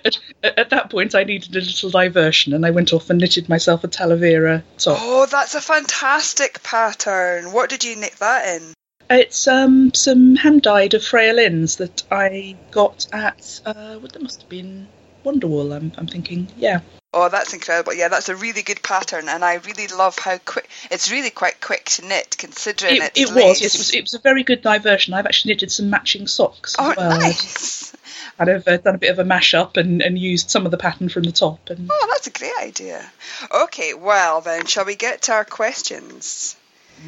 At, 0.05 0.19
at, 0.43 0.71
that 0.71 0.91
point, 0.91 1.15
I 1.15 1.25
needed 1.25 1.55
a 1.55 1.61
little 1.61 1.91
diversion, 1.91 2.53
and 2.53 2.67
I 2.67 2.71
went 2.71 2.93
off 2.93 3.11
and 3.11 3.21
knitted 3.21 3.49
myself 3.49 3.85
a 3.85 3.89
Talavera 3.89 4.63
top. 4.79 4.99
Oh, 5.01 5.27
that's 5.27 5.55
a 5.55 5.61
fantastic 5.61 6.63
pattern! 6.63 7.53
What 7.53 7.71
did 7.71 7.85
you 7.85 7.97
knit 7.97 8.17
that 8.19 8.57
in? 8.57 8.75
It's 9.09 9.47
um, 9.47 9.95
some 9.95 10.35
hand 10.35 10.63
dyed 10.63 10.95
of 10.95 11.05
Freya 11.05 11.33
that 11.35 12.03
I 12.11 12.57
got 12.73 13.07
at 13.13 13.61
uh, 13.65 13.97
what 13.97 14.15
well, 14.15 14.23
must 14.23 14.41
have 14.43 14.51
been 14.51 14.89
Wonderwool. 15.25 15.75
I'm, 15.75 15.93
I'm 15.97 16.07
thinking, 16.09 16.49
yeah. 16.57 16.81
Oh, 17.19 17.31
that's 17.31 17.55
incredible! 17.55 17.95
Yeah, 17.95 18.09
that's 18.09 18.29
a 18.29 18.37
really 18.37 18.61
good 18.61 18.83
pattern, 18.83 19.31
and 19.31 19.43
I 19.43 19.55
really 19.55 19.87
love 19.87 20.19
how 20.19 20.37
quick. 20.37 20.69
It's 20.91 21.11
really 21.11 21.31
quite 21.31 21.63
quick 21.63 21.87
to 21.87 22.07
knit, 22.07 22.37
considering 22.37 22.97
it, 22.97 23.13
it 23.17 23.29
was. 23.31 23.63
Yes, 23.63 23.75
it 23.75 23.79
was. 23.79 23.95
It 23.95 24.01
was 24.03 24.13
a 24.13 24.19
very 24.19 24.43
good 24.43 24.61
diversion. 24.61 25.15
I've 25.15 25.25
actually 25.25 25.55
knitted 25.55 25.73
some 25.73 25.89
matching 25.89 26.27
socks. 26.27 26.77
Oh, 26.79 26.91
as 26.91 26.97
well. 26.99 27.19
nice! 27.19 27.97
I'd 28.39 28.49
have 28.49 28.69
uh, 28.69 28.77
done 28.77 28.97
a 28.97 28.99
bit 28.99 29.11
of 29.11 29.19
a 29.19 29.25
mash-up 29.25 29.79
and, 29.79 30.03
and 30.03 30.19
used 30.19 30.51
some 30.51 30.67
of 30.67 30.71
the 30.71 30.77
pattern 30.77 31.09
from 31.09 31.23
the 31.23 31.33
top. 31.33 31.71
And 31.71 31.89
oh, 31.91 32.07
that's 32.11 32.27
a 32.27 32.31
great 32.31 32.53
idea. 32.61 33.03
Okay, 33.51 33.95
well 33.95 34.43
then, 34.43 34.67
shall 34.67 34.85
we 34.85 34.95
get 34.95 35.23
to 35.23 35.33
our 35.33 35.47
questions? 35.47 36.55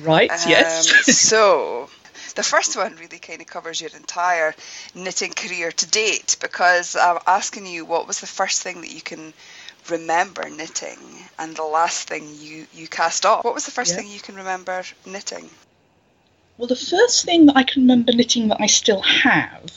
Right. 0.01 0.31
Um, 0.31 0.39
yes. 0.49 0.89
so. 1.21 1.91
The 2.35 2.43
first 2.45 2.77
one 2.77 2.95
really 2.97 3.19
kind 3.19 3.41
of 3.41 3.49
covers 3.49 3.81
your 3.81 3.91
entire 3.97 4.55
knitting 4.95 5.33
career 5.33 5.73
to 5.73 5.87
date 5.87 6.37
because 6.41 6.95
I'm 6.95 7.19
asking 7.27 7.67
you 7.67 7.85
what 7.85 8.07
was 8.07 8.21
the 8.21 8.29
first 8.29 8.63
thing 8.63 8.81
that 8.83 8.93
you 8.93 9.01
can 9.01 9.33
remember 9.91 10.49
knitting 10.49 10.99
and 11.39 11.55
the 11.57 11.65
last 11.65 12.09
thing 12.09 12.29
you, 12.39 12.67
you 12.75 12.89
cast 12.89 13.25
off. 13.25 13.45
What 13.45 13.55
was 13.55 13.65
the 13.65 13.71
first 13.71 13.93
yeah. 13.93 13.99
thing 14.01 14.11
you 14.11 14.21
can 14.21 14.37
remember 14.37 14.83
knitting? 15.07 15.49
Well, 16.57 16.69
the 16.69 16.77
first 16.77 17.25
thing 17.25 17.47
that 17.47 17.57
I 17.57 17.63
can 17.63 17.83
remember 17.83 18.13
knitting 18.13 18.49
that 18.49 18.61
I 18.61 18.67
still 18.67 19.01
have 19.01 19.71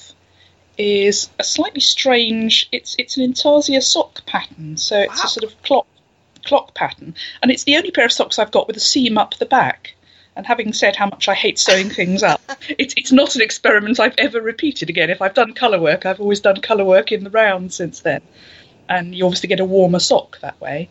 is 0.77 1.29
a 1.37 1.43
slightly 1.43 1.81
strange. 1.81 2.67
It's 2.71 2.95
it's 2.97 3.17
an 3.17 3.23
intarsia 3.23 3.81
sock 3.81 4.25
pattern, 4.25 4.77
so 4.77 4.99
it's 4.99 5.19
wow. 5.19 5.25
a 5.25 5.27
sort 5.27 5.43
of 5.43 5.61
clock 5.61 5.87
clock 6.43 6.73
pattern, 6.73 7.15
and 7.41 7.51
it's 7.51 7.65
the 7.65 7.77
only 7.77 7.91
pair 7.91 8.05
of 8.05 8.11
socks 8.11 8.39
I've 8.39 8.51
got 8.51 8.67
with 8.67 8.77
a 8.77 8.81
seam 8.81 9.17
up 9.17 9.35
the 9.35 9.45
back. 9.45 9.93
And 10.33 10.47
having 10.47 10.71
said 10.71 10.95
how 10.95 11.07
much 11.07 11.27
I 11.27 11.33
hate 11.33 11.59
sewing 11.59 11.89
things 11.89 12.23
up, 12.23 12.41
it's 12.79 12.95
it's 12.97 13.11
not 13.11 13.35
an 13.35 13.41
experiment 13.41 13.99
I've 13.99 14.17
ever 14.17 14.41
repeated 14.41 14.89
again. 14.89 15.09
If 15.11 15.21
I've 15.21 15.35
done 15.35 15.53
colour 15.53 15.79
work, 15.79 16.05
I've 16.05 16.21
always 16.21 16.39
done 16.39 16.61
colour 16.61 16.85
work 16.85 17.11
in 17.11 17.23
the 17.23 17.29
round 17.29 17.73
since 17.73 17.99
then, 17.99 18.21
and 18.91 19.15
you 19.15 19.25
obviously 19.25 19.47
get 19.47 19.61
a 19.61 19.65
warmer 19.65 19.99
sock 19.99 20.39
that 20.41 20.59
way. 20.59 20.89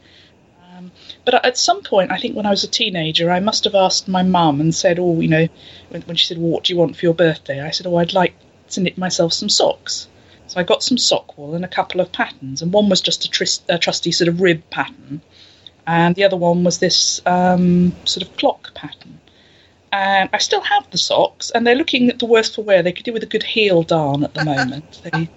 Um, 0.73 0.91
but 1.27 1.45
at 1.45 1.59
some 1.59 1.83
point, 1.83 2.11
I 2.11 2.19
think 2.19 2.35
when 2.35 2.47
I 2.47 2.51
was 2.51 2.65
a 2.65 2.69
teenager, 2.69 3.31
I 3.31 3.41
must 3.41 3.65
have 3.65 3.75
asked 3.75 4.09
my 4.09 4.23
mum 4.23 4.61
and 4.61 4.75
said, 4.75 4.99
"Oh, 4.99 5.21
you 5.21 5.29
know," 5.29 5.47
when, 5.91 6.03
when 6.03 6.17
she 6.17 6.27
said, 6.27 6.39
well, 6.39 6.51
"What 6.51 6.65
do 6.65 6.73
you 6.73 6.79
want 6.79 6.97
for 6.97 7.05
your 7.05 7.15
birthday?" 7.15 7.61
I 7.61 7.71
said, 7.71 7.87
"Oh, 7.87 7.97
I'd 7.97 8.15
like 8.15 8.35
to 8.71 8.81
knit 8.81 8.97
myself 8.97 9.33
some 9.33 9.51
socks. 9.51 10.09
So 10.47 10.59
I 10.59 10.65
got 10.65 10.83
some 10.83 10.99
sock 10.99 11.37
wool 11.37 11.55
and 11.55 11.65
a 11.65 11.69
couple 11.69 12.01
of 12.01 12.11
patterns, 12.11 12.63
and 12.63 12.73
one 12.73 12.89
was 12.89 13.01
just 13.01 13.27
a, 13.27 13.75
a 13.75 13.79
trusty 13.79 14.13
sort 14.13 14.29
of 14.29 14.41
rib 14.41 14.63
pattern, 14.71 15.21
and 15.87 16.17
the 16.17 16.25
other 16.25 16.37
one 16.37 16.65
was 16.65 16.79
this 16.79 17.21
um, 17.27 17.93
sort 18.05 18.27
of 18.27 18.37
clock 18.37 18.75
pattern. 18.75 19.21
And 19.93 20.31
I 20.33 20.39
still 20.39 20.61
have 20.61 20.89
the 20.91 20.99
socks, 20.99 21.51
and 21.51 21.67
they're 21.67 21.75
looking 21.75 22.11
at 22.11 22.19
the 22.19 22.27
worst 22.27 22.55
for 22.55 22.63
wear. 22.63 22.83
They 22.83 22.93
could 22.93 23.05
do 23.05 23.13
with 23.13 23.23
a 23.25 23.27
good 23.27 23.43
heel 23.43 23.83
darn 23.83 24.23
at 24.23 24.35
the 24.35 24.45
moment. 24.45 25.01
they, 25.13 25.29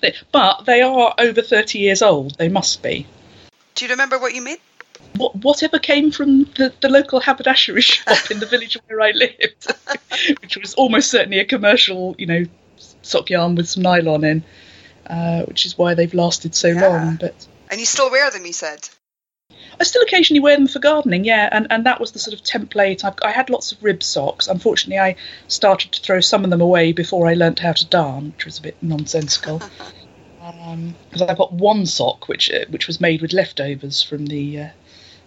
they, 0.00 0.14
but 0.32 0.64
they 0.64 0.82
are 0.82 1.14
over 1.18 1.42
30 1.42 1.78
years 1.78 2.02
old. 2.02 2.36
They 2.36 2.48
must 2.48 2.82
be. 2.82 3.06
Do 3.74 3.84
you 3.84 3.90
remember 3.90 4.18
what 4.18 4.34
you 4.34 4.42
made? 4.42 4.58
What, 5.16 5.36
whatever 5.36 5.78
came 5.78 6.10
from 6.10 6.44
the, 6.44 6.72
the 6.80 6.88
local 6.88 7.20
haberdashery 7.20 7.80
shop 7.82 8.30
in 8.30 8.40
the 8.40 8.46
village 8.46 8.76
where 8.86 9.00
I 9.00 9.12
lived, 9.12 9.66
which 10.40 10.56
was 10.56 10.74
almost 10.74 11.10
certainly 11.10 11.38
a 11.38 11.44
commercial, 11.44 12.14
you 12.18 12.26
know, 12.26 12.44
sock 13.02 13.30
yarn 13.30 13.54
with 13.54 13.68
some 13.68 13.82
nylon 13.82 14.24
in, 14.24 14.44
uh, 15.06 15.42
which 15.42 15.66
is 15.66 15.76
why 15.76 15.94
they've 15.94 16.14
lasted 16.14 16.54
so 16.54 16.68
yeah. 16.68 16.88
long. 16.88 17.16
But 17.16 17.46
and 17.70 17.78
you 17.80 17.86
still 17.86 18.10
wear 18.10 18.30
them, 18.30 18.46
you 18.46 18.52
said. 18.52 18.88
I 19.80 19.84
still 19.84 20.02
occasionally 20.02 20.40
wear 20.40 20.56
them 20.56 20.68
for 20.68 20.78
gardening, 20.78 21.24
yeah, 21.24 21.48
and, 21.50 21.66
and 21.70 21.86
that 21.86 22.00
was 22.00 22.12
the 22.12 22.18
sort 22.18 22.34
of 22.34 22.44
template. 22.44 23.04
I've, 23.04 23.14
i 23.24 23.30
had 23.30 23.50
lots 23.50 23.72
of 23.72 23.82
rib 23.82 24.02
socks. 24.02 24.46
Unfortunately, 24.46 24.98
I 24.98 25.16
started 25.48 25.92
to 25.92 26.00
throw 26.00 26.20
some 26.20 26.44
of 26.44 26.50
them 26.50 26.60
away 26.60 26.92
before 26.92 27.26
I 27.26 27.34
learnt 27.34 27.58
how 27.58 27.72
to 27.72 27.86
darn, 27.86 28.32
which 28.32 28.44
was 28.44 28.58
a 28.58 28.62
bit 28.62 28.76
nonsensical. 28.82 29.58
Because 29.58 31.22
um, 31.22 31.28
I've 31.28 31.38
got 31.38 31.52
one 31.52 31.86
sock 31.86 32.28
which 32.28 32.50
uh, 32.50 32.64
which 32.70 32.86
was 32.86 33.00
made 33.00 33.22
with 33.22 33.32
leftovers 33.32 34.02
from 34.02 34.26
the 34.26 34.60
uh, 34.60 34.68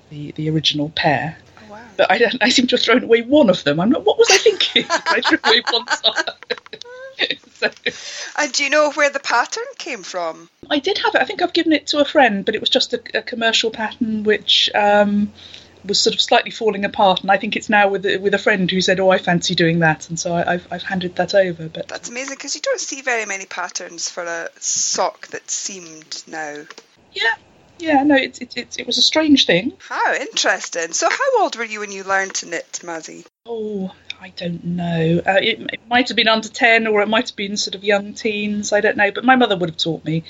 the, 0.09 0.31
the 0.31 0.49
original 0.49 0.89
pair. 0.95 1.37
Oh, 1.67 1.71
wow. 1.71 1.85
But 1.97 2.11
I, 2.11 2.31
I 2.41 2.49
seem 2.49 2.67
to 2.67 2.75
have 2.75 2.83
thrown 2.83 3.03
away 3.03 3.21
one 3.21 3.49
of 3.49 3.63
them. 3.63 3.79
I'm 3.79 3.89
not. 3.89 4.05
What 4.05 4.17
was 4.17 4.29
I 4.31 4.37
thinking? 4.37 4.85
I 4.89 5.21
threw 5.21 5.37
away 5.43 5.61
one 5.71 5.87
sock. 5.87 6.64
So. 7.53 7.69
And 8.37 8.51
do 8.51 8.63
you 8.63 8.69
know 8.69 8.91
where 8.91 9.09
the 9.09 9.19
pattern 9.19 9.63
came 9.77 10.03
from? 10.03 10.49
I 10.69 10.79
did 10.79 10.97
have 10.99 11.15
it. 11.15 11.21
I 11.21 11.25
think 11.25 11.41
I've 11.41 11.53
given 11.53 11.73
it 11.73 11.87
to 11.87 11.99
a 11.99 12.05
friend, 12.05 12.45
but 12.45 12.55
it 12.55 12.61
was 12.61 12.69
just 12.69 12.93
a, 12.93 13.01
a 13.13 13.21
commercial 13.21 13.71
pattern 13.71 14.23
which 14.23 14.69
um, 14.73 15.31
was 15.85 15.99
sort 15.99 16.15
of 16.15 16.21
slightly 16.21 16.51
falling 16.51 16.85
apart. 16.85 17.21
And 17.21 17.31
I 17.31 17.37
think 17.37 17.55
it's 17.55 17.69
now 17.69 17.87
with 17.89 18.05
with 18.21 18.33
a 18.33 18.39
friend 18.39 18.69
who 18.69 18.81
said, 18.81 18.99
"Oh, 18.99 19.09
I 19.09 19.17
fancy 19.17 19.55
doing 19.55 19.79
that," 19.79 20.09
and 20.09 20.19
so 20.19 20.33
I, 20.33 20.53
have 20.53 20.67
I've 20.71 20.83
handed 20.83 21.15
that 21.15 21.35
over. 21.35 21.69
But 21.69 21.87
that's 21.87 22.09
amazing 22.09 22.35
because 22.35 22.55
you 22.55 22.61
don't 22.61 22.79
see 22.79 23.01
very 23.01 23.25
many 23.25 23.45
patterns 23.45 24.09
for 24.09 24.23
a 24.23 24.49
sock 24.59 25.27
that's 25.27 25.53
seamed 25.53 26.23
now. 26.27 26.63
Yeah, 27.13 27.35
yeah, 27.79 28.03
no, 28.03 28.15
it, 28.15 28.41
it, 28.41 28.57
it, 28.57 28.79
it 28.79 28.87
was 28.87 28.97
a 28.97 29.01
strange 29.01 29.45
thing. 29.45 29.73
How 29.79 30.13
interesting. 30.13 30.93
So, 30.93 31.09
how 31.09 31.41
old 31.41 31.55
were 31.55 31.65
you 31.65 31.79
when 31.81 31.91
you 31.91 32.03
learned 32.03 32.33
to 32.35 32.47
knit, 32.47 32.79
Mazzy? 32.83 33.25
Oh, 33.45 33.93
I 34.21 34.29
don't 34.29 34.63
know. 34.63 35.21
Uh, 35.25 35.39
it, 35.41 35.59
it, 35.73 35.79
might 35.89 36.07
have 36.07 36.17
been 36.17 36.27
under 36.27 36.47
10 36.47 36.87
or 36.87 37.01
it 37.01 37.07
might 37.07 37.29
have 37.29 37.35
been 37.35 37.57
sort 37.57 37.75
of 37.75 37.83
young 37.83 38.13
teens. 38.13 38.73
I 38.73 38.81
don't 38.81 38.97
know. 38.97 39.11
But 39.11 39.25
my 39.25 39.35
mother 39.35 39.57
would 39.57 39.69
have 39.69 39.77
taught 39.77 40.03
me. 40.05 40.23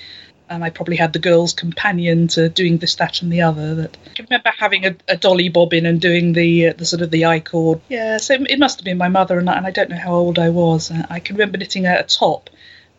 and 0.50 0.64
I 0.64 0.70
probably 0.70 0.96
had 0.96 1.14
the 1.14 1.20
girl's 1.20 1.54
companion 1.54 2.28
to 2.30 2.50
doing 2.50 2.78
this, 2.78 2.96
that, 2.96 3.22
and 3.22 3.32
the 3.32 3.42
other. 3.44 3.76
That 3.76 3.98
I 4.06 4.10
can 4.14 4.26
remember 4.26 4.52
having 4.58 4.86
a, 4.86 4.96
a 5.08 5.18
dolly 5.18 5.50
bobbin 5.50 5.86
and 5.86 6.02
doing 6.02 6.34
the 6.34 6.70
uh, 6.70 6.74
the 6.74 6.86
sort 6.86 7.02
of 7.02 7.12
the 7.12 7.26
I 7.26 7.40
cord. 7.40 7.82
Yeah, 7.90 8.18
so 8.18 8.34
it 8.34 8.60
must 8.60 8.80
have 8.80 8.86
been 8.86 8.98
my 8.98 9.10
mother, 9.10 9.40
and 9.40 9.50
I, 9.50 9.58
and 9.58 9.66
I 9.66 9.72
don't 9.72 9.90
know 9.90 9.98
how 9.98 10.14
old 10.14 10.40
I 10.40 10.50
was. 10.50 10.92
Uh, 10.92 11.06
I 11.10 11.20
can 11.20 11.36
remember 11.36 11.58
knitting 11.58 11.86
a, 11.86 12.00
a 12.00 12.04
top 12.04 12.50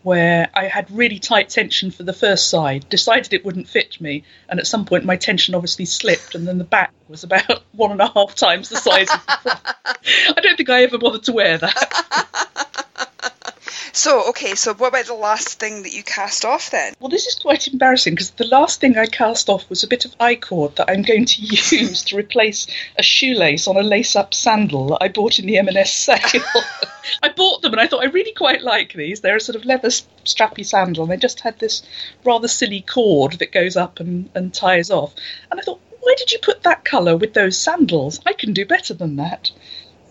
where 0.07 0.49
I 0.55 0.67
had 0.67 0.89
really 0.93 1.19
tight 1.19 1.49
tension 1.49 1.91
for 1.91 2.05
the 2.05 2.13
first 2.13 2.49
side, 2.49 2.89
decided 2.89 3.33
it 3.33 3.45
wouldn't 3.45 3.69
fit 3.69 4.01
me, 4.01 4.23
and 4.49 4.61
at 4.61 4.67
some 4.69 4.85
point 4.85 5.05
my 5.05 5.17
tension 5.17 5.57
obviously 5.57 5.85
slipped, 5.85 6.37
and 6.37 6.47
then 6.47 6.59
the 6.59 6.65
back 6.65 6.93
was 7.09 7.25
about 7.25 7.65
one 7.73 7.91
and 7.91 8.01
a 8.01 8.07
half 8.07 8.37
times 8.37 8.69
the 8.69 8.77
size 8.77 9.11
of 9.13 9.27
the 9.27 9.33
front. 9.43 9.61
I 10.39 10.41
don't 10.41 10.57
think 10.57 10.71
I 10.71 10.85
ever 10.85 10.99
bothered 10.99 11.25
to 11.25 11.33
wear 11.33 11.59
that. 11.59 12.53
So, 13.97 14.29
okay, 14.29 14.55
so 14.57 14.75
what 14.75 14.89
about 14.89 15.07
the 15.07 15.15
last 15.15 15.59
thing 15.59 15.83
that 15.85 15.95
you 15.95 16.03
cast 16.03 16.45
off 16.45 16.71
then? 16.71 16.93
Well, 17.01 17.09
this 17.09 17.27
is 17.27 17.37
quite 17.37 17.67
embarrassing 17.67 18.13
because 18.13 18.31
the 18.33 18.47
last 18.47 18.79
thing 18.79 18.99
I 18.99 19.07
cast 19.07 19.49
off 19.49 19.71
was 19.71 19.85
a 19.85 19.89
bit 19.89 20.05
of 20.05 20.15
I 20.21 20.35
cord 20.35 20.77
that 20.77 20.91
I'm 20.91 21.01
going 21.01 21.25
to 21.25 21.43
use 21.43 22.05
to 22.05 22.17
replace 22.19 22.67
a 22.99 23.03
shoelace 23.03 23.67
on 23.67 23.79
a 23.79 23.83
lace-up 23.83 24.35
sandal 24.35 24.89
that 24.89 24.99
I 25.01 25.09
bought 25.09 25.39
in 25.39 25.47
the 25.47 25.57
M&S 25.57 25.95
sale. 25.95 26.19
I 27.23 27.31
bought 27.31 27.63
them 27.63 27.73
and 27.73 27.81
I 27.81 27.87
thought 27.87 28.05
I 28.05 28.11
really 28.11 28.35
quite 28.35 28.61
like 28.61 28.93
these. 28.93 29.23
They're 29.23 29.37
a 29.37 29.41
sort 29.41 29.57
of 29.57 29.65
leather 29.65 29.89
strappy 29.89 30.67
sandal 30.67 31.05
and 31.05 31.13
they 31.13 31.17
just 31.17 31.41
had 31.41 31.59
this 31.59 31.83
rather 32.23 32.49
silly 32.49 32.83
cord 32.83 33.39
that 33.39 33.51
goes 33.51 33.79
up 33.79 33.99
and, 33.99 34.29
and 34.35 34.53
ties 34.53 34.91
off. 34.91 35.15
And 35.51 35.59
I 35.59 35.63
thought, 35.63 35.81
why 36.01 36.15
did 36.19 36.33
you 36.33 36.39
put 36.43 36.65
that 36.65 36.85
colour 36.85 37.17
with 37.17 37.33
those 37.33 37.57
sandals? 37.57 38.21
I 38.27 38.35
can 38.35 38.53
do 38.53 38.67
better 38.67 38.93
than 38.93 39.17
that. 39.17 39.53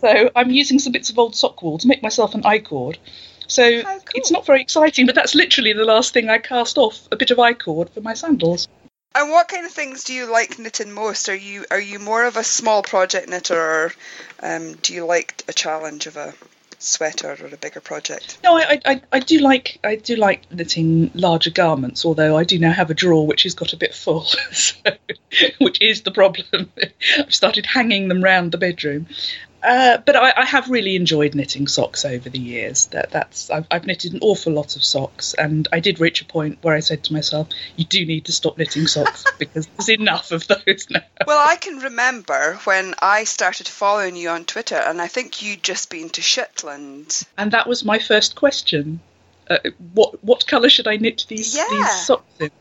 So 0.02 0.32
I'm 0.36 0.50
using 0.50 0.80
some 0.80 0.92
bits 0.92 1.12
of 1.12 1.20
old 1.20 1.36
sock 1.36 1.62
wool 1.62 1.78
to 1.78 1.88
make 1.88 2.02
myself 2.02 2.34
an 2.34 2.46
I 2.46 2.58
cord. 2.58 2.98
So 3.48 3.84
cool. 3.84 4.00
it's 4.16 4.32
not 4.32 4.46
very 4.46 4.62
exciting, 4.62 5.06
but 5.06 5.16
that's 5.16 5.36
literally 5.36 5.74
the 5.74 5.86
last 5.86 6.14
thing 6.14 6.30
I 6.30 6.40
cast 6.40 6.78
off 6.78 7.08
a 7.12 7.16
bit 7.16 7.32
of 7.32 7.40
I 7.40 7.54
cord 7.54 7.90
for 7.90 8.02
my 8.02 8.14
sandals. 8.14 8.68
And 9.16 9.32
what 9.32 9.48
kind 9.48 9.66
of 9.66 9.72
things 9.72 10.04
do 10.04 10.14
you 10.14 10.30
like 10.30 10.60
knitting 10.60 10.92
most? 10.92 11.30
Are 11.30 11.36
you 11.36 11.66
are 11.72 11.80
you 11.80 12.00
more 12.00 12.26
of 12.26 12.36
a 12.36 12.44
small 12.44 12.84
project 12.84 13.30
knitter, 13.30 13.58
or 13.58 13.94
um, 14.44 14.74
do 14.74 14.94
you 14.94 15.06
like 15.06 15.42
a 15.48 15.54
challenge 15.54 16.06
of 16.06 16.18
a 16.18 16.34
sweater 16.80 17.38
or 17.42 17.48
a 17.48 17.58
bigger 17.58 17.80
project? 17.80 18.38
No, 18.44 18.58
I, 18.58 18.82
I, 18.86 19.02
I 19.14 19.20
do 19.20 19.40
like 19.40 19.80
I 19.86 19.96
do 19.96 20.18
like 20.18 20.52
knitting 20.52 21.12
larger 21.14 21.50
garments. 21.50 22.04
Although 22.04 22.36
I 22.38 22.44
do 22.44 22.60
now 22.60 22.74
have 22.74 22.90
a 22.90 22.94
drawer 22.94 23.26
which 23.26 23.44
has 23.44 23.54
got 23.54 23.72
a 23.72 23.78
bit 23.78 23.94
full, 23.94 24.22
so, 24.52 24.82
which 25.60 25.82
is 25.82 26.02
the 26.02 26.12
problem. 26.12 26.70
I've 27.18 27.34
started 27.34 27.66
hanging 27.66 28.10
them 28.10 28.22
round 28.22 28.52
the 28.52 28.58
bedroom. 28.58 29.08
Uh, 29.66 29.98
but 30.06 30.16
I, 30.16 30.32
I, 30.38 30.46
have 30.46 30.70
really 30.70 30.96
enjoyed 30.96 31.34
knitting 31.34 31.66
socks 31.66 32.06
over 32.06 32.30
the 32.30 32.38
years. 32.38 32.86
That 32.88 33.10
that's 33.10 33.50
I've, 33.50 33.66
I've, 33.72 33.88
knitted 33.88 34.14
an 34.14 34.20
awful 34.22 34.54
lot 34.54 34.76
of 34.76 34.84
socks, 34.84 35.34
and 35.34 35.68
I 35.74 35.80
did 35.80 36.00
reach 36.00 36.22
a 36.22 36.26
point 36.26 36.60
where 36.62 36.76
I 36.76 36.82
said 36.82 37.04
to 37.06 37.14
myself, 37.14 37.48
"You 37.76 37.84
do 37.86 38.06
need 38.06 38.26
to 38.26 38.32
stop 38.32 38.60
knitting 38.60 38.86
socks 38.86 39.26
because 39.40 39.66
there's 39.66 39.90
enough 39.90 40.32
of 40.32 40.46
those 40.48 40.88
now." 40.92 41.02
Well, 41.26 41.44
I 41.44 41.56
can 41.56 41.80
remember 41.80 42.60
when 42.66 42.94
I 43.00 43.24
started 43.24 43.68
following 43.68 44.16
you 44.16 44.30
on 44.30 44.46
Twitter, 44.46 44.76
and 44.76 45.02
I 45.02 45.08
think 45.08 45.42
you'd 45.42 45.64
just 45.64 45.90
been 45.90 46.10
to 46.10 46.22
Shetland, 46.22 47.24
and 47.36 47.52
that 47.52 47.68
was 47.68 47.84
my 47.84 47.98
first 47.98 48.36
question: 48.36 49.00
uh, 49.50 49.58
what 49.94 50.24
what 50.24 50.46
colour 50.46 50.70
should 50.70 50.88
I 50.88 50.98
knit 50.98 51.26
these 51.28 51.56
yeah. 51.58 51.66
these 51.72 52.06
socks 52.06 52.40
in? 52.40 52.52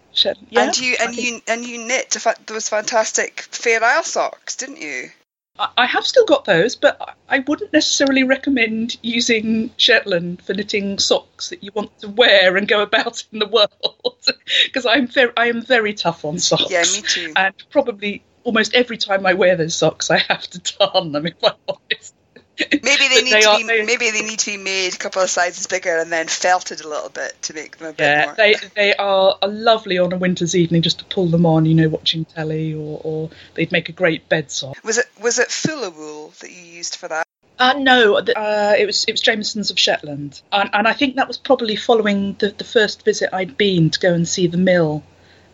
Yeah, 0.48 0.66
and 0.66 0.78
you 0.78 0.96
and 1.00 1.14
you 1.16 1.42
and 1.48 1.66
you 1.66 1.86
knit 1.86 2.16
those 2.46 2.68
fantastic 2.70 3.40
Fair 3.40 3.84
Isle 3.84 4.04
socks, 4.04 4.56
didn't 4.56 4.80
you? 4.80 5.10
I 5.56 5.86
have 5.86 6.04
still 6.04 6.24
got 6.24 6.44
those, 6.46 6.74
but 6.74 7.16
I 7.28 7.38
wouldn't 7.38 7.72
necessarily 7.72 8.24
recommend 8.24 8.96
using 9.02 9.70
Shetland 9.76 10.42
for 10.42 10.52
knitting 10.52 10.98
socks 10.98 11.50
that 11.50 11.62
you 11.62 11.70
want 11.74 11.96
to 12.00 12.08
wear 12.08 12.56
and 12.56 12.66
go 12.66 12.82
about 12.82 13.22
in 13.32 13.38
the 13.38 13.46
world 13.46 13.70
because 14.64 14.84
I'm 14.84 15.06
very, 15.06 15.32
I 15.36 15.46
am 15.46 15.62
very 15.62 15.94
tough 15.94 16.24
on 16.24 16.40
socks. 16.40 16.70
Yeah, 16.70 16.82
me 16.82 17.02
too. 17.02 17.32
And 17.36 17.54
probably 17.70 18.24
almost 18.42 18.74
every 18.74 18.96
time 18.96 19.26
I 19.26 19.34
wear 19.34 19.54
those 19.54 19.76
socks, 19.76 20.10
I 20.10 20.18
have 20.18 20.42
to 20.48 20.76
darn 20.78 21.12
them 21.12 21.26
if 21.26 21.34
I'm 21.44 21.54
honest. 21.68 22.14
Maybe 22.58 23.08
they 23.08 23.22
need 23.22 23.32
they 23.32 23.40
to 23.40 23.48
are, 23.48 23.58
be 23.58 23.64
they, 23.64 23.84
maybe 23.84 24.10
they 24.10 24.22
need 24.22 24.38
to 24.38 24.56
be 24.56 24.62
made 24.62 24.94
a 24.94 24.96
couple 24.96 25.22
of 25.22 25.30
sizes 25.30 25.66
bigger 25.66 25.98
and 25.98 26.12
then 26.12 26.28
felted 26.28 26.80
a 26.82 26.88
little 26.88 27.08
bit 27.08 27.34
to 27.42 27.54
make 27.54 27.78
them 27.78 27.88
a 27.88 27.92
bit 27.92 28.04
yeah, 28.04 28.24
more. 28.26 28.34
they 28.36 28.54
they 28.76 28.94
are 28.94 29.36
lovely 29.42 29.98
on 29.98 30.12
a 30.12 30.16
winter's 30.16 30.54
evening 30.54 30.82
just 30.82 31.00
to 31.00 31.04
pull 31.06 31.26
them 31.26 31.46
on, 31.46 31.66
you 31.66 31.74
know, 31.74 31.88
watching 31.88 32.24
telly, 32.24 32.72
or, 32.74 33.00
or 33.02 33.30
they'd 33.54 33.72
make 33.72 33.88
a 33.88 33.92
great 33.92 34.28
bed 34.28 34.50
sock. 34.50 34.76
Was 34.84 34.98
it 34.98 35.06
was 35.20 35.38
it 35.38 35.48
Foula 35.48 35.94
wool 35.94 36.32
that 36.40 36.50
you 36.50 36.62
used 36.62 36.94
for 36.96 37.08
that? 37.08 37.26
Uh, 37.58 37.74
no, 37.78 38.16
uh, 38.16 38.74
it 38.78 38.86
was 38.86 39.04
it 39.04 39.12
was 39.12 39.22
Jamieson's 39.22 39.70
of 39.70 39.78
Shetland, 39.78 40.40
and, 40.52 40.70
and 40.72 40.88
I 40.88 40.92
think 40.92 41.16
that 41.16 41.28
was 41.28 41.38
probably 41.38 41.76
following 41.76 42.34
the, 42.38 42.50
the 42.50 42.64
first 42.64 43.04
visit 43.04 43.30
I'd 43.32 43.56
been 43.56 43.90
to 43.90 43.98
go 43.98 44.12
and 44.12 44.28
see 44.28 44.46
the 44.48 44.58
mill 44.58 45.04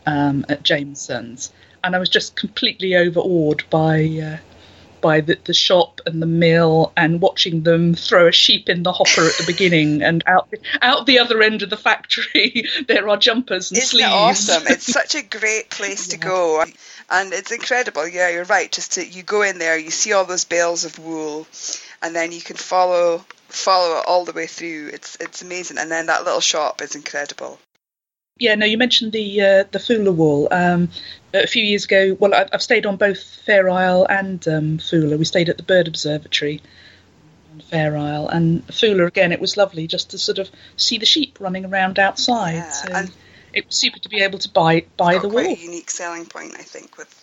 um, 0.06 0.46
at 0.48 0.62
Jamieson's, 0.62 1.52
and 1.84 1.94
I 1.94 1.98
was 1.98 2.08
just 2.08 2.36
completely 2.36 2.96
overawed 2.96 3.64
by 3.70 4.04
uh, 4.04 4.36
by 5.00 5.20
the, 5.20 5.38
the 5.44 5.54
shop 5.54 6.00
and 6.06 6.20
the 6.22 6.26
mill 6.26 6.92
and 6.96 7.20
watching 7.20 7.62
them 7.62 7.94
throw 7.94 8.28
a 8.28 8.32
sheep 8.32 8.68
in 8.68 8.82
the 8.82 8.92
hopper 8.92 9.26
at 9.26 9.36
the 9.38 9.44
beginning 9.46 10.02
and 10.02 10.22
out 10.26 10.48
out 10.82 11.06
the 11.06 11.18
other 11.18 11.42
end 11.42 11.62
of 11.62 11.70
the 11.70 11.76
factory 11.76 12.64
there 12.88 13.08
are 13.08 13.16
jumpers 13.16 13.70
and 13.70 13.78
Isn't 13.78 13.88
sleeves. 13.88 14.08
It 14.08 14.12
awesome! 14.12 14.62
It's 14.66 14.86
such 14.92 15.14
a 15.14 15.22
great 15.22 15.70
place 15.70 16.08
to 16.08 16.18
go, 16.18 16.64
and 17.10 17.32
it's 17.32 17.52
incredible. 17.52 18.06
Yeah, 18.06 18.30
you're 18.30 18.44
right. 18.44 18.70
Just 18.70 18.92
to, 18.92 19.06
you 19.06 19.22
go 19.22 19.42
in 19.42 19.58
there, 19.58 19.78
you 19.78 19.90
see 19.90 20.12
all 20.12 20.24
those 20.24 20.44
bales 20.44 20.84
of 20.84 20.98
wool, 20.98 21.46
and 22.02 22.14
then 22.14 22.32
you 22.32 22.40
can 22.40 22.56
follow 22.56 23.24
follow 23.48 23.98
it 23.98 24.04
all 24.06 24.24
the 24.24 24.32
way 24.32 24.46
through. 24.46 24.90
It's 24.92 25.16
it's 25.20 25.42
amazing, 25.42 25.78
and 25.78 25.90
then 25.90 26.06
that 26.06 26.24
little 26.24 26.40
shop 26.40 26.82
is 26.82 26.94
incredible 26.94 27.58
yeah, 28.40 28.54
no, 28.54 28.66
you 28.66 28.78
mentioned 28.78 29.12
the 29.12 29.40
uh, 29.40 29.64
the 29.70 29.78
Foula 29.78 30.12
wall. 30.12 30.48
Um, 30.50 30.88
a 31.32 31.46
few 31.46 31.62
years 31.62 31.84
ago, 31.84 32.16
well, 32.18 32.34
I've 32.34 32.62
stayed 32.62 32.86
on 32.86 32.96
both 32.96 33.22
Fair 33.22 33.70
Isle 33.70 34.06
and 34.08 34.46
um, 34.48 34.78
Foula. 34.78 35.16
We 35.16 35.24
stayed 35.24 35.48
at 35.48 35.58
the 35.58 35.62
Bird 35.62 35.86
Observatory 35.86 36.60
on 37.52 37.60
Fair 37.60 37.96
Isle, 37.96 38.28
and 38.28 38.66
Foula 38.68 39.06
again. 39.06 39.30
It 39.30 39.40
was 39.40 39.56
lovely 39.56 39.86
just 39.86 40.10
to 40.10 40.18
sort 40.18 40.38
of 40.38 40.50
see 40.76 40.98
the 40.98 41.06
sheep 41.06 41.38
running 41.38 41.66
around 41.66 41.98
outside. 41.98 42.54
Yeah, 42.54 42.70
so 42.70 42.92
and 42.92 43.12
it 43.52 43.66
was 43.66 43.76
super 43.76 43.98
to 43.98 44.08
be 44.08 44.22
able 44.22 44.38
to 44.38 44.48
buy 44.48 44.86
buy 44.96 45.18
the 45.18 45.28
a 45.28 45.54
unique 45.54 45.90
selling 45.90 46.24
point, 46.24 46.54
I 46.58 46.62
think, 46.62 46.96
with 46.96 47.14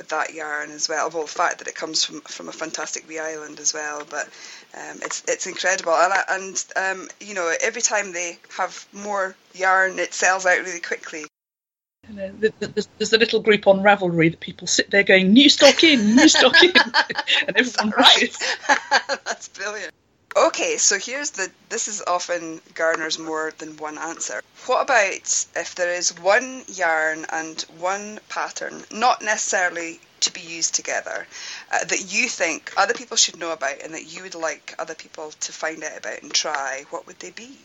with 0.00 0.08
that 0.08 0.32
yarn 0.32 0.70
as 0.70 0.88
well. 0.88 1.10
Well, 1.10 1.24
the 1.24 1.28
fact 1.28 1.58
that 1.58 1.68
it 1.68 1.74
comes 1.74 2.02
from 2.02 2.22
from 2.22 2.48
a 2.48 2.52
fantastic 2.52 3.06
wee 3.06 3.18
island 3.18 3.60
as 3.60 3.74
well, 3.74 4.06
but 4.08 4.26
um, 4.74 4.98
it's 5.02 5.22
it's 5.28 5.46
incredible, 5.46 5.92
and 5.92 6.12
I, 6.12 6.22
and 6.30 6.64
um, 6.74 7.08
you 7.20 7.34
know 7.34 7.52
every 7.62 7.82
time 7.82 8.12
they 8.12 8.38
have 8.56 8.86
more 8.94 9.36
yarn, 9.54 9.98
it 9.98 10.14
sells 10.14 10.46
out 10.46 10.64
really 10.64 10.80
quickly. 10.80 11.26
You 12.08 12.16
know, 12.16 12.32
there's, 12.38 12.88
there's 12.96 13.12
a 13.12 13.18
little 13.18 13.40
group 13.40 13.66
on 13.66 13.80
Ravelry 13.80 14.30
that 14.30 14.40
people 14.40 14.66
sit 14.66 14.90
there 14.90 15.02
going, 15.02 15.34
"New 15.34 15.50
stock 15.50 15.84
in, 15.84 16.16
new 16.16 16.28
stock 16.28 16.62
in," 16.62 16.72
and 17.46 17.56
everyone 17.56 17.92
right. 17.98 18.34
That's 19.26 19.48
brilliant. 19.48 19.92
Okay, 20.36 20.76
so 20.76 20.96
here's 20.96 21.30
the. 21.30 21.50
This 21.70 21.88
is 21.88 22.02
often 22.06 22.60
garners 22.74 23.18
more 23.18 23.52
than 23.58 23.76
one 23.78 23.98
answer. 23.98 24.40
What 24.66 24.82
about 24.82 25.46
if 25.56 25.74
there 25.74 25.92
is 25.92 26.16
one 26.18 26.64
yarn 26.68 27.26
and 27.30 27.60
one 27.78 28.20
pattern, 28.28 28.84
not 28.92 29.22
necessarily 29.22 30.00
to 30.20 30.32
be 30.32 30.40
used 30.40 30.74
together 30.74 31.26
uh, 31.72 31.84
that 31.84 32.12
you 32.12 32.28
think 32.28 32.72
other 32.76 32.94
people 32.94 33.16
should 33.16 33.38
know 33.38 33.52
about 33.52 33.80
and 33.82 33.94
that 33.94 34.04
you 34.04 34.22
would 34.22 34.34
like 34.34 34.74
other 34.78 34.94
people 34.94 35.32
to 35.40 35.52
find 35.52 35.82
out 35.82 35.98
about 35.98 36.22
and 36.22 36.32
try, 36.32 36.84
what 36.90 37.06
would 37.06 37.18
they 37.18 37.30
be? 37.30 37.58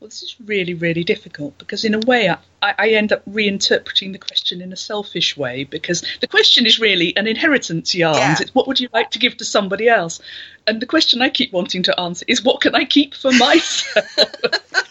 Well, 0.00 0.08
this 0.08 0.22
is 0.22 0.36
really, 0.44 0.74
really 0.74 1.04
difficult 1.04 1.56
because, 1.56 1.84
in 1.84 1.94
a 1.94 2.00
way, 2.00 2.28
I, 2.28 2.38
I 2.78 2.88
end 2.90 3.12
up 3.12 3.24
reinterpreting 3.24 4.12
the 4.12 4.18
question 4.18 4.60
in 4.60 4.72
a 4.72 4.76
selfish 4.76 5.36
way 5.36 5.64
because 5.64 6.04
the 6.20 6.26
question 6.26 6.66
is 6.66 6.78
really 6.78 7.16
an 7.16 7.26
inheritance 7.26 7.94
yarn. 7.94 8.16
Yeah. 8.16 8.36
It's 8.38 8.54
what 8.54 8.66
would 8.66 8.80
you 8.80 8.88
like 8.92 9.12
to 9.12 9.18
give 9.18 9.36
to 9.38 9.44
somebody 9.44 9.88
else? 9.88 10.20
And 10.66 10.82
the 10.82 10.86
question 10.86 11.22
I 11.22 11.30
keep 11.30 11.52
wanting 11.52 11.84
to 11.84 11.98
answer 11.98 12.24
is 12.28 12.42
what 12.42 12.60
can 12.60 12.74
I 12.74 12.84
keep 12.84 13.14
for 13.14 13.32
myself? 13.38 14.04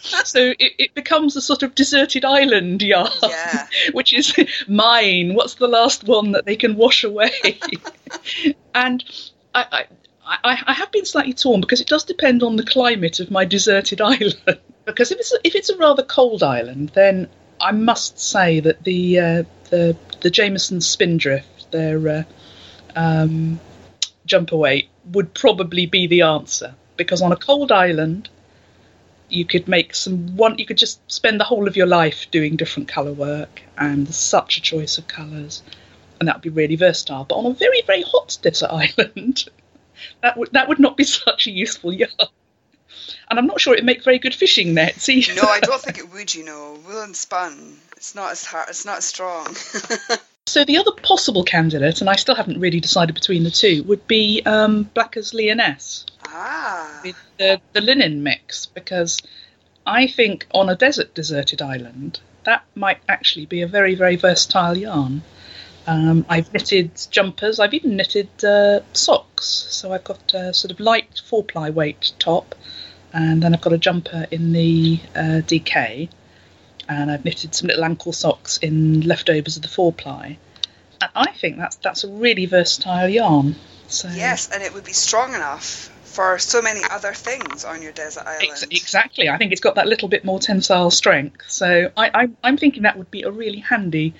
so 0.24 0.54
it, 0.58 0.72
it, 0.78 0.94
becomes 0.94 1.36
a 1.36 1.40
sort 1.40 1.62
of 1.62 1.74
deserted 1.74 2.24
island 2.24 2.82
yarn, 2.82 3.10
yeah. 3.22 3.68
which 3.92 4.12
is 4.14 4.34
mine. 4.66 5.34
What's 5.34 5.54
the 5.54 5.68
last 5.68 6.04
one 6.04 6.32
that 6.32 6.46
they 6.46 6.56
can 6.56 6.76
wash 6.76 7.04
away? 7.04 7.30
and 8.74 9.04
I, 9.54 9.66
I, 9.70 9.86
I 10.26 10.72
have 10.72 10.90
been 10.90 11.04
slightly 11.04 11.32
torn 11.34 11.60
because 11.60 11.80
it 11.80 11.86
does 11.86 12.04
depend 12.04 12.42
on 12.42 12.56
the 12.56 12.64
climate 12.64 13.20
of 13.20 13.30
my 13.30 13.44
deserted 13.44 14.00
island. 14.14 14.58
because 14.84 15.10
if 15.10 15.18
it's 15.18 15.32
a, 15.32 15.36
if 15.44 15.54
it's 15.54 15.70
a 15.70 15.76
rather 15.76 16.02
cold 16.02 16.42
island, 16.42 16.90
then 16.90 17.28
I 17.60 17.72
must 17.72 18.18
say 18.18 18.60
that 18.60 18.84
the 18.84 19.18
uh, 19.18 19.42
the 19.70 19.96
the 20.20 20.30
Jamieson 20.30 20.80
Spindrift, 20.80 21.70
their 21.70 22.08
uh, 22.08 22.22
um, 22.96 23.60
jumper 24.26 24.56
weight, 24.56 24.88
would 25.12 25.34
probably 25.34 25.86
be 25.86 26.06
the 26.06 26.22
answer. 26.22 26.74
Because 26.96 27.22
on 27.22 27.32
a 27.32 27.36
cold 27.36 27.72
island, 27.72 28.28
you 29.28 29.44
could 29.44 29.66
make 29.66 29.94
some 29.94 30.36
one. 30.36 30.58
You 30.58 30.66
could 30.66 30.78
just 30.78 31.00
spend 31.10 31.40
the 31.40 31.44
whole 31.44 31.66
of 31.66 31.76
your 31.76 31.86
life 31.86 32.30
doing 32.30 32.56
different 32.56 32.88
colour 32.88 33.12
work, 33.12 33.62
and 33.76 34.12
such 34.14 34.56
a 34.56 34.60
choice 34.60 34.98
of 34.98 35.08
colours, 35.08 35.62
and 36.18 36.28
that 36.28 36.36
would 36.36 36.42
be 36.42 36.50
really 36.50 36.76
versatile. 36.76 37.24
But 37.24 37.36
on 37.36 37.46
a 37.46 37.54
very 37.54 37.82
very 37.82 38.02
hot 38.02 38.38
desert 38.42 38.70
island, 38.98 39.48
that 40.22 40.36
would 40.36 40.50
that 40.52 40.68
would 40.68 40.80
not 40.80 40.96
be 40.96 41.04
such 41.24 41.46
a 41.46 41.50
useful 41.50 41.92
yarn. 41.92 42.10
And 43.28 43.38
I'm 43.38 43.46
not 43.46 43.60
sure 43.60 43.72
it'd 43.72 43.84
make 43.84 44.04
very 44.04 44.18
good 44.18 44.34
fishing 44.34 44.74
nets 44.74 45.08
either. 45.08 45.34
No, 45.34 45.42
I 45.42 45.60
don't 45.62 45.80
think 45.80 45.98
it 45.98 46.12
would. 46.12 46.34
You 46.34 46.44
know, 46.44 46.78
woolen 46.86 47.14
spun. 47.14 47.78
It's 47.96 48.14
not 48.14 48.32
as 48.32 48.44
hard. 48.44 48.68
It's 48.68 48.84
not 48.84 48.98
as 48.98 49.04
strong. 49.06 49.54
so 50.46 50.64
the 50.64 50.76
other 50.76 50.92
possible 50.92 51.42
candidate, 51.42 52.00
and 52.00 52.10
I 52.10 52.16
still 52.16 52.34
haven't 52.34 52.60
really 52.60 52.80
decided 52.80 53.14
between 53.14 53.44
the 53.44 53.50
two, 53.50 53.82
would 53.84 54.06
be 54.06 54.42
um, 54.44 54.84
Blacker's 54.94 55.32
Lyonesse. 55.32 56.04
Ah. 56.26 57.00
With 57.02 57.16
the, 57.38 57.60
the 57.72 57.80
linen 57.80 58.22
mix, 58.22 58.66
because 58.66 59.22
I 59.86 60.06
think 60.06 60.46
on 60.52 60.68
a 60.68 60.76
desert 60.76 61.14
deserted 61.14 61.62
island, 61.62 62.20
that 62.44 62.64
might 62.74 62.98
actually 63.08 63.46
be 63.46 63.62
a 63.62 63.66
very, 63.66 63.94
very 63.94 64.16
versatile 64.16 64.76
yarn. 64.76 65.22
Um, 65.86 66.24
I've 66.28 66.52
knitted 66.52 66.92
jumpers. 67.10 67.60
I've 67.60 67.74
even 67.74 67.96
knitted 67.96 68.28
uh, 68.44 68.80
socks. 68.92 69.44
So 69.44 69.92
I've 69.92 70.04
got 70.04 70.32
a 70.32 70.54
sort 70.54 70.70
of 70.70 70.80
light 70.80 71.20
four 71.24 71.44
ply 71.44 71.70
weight 71.70 72.12
top, 72.18 72.54
and 73.12 73.42
then 73.42 73.54
I've 73.54 73.60
got 73.60 73.72
a 73.72 73.78
jumper 73.78 74.26
in 74.30 74.52
the 74.52 75.00
uh, 75.14 75.42
DK, 75.44 76.08
and 76.88 77.10
I've 77.10 77.24
knitted 77.24 77.54
some 77.54 77.68
little 77.68 77.84
ankle 77.84 78.12
socks 78.12 78.58
in 78.58 79.02
leftovers 79.02 79.56
of 79.56 79.62
the 79.62 79.68
four 79.68 79.92
ply. 79.92 80.38
And 81.00 81.10
I 81.14 81.32
think 81.32 81.58
that's 81.58 81.76
that's 81.76 82.04
a 82.04 82.08
really 82.08 82.46
versatile 82.46 83.08
yarn. 83.08 83.56
So 83.88 84.08
yes, 84.08 84.50
and 84.52 84.62
it 84.62 84.72
would 84.72 84.84
be 84.84 84.92
strong 84.92 85.34
enough 85.34 85.90
for 86.14 86.38
so 86.38 86.62
many 86.62 86.80
other 86.90 87.12
things 87.12 87.64
on 87.64 87.82
your 87.82 87.92
desert 87.92 88.24
island. 88.24 88.48
Ex- 88.50 88.62
exactly. 88.70 89.28
I 89.28 89.36
think 89.36 89.52
it's 89.52 89.60
got 89.60 89.74
that 89.74 89.88
little 89.88 90.08
bit 90.08 90.24
more 90.24 90.38
tensile 90.38 90.92
strength. 90.92 91.42
So 91.48 91.90
I, 91.96 92.28
I, 92.42 92.48
am 92.48 92.56
thinking 92.56 92.84
that 92.84 92.96
would 92.96 93.10
be 93.10 93.22
a 93.22 93.30
really 93.30 93.58
handy 93.58 94.14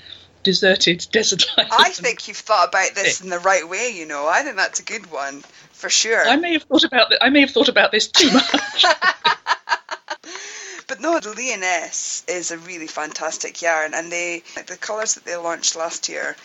deserted 0.44 1.04
desert 1.12 1.44
island. 1.59 1.72
I 1.76 1.90
think 1.90 2.28
you've 2.28 2.37
thought 2.37 2.68
about 2.68 2.94
this 2.94 3.20
in 3.20 3.30
the 3.30 3.40
right 3.40 3.68
way. 3.68 3.90
You 3.90 4.07
know, 4.07 4.28
I 4.28 4.42
think 4.42 4.57
that's 4.57 4.78
a 4.78 4.85
good 4.85 5.11
one 5.11 5.42
for 5.72 5.90
sure. 5.90 6.24
I 6.24 6.37
may 6.37 6.52
have 6.52 6.62
thought 6.62 6.85
about 6.85 7.09
th- 7.09 7.20
I 7.20 7.30
may 7.30 7.40
have 7.40 7.50
thought 7.50 7.68
about 7.68 7.90
this 7.90 8.07
too 8.07 8.30
much. 8.30 8.85
but 10.87 11.00
no, 11.00 11.18
the 11.18 11.35
Lyonesse 11.35 12.22
is 12.28 12.52
a 12.52 12.59
really 12.59 12.87
fantastic 12.87 13.61
yarn, 13.61 13.94
and 13.94 14.12
they 14.12 14.44
like 14.54 14.66
the 14.66 14.76
colours 14.76 15.14
that 15.14 15.24
they 15.24 15.37
launched 15.37 15.74
last 15.74 16.09
year 16.09 16.37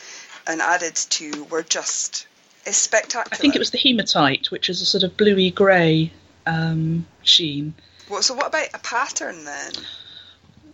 and 0.48 0.62
added 0.62 0.96
to 0.96 1.44
were 1.46 1.64
just 1.64 2.28
is 2.66 2.78
spectacular. 2.78 3.30
I 3.32 3.38
think 3.38 3.56
it 3.56 3.60
was 3.60 3.72
the 3.72 3.78
hematite, 3.78 4.52
which 4.52 4.70
is 4.70 4.82
a 4.82 4.86
sort 4.86 5.04
of 5.04 5.16
bluey 5.16 5.52
grey 5.52 6.12
um, 6.46 7.06
sheen. 7.24 7.74
Well, 8.10 8.24
so 8.24 8.34
what 8.34 8.48
about 8.48 8.68
a 8.74 8.80
pattern 8.80 9.46
then? 9.46 9.72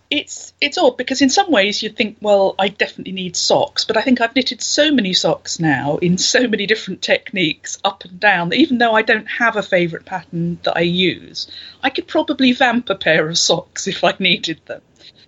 It's 0.08 0.52
it's 0.60 0.78
odd 0.78 0.96
because 0.96 1.20
in 1.20 1.30
some 1.30 1.50
ways 1.50 1.82
you'd 1.82 1.96
think, 1.96 2.18
well, 2.20 2.54
I 2.58 2.68
definitely 2.68 3.12
need 3.12 3.34
socks, 3.34 3.84
but 3.84 3.96
I 3.96 4.02
think 4.02 4.20
I've 4.20 4.36
knitted 4.36 4.62
so 4.62 4.92
many 4.92 5.12
socks 5.12 5.58
now 5.58 5.96
in 5.96 6.16
so 6.16 6.46
many 6.46 6.66
different 6.66 7.02
techniques 7.02 7.78
up 7.84 8.04
and 8.04 8.20
down 8.20 8.50
that 8.50 8.56
even 8.56 8.78
though 8.78 8.92
I 8.92 9.02
don't 9.02 9.26
have 9.26 9.56
a 9.56 9.62
favourite 9.62 10.06
pattern 10.06 10.60
that 10.62 10.76
I 10.76 10.82
use, 10.82 11.48
I 11.82 11.90
could 11.90 12.06
probably 12.06 12.52
vamp 12.52 12.88
a 12.88 12.94
pair 12.94 13.28
of 13.28 13.36
socks 13.36 13.88
if 13.88 14.04
I 14.04 14.14
needed 14.18 14.60
them. 14.66 14.82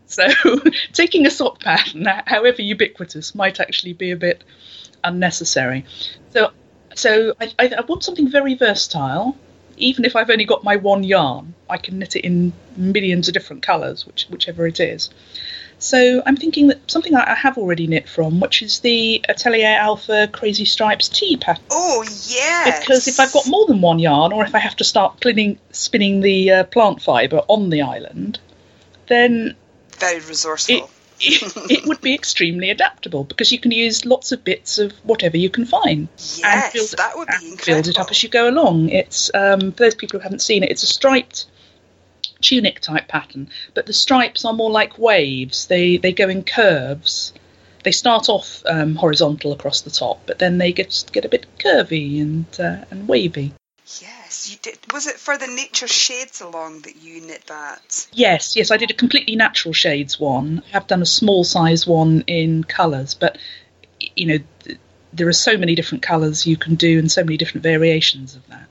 So 0.06 0.26
taking 0.92 1.26
a 1.26 1.30
sock 1.30 1.60
pattern, 1.60 2.06
however 2.26 2.62
ubiquitous, 2.62 3.34
might 3.34 3.60
actually 3.60 3.92
be 3.92 4.10
a 4.10 4.16
bit 4.16 4.42
unnecessary. 5.04 5.84
So, 6.32 6.52
so 6.94 7.34
I, 7.40 7.52
I, 7.58 7.68
I, 7.78 7.80
want 7.82 8.04
something 8.04 8.30
very 8.30 8.54
versatile. 8.54 9.36
Even 9.78 10.04
if 10.04 10.16
I've 10.16 10.30
only 10.30 10.44
got 10.44 10.64
my 10.64 10.76
one 10.76 11.04
yarn, 11.04 11.54
I 11.68 11.78
can 11.78 11.98
knit 11.98 12.16
it 12.16 12.24
in 12.24 12.52
millions 12.76 13.28
of 13.28 13.34
different 13.34 13.62
colours, 13.62 14.06
which, 14.06 14.26
whichever 14.30 14.66
it 14.66 14.80
is. 14.80 15.10
So 15.78 16.22
I'm 16.26 16.36
thinking 16.36 16.66
that 16.68 16.90
something 16.90 17.14
I 17.14 17.34
have 17.34 17.56
already 17.56 17.86
knit 17.86 18.08
from, 18.08 18.40
which 18.40 18.62
is 18.62 18.80
the 18.80 19.24
Atelier 19.28 19.76
Alpha 19.78 20.28
Crazy 20.32 20.64
Stripes 20.64 21.08
tea 21.08 21.36
pattern. 21.36 21.64
Oh 21.70 22.04
yeah. 22.26 22.78
Because 22.80 23.06
if 23.06 23.20
I've 23.20 23.32
got 23.32 23.46
more 23.46 23.66
than 23.66 23.80
one 23.80 24.00
yarn, 24.00 24.32
or 24.32 24.44
if 24.44 24.54
I 24.54 24.58
have 24.58 24.76
to 24.76 24.84
start 24.84 25.20
cleaning, 25.20 25.58
spinning 25.70 26.20
the 26.20 26.50
uh, 26.50 26.64
plant 26.64 27.00
fibre 27.00 27.42
on 27.46 27.70
the 27.70 27.82
island, 27.82 28.40
then 29.06 29.54
very 29.98 30.18
resourceful. 30.20 30.76
It, 30.76 30.84
it, 31.20 31.86
would 31.86 32.00
be 32.00 32.14
extremely 32.14 32.70
adaptable 32.70 33.24
because 33.24 33.52
you 33.52 33.58
can 33.58 33.70
use 33.70 34.04
lots 34.04 34.32
of 34.32 34.44
bits 34.44 34.78
of 34.78 34.92
whatever 35.04 35.36
you 35.36 35.50
can 35.50 35.64
find. 35.64 36.08
Yes, 36.38 36.72
build, 36.72 36.90
that 36.96 37.16
would 37.16 37.28
be 37.28 37.50
incredible. 37.50 37.82
Build 37.82 37.88
it 37.88 37.98
up 37.98 38.10
as 38.10 38.22
you 38.22 38.28
go 38.28 38.48
along. 38.48 38.88
It's 38.90 39.30
um, 39.34 39.72
for 39.72 39.84
those 39.84 39.94
people 39.94 40.18
who 40.18 40.22
haven't 40.22 40.42
seen 40.42 40.62
it. 40.62 40.70
It's 40.70 40.82
a 40.82 40.86
striped 40.86 41.46
tunic 42.40 42.80
type 42.80 43.08
pattern, 43.08 43.50
but 43.74 43.86
the 43.86 43.92
stripes 43.92 44.44
are 44.44 44.52
more 44.52 44.70
like 44.70 44.98
waves. 44.98 45.66
They 45.66 45.96
they 45.96 46.12
go 46.12 46.28
in 46.28 46.44
curves. 46.44 47.32
They 47.84 47.92
start 47.92 48.28
off 48.28 48.62
um, 48.66 48.96
horizontal 48.96 49.52
across 49.52 49.80
the 49.82 49.90
top, 49.90 50.22
but 50.26 50.38
then 50.38 50.58
they 50.58 50.72
get 50.72 51.04
get 51.12 51.24
a 51.24 51.28
bit 51.28 51.46
curvy 51.58 52.20
and 52.20 52.46
uh, 52.58 52.84
and 52.90 53.08
wavy. 53.08 53.54
Did. 54.56 54.78
Was 54.92 55.06
it 55.06 55.16
for 55.16 55.36
the 55.36 55.46
nature 55.46 55.88
shades 55.88 56.40
along 56.40 56.82
that 56.82 56.96
you 56.96 57.20
knit 57.20 57.44
that? 57.46 58.08
Yes, 58.12 58.56
yes, 58.56 58.70
I 58.70 58.76
did 58.76 58.90
a 58.90 58.94
completely 58.94 59.36
natural 59.36 59.74
shades 59.74 60.18
one. 60.18 60.62
I 60.66 60.70
have 60.70 60.86
done 60.86 61.02
a 61.02 61.06
small 61.06 61.44
size 61.44 61.86
one 61.86 62.24
in 62.26 62.64
colours, 62.64 63.14
but 63.14 63.38
you 64.16 64.26
know, 64.26 64.38
th- 64.60 64.78
there 65.12 65.28
are 65.28 65.32
so 65.32 65.56
many 65.56 65.74
different 65.74 66.02
colours 66.02 66.46
you 66.46 66.56
can 66.56 66.74
do 66.74 66.98
and 66.98 67.10
so 67.10 67.22
many 67.24 67.36
different 67.36 67.62
variations 67.62 68.36
of 68.36 68.46
that. 68.48 68.68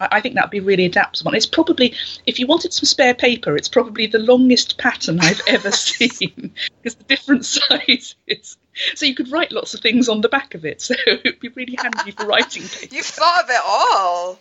I, 0.00 0.08
I 0.12 0.20
think 0.20 0.34
that'd 0.34 0.50
be 0.50 0.60
really 0.60 0.84
adaptable. 0.84 1.34
It's 1.34 1.46
probably, 1.46 1.94
if 2.26 2.38
you 2.38 2.46
wanted 2.46 2.72
some 2.72 2.86
spare 2.86 3.14
paper, 3.14 3.56
it's 3.56 3.68
probably 3.68 4.06
the 4.06 4.18
longest 4.18 4.78
pattern 4.78 5.20
I've 5.20 5.40
ever 5.46 5.70
seen 5.72 6.54
because 6.82 6.96
the 6.96 7.04
different 7.04 7.44
sizes. 7.46 8.56
So 8.94 9.06
you 9.06 9.14
could 9.14 9.30
write 9.30 9.52
lots 9.52 9.74
of 9.74 9.80
things 9.80 10.08
on 10.08 10.20
the 10.20 10.28
back 10.28 10.54
of 10.54 10.64
it. 10.64 10.80
So 10.80 10.94
it 11.06 11.24
would 11.24 11.40
be 11.40 11.48
really 11.48 11.76
handy 11.80 12.12
for 12.12 12.26
writing. 12.26 12.62
You've 12.90 13.06
thought 13.06 13.44
of 13.44 13.50
it 13.50 13.60
all. 13.64 14.38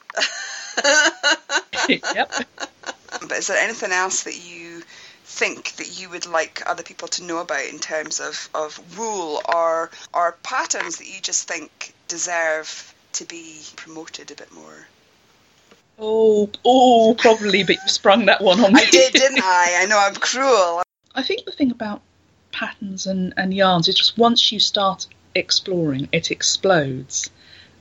yep. 1.90 2.32
But 3.22 3.32
is 3.32 3.48
there 3.48 3.58
anything 3.58 3.92
else 3.92 4.24
that 4.24 4.38
you 4.38 4.84
think 5.24 5.74
that 5.74 6.00
you 6.00 6.10
would 6.10 6.28
like 6.28 6.62
other 6.66 6.84
people 6.84 7.08
to 7.08 7.24
know 7.24 7.40
about 7.40 7.66
in 7.66 7.80
terms 7.80 8.20
of, 8.20 8.50
of 8.54 8.98
wool 8.98 9.42
or 9.48 9.90
or 10.14 10.38
patterns 10.44 10.98
that 10.98 11.08
you 11.08 11.22
just 11.22 11.48
think 11.48 11.94
deserve 12.08 12.94
to 13.14 13.26
be 13.26 13.62
promoted 13.76 14.32
a 14.32 14.36
bit 14.36 14.52
more? 14.52 14.88
Oh, 16.00 16.50
oh, 16.66 17.16
probably, 17.18 17.64
but 17.64 17.76
you 17.76 17.88
sprung 17.88 18.26
that 18.26 18.42
one 18.42 18.60
on 18.60 18.74
me. 18.74 18.82
I 18.82 18.86
did, 18.90 19.14
didn't 19.14 19.44
I? 19.44 19.82
I 19.82 19.86
know 19.86 20.00
I'm 20.00 20.16
cruel. 20.16 20.82
I 21.14 21.22
think 21.22 21.46
the 21.46 21.52
thing 21.52 21.72
about 21.72 22.02
patterns 22.52 23.06
and, 23.06 23.34
and 23.38 23.54
yarns 23.54 23.88
is 23.88 23.96
just 23.96 24.18
once 24.18 24.52
you 24.52 24.60
start 24.60 25.08
exploring, 25.36 26.10
it 26.12 26.32
explodes. 26.32 27.30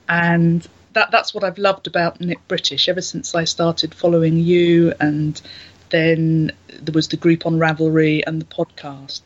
And 0.07 0.67
that 0.93 1.11
that's 1.11 1.33
what 1.33 1.43
I've 1.43 1.57
loved 1.57 1.87
about 1.87 2.19
Knit 2.19 2.39
British 2.47 2.89
ever 2.89 3.01
since 3.01 3.33
I 3.35 3.45
started 3.45 3.93
following 3.93 4.37
you, 4.37 4.93
and 4.99 5.41
then 5.89 6.51
there 6.67 6.93
was 6.93 7.07
the 7.07 7.17
group 7.17 7.45
on 7.45 7.57
Ravelry 7.57 8.23
and 8.25 8.41
the 8.41 8.45
podcast. 8.45 9.21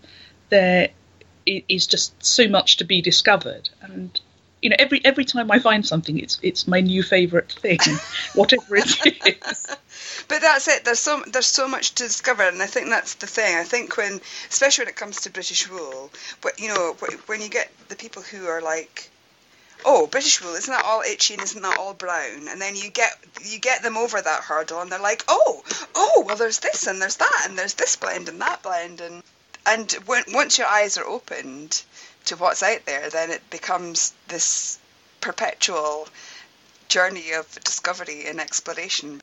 There 0.49 0.89
is 1.45 1.87
just 1.87 2.23
so 2.23 2.47
much 2.47 2.77
to 2.77 2.83
be 2.83 3.01
discovered, 3.01 3.69
and 3.81 4.19
you 4.61 4.69
know, 4.69 4.75
every 4.79 4.99
every 5.05 5.25
time 5.25 5.51
I 5.51 5.59
find 5.59 5.85
something, 5.85 6.17
it's 6.17 6.39
it's 6.41 6.67
my 6.67 6.81
new 6.81 7.03
favourite 7.03 7.51
thing, 7.51 7.79
whatever 8.33 8.75
it 8.75 9.37
is. 9.49 9.67
But 10.27 10.41
that's 10.41 10.67
it. 10.67 10.85
There's 10.85 10.99
so 10.99 11.23
there's 11.27 11.45
so 11.45 11.67
much 11.67 11.95
to 11.95 12.03
discover, 12.03 12.43
and 12.43 12.61
I 12.61 12.65
think 12.65 12.89
that's 12.89 13.15
the 13.15 13.27
thing. 13.27 13.55
I 13.55 13.63
think 13.63 13.95
when, 13.97 14.19
especially 14.49 14.83
when 14.83 14.89
it 14.89 14.95
comes 14.95 15.21
to 15.21 15.29
British 15.29 15.69
rule, 15.69 16.11
but 16.41 16.59
you 16.59 16.69
know, 16.69 16.95
when 17.27 17.41
you 17.41 17.49
get 17.49 17.71
the 17.89 17.95
people 17.95 18.21
who 18.21 18.47
are 18.47 18.61
like, 18.61 19.11
oh, 19.85 20.07
British 20.07 20.41
wool 20.41 20.55
isn't 20.55 20.73
that 20.73 20.83
all 20.83 21.01
itchy 21.01 21.35
and 21.35 21.43
isn't 21.43 21.61
that 21.61 21.77
all 21.77 21.93
brown, 21.93 22.47
and 22.47 22.61
then 22.61 22.75
you 22.75 22.89
get 22.89 23.11
you 23.43 23.59
get 23.59 23.83
them 23.83 23.97
over 23.97 24.19
that 24.19 24.43
hurdle, 24.43 24.81
and 24.81 24.91
they're 24.91 24.99
like, 24.99 25.23
oh, 25.27 25.63
oh, 25.95 26.23
well, 26.25 26.35
there's 26.35 26.59
this 26.59 26.87
and 26.87 27.01
there's 27.01 27.17
that 27.17 27.45
and 27.47 27.57
there's 27.57 27.75
this 27.75 27.95
blend 27.95 28.27
and 28.27 28.41
that 28.41 28.63
blend, 28.63 29.01
and 29.01 29.23
and 29.65 29.91
when, 30.05 30.23
once 30.29 30.57
your 30.57 30.67
eyes 30.67 30.97
are 30.97 31.05
opened 31.05 31.81
to 32.25 32.35
what's 32.35 32.63
out 32.63 32.85
there, 32.85 33.09
then 33.09 33.31
it 33.31 33.49
becomes 33.49 34.13
this 34.27 34.79
perpetual 35.21 36.07
journey 36.87 37.31
of 37.33 37.49
discovery 37.63 38.27
and 38.27 38.39
exploration. 38.39 39.21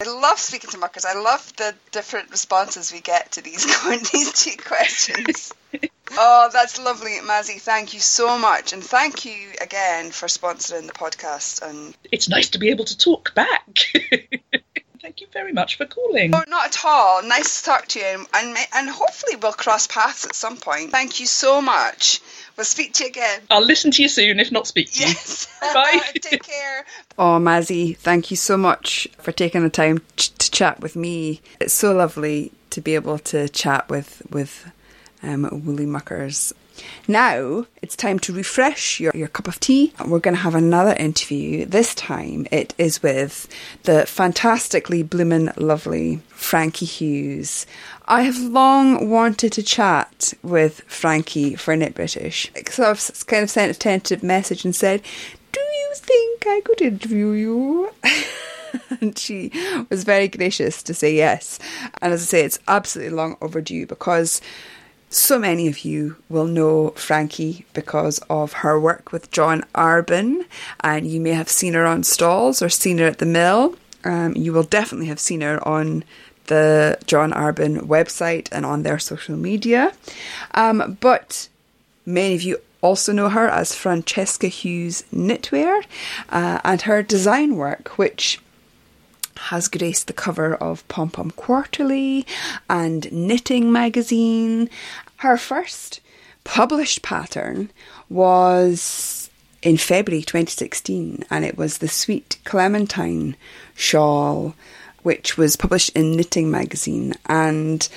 I 0.00 0.04
love 0.04 0.38
speaking 0.38 0.70
to 0.70 0.78
muckers. 0.78 1.04
I 1.04 1.14
love 1.14 1.52
the 1.56 1.74
different 1.90 2.30
responses 2.30 2.92
we 2.92 3.00
get 3.00 3.32
to 3.32 3.42
these 3.42 3.64
these 4.12 4.32
two 4.32 4.56
questions. 4.56 5.52
oh, 6.12 6.50
that's 6.52 6.82
lovely, 6.82 7.12
Mazzy. 7.22 7.60
Thank 7.60 7.94
you 7.94 8.00
so 8.00 8.38
much, 8.38 8.72
and 8.72 8.82
thank 8.82 9.24
you 9.24 9.50
again 9.60 10.10
for 10.10 10.26
sponsoring 10.26 10.86
the 10.86 10.92
podcast. 10.92 11.62
And 11.62 11.96
it's 12.10 12.28
nice 12.28 12.50
to 12.50 12.58
be 12.58 12.70
able 12.70 12.84
to 12.86 12.96
talk 12.96 13.34
back. 13.34 13.78
thank 15.02 15.20
you 15.20 15.26
very 15.32 15.52
much 15.52 15.76
for 15.76 15.86
calling. 15.86 16.34
Oh, 16.34 16.42
not 16.48 16.66
at 16.66 16.84
all. 16.84 17.22
Nice 17.22 17.60
to 17.60 17.66
talk 17.66 17.86
to 17.88 17.98
you, 17.98 18.26
and, 18.34 18.56
and 18.74 18.88
hopefully 18.88 19.36
we'll 19.36 19.52
cross 19.52 19.86
paths 19.86 20.24
at 20.24 20.34
some 20.34 20.56
point. 20.56 20.90
Thank 20.90 21.20
you 21.20 21.26
so 21.26 21.60
much. 21.60 22.20
We'll 22.56 22.64
speak 22.64 22.94
to 22.94 23.04
you 23.04 23.10
again. 23.10 23.40
I'll 23.50 23.64
listen 23.64 23.90
to 23.92 24.02
you 24.02 24.08
soon, 24.08 24.38
if 24.38 24.52
not 24.52 24.66
speak 24.66 24.92
to 24.92 25.00
yes. 25.00 25.48
you. 25.62 25.68
Bye. 25.74 26.00
Take 26.20 26.44
care. 26.44 26.84
Oh, 27.18 27.38
Mazzy, 27.38 27.96
thank 27.96 28.30
you 28.30 28.36
so 28.36 28.56
much 28.56 29.08
for 29.18 29.32
taking 29.32 29.62
the 29.62 29.70
time 29.70 30.02
ch- 30.16 30.34
to 30.38 30.50
chat 30.50 30.80
with 30.80 30.96
me. 30.96 31.40
It's 31.60 31.74
so 31.74 31.94
lovely 31.94 32.52
to 32.70 32.80
be 32.80 32.94
able 32.94 33.18
to 33.18 33.48
chat 33.48 33.88
with 33.88 34.22
with 34.30 34.70
um, 35.22 35.48
woolly 35.64 35.86
muckers. 35.86 36.52
Now 37.06 37.66
it's 37.82 37.96
time 37.96 38.18
to 38.20 38.32
refresh 38.32 38.98
your, 38.98 39.12
your 39.14 39.28
cup 39.28 39.46
of 39.46 39.60
tea. 39.60 39.92
We're 40.06 40.20
going 40.20 40.36
to 40.36 40.42
have 40.42 40.54
another 40.54 40.94
interview. 40.94 41.66
This 41.66 41.94
time 41.94 42.46
it 42.50 42.74
is 42.78 43.02
with 43.02 43.48
the 43.82 44.06
fantastically 44.06 45.02
bloomin' 45.02 45.52
lovely 45.56 46.22
Frankie 46.28 46.86
Hughes. 46.86 47.66
I 48.06 48.22
have 48.22 48.38
long 48.38 49.10
wanted 49.10 49.52
to 49.52 49.62
chat 49.62 50.34
with 50.42 50.80
Frankie 50.82 51.54
for 51.56 51.76
Knit 51.76 51.94
British. 51.94 52.50
So 52.70 52.90
I've 52.90 53.26
kind 53.26 53.42
of 53.42 53.50
sent 53.50 53.74
a 53.74 53.78
tentative 53.78 54.22
message 54.22 54.64
and 54.64 54.74
said, 54.74 55.02
Do 55.52 55.60
you 55.60 55.90
think 55.94 56.44
I 56.46 56.62
could 56.64 56.82
interview 56.82 57.30
you? 57.30 57.90
and 59.00 59.16
she 59.16 59.52
was 59.90 60.04
very 60.04 60.28
gracious 60.28 60.82
to 60.84 60.94
say 60.94 61.14
yes. 61.14 61.58
And 62.00 62.12
as 62.12 62.22
I 62.22 62.24
say, 62.24 62.44
it's 62.44 62.58
absolutely 62.68 63.14
long 63.14 63.36
overdue 63.40 63.86
because 63.86 64.40
so 65.14 65.38
many 65.38 65.68
of 65.68 65.84
you 65.84 66.16
will 66.28 66.46
know 66.46 66.90
Frankie 66.90 67.64
because 67.72 68.18
of 68.30 68.52
her 68.54 68.78
work 68.80 69.12
with 69.12 69.30
John 69.30 69.62
Arbon, 69.74 70.46
and 70.80 71.06
you 71.06 71.20
may 71.20 71.32
have 71.32 71.48
seen 71.48 71.74
her 71.74 71.86
on 71.86 72.02
stalls 72.02 72.62
or 72.62 72.68
seen 72.68 72.98
her 72.98 73.06
at 73.06 73.18
the 73.18 73.26
mill. 73.26 73.76
Um, 74.04 74.34
you 74.34 74.52
will 74.52 74.64
definitely 74.64 75.06
have 75.06 75.20
seen 75.20 75.42
her 75.42 75.66
on 75.66 76.04
the 76.46 76.98
John 77.06 77.32
Arbon 77.32 77.82
website 77.86 78.48
and 78.50 78.66
on 78.66 78.82
their 78.82 78.98
social 78.98 79.36
media. 79.36 79.92
Um, 80.54 80.98
but 81.00 81.48
many 82.04 82.34
of 82.34 82.42
you 82.42 82.58
also 82.80 83.12
know 83.12 83.28
her 83.28 83.48
as 83.48 83.74
Francesca 83.74 84.48
Hughes 84.48 85.04
Knitwear 85.14 85.84
uh, 86.30 86.60
and 86.64 86.82
her 86.82 87.02
design 87.02 87.56
work, 87.56 87.96
which 87.96 88.40
has 89.48 89.68
graced 89.68 90.06
the 90.06 90.12
cover 90.12 90.54
of 90.54 90.86
Pom 90.88 91.10
Pom 91.10 91.30
Quarterly 91.32 92.26
and 92.70 93.10
Knitting 93.12 93.72
magazine. 93.72 94.70
Her 95.16 95.36
first 95.36 96.00
published 96.44 97.02
pattern 97.02 97.70
was 98.08 99.30
in 99.62 99.76
February 99.76 100.22
2016 100.22 101.24
and 101.30 101.44
it 101.44 101.56
was 101.56 101.78
the 101.78 101.88
Sweet 101.88 102.38
Clementine 102.44 103.36
shawl 103.74 104.54
which 105.02 105.36
was 105.36 105.56
published 105.56 105.90
in 105.90 106.12
Knitting 106.12 106.50
magazine 106.50 107.14
and 107.26 107.88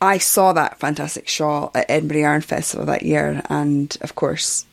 I 0.00 0.18
saw 0.18 0.52
that 0.52 0.78
fantastic 0.78 1.26
shawl 1.26 1.70
at 1.74 1.86
Edinburgh 1.88 2.20
Yarn 2.20 2.40
Festival 2.42 2.86
that 2.86 3.02
year 3.02 3.42
and 3.48 3.96
of 4.00 4.14
course 4.14 4.66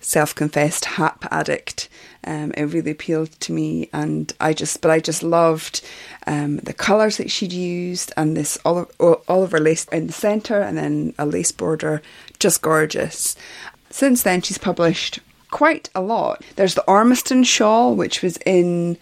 self-confessed 0.00 0.84
hap 0.84 1.24
addict 1.30 1.88
um, 2.24 2.52
it 2.52 2.64
really 2.64 2.90
appealed 2.90 3.32
to 3.40 3.52
me, 3.52 3.88
and 3.92 4.32
I 4.40 4.52
just, 4.52 4.80
but 4.82 4.90
I 4.90 5.00
just 5.00 5.22
loved 5.22 5.82
um, 6.26 6.58
the 6.58 6.74
colours 6.74 7.16
that 7.16 7.30
she'd 7.30 7.52
used, 7.52 8.12
and 8.16 8.36
this 8.36 8.58
olive, 8.64 8.90
Oliver 9.26 9.58
lace 9.58 9.86
in 9.86 10.06
the 10.06 10.12
centre, 10.12 10.60
and 10.60 10.76
then 10.76 11.14
a 11.18 11.24
lace 11.24 11.52
border, 11.52 12.02
just 12.38 12.60
gorgeous. 12.60 13.36
Since 13.88 14.22
then, 14.22 14.42
she's 14.42 14.58
published 14.58 15.20
quite 15.50 15.88
a 15.94 16.02
lot. 16.02 16.44
There's 16.56 16.74
the 16.74 16.84
Ormiston 16.86 17.42
shawl, 17.42 17.96
which 17.96 18.22
was 18.22 18.36
in 18.44 18.98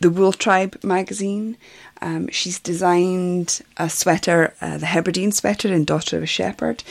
the 0.00 0.10
Wool 0.10 0.32
Tribe 0.32 0.78
magazine. 0.84 1.56
Um, 2.02 2.28
she's 2.32 2.58
designed 2.58 3.60
a 3.76 3.88
sweater, 3.88 4.54
uh, 4.60 4.76
the 4.76 4.86
Hebridean 4.86 5.30
sweater 5.30 5.72
in 5.72 5.84
Daughter 5.84 6.16
of 6.16 6.24
a 6.24 6.26
Shepherd. 6.26 6.82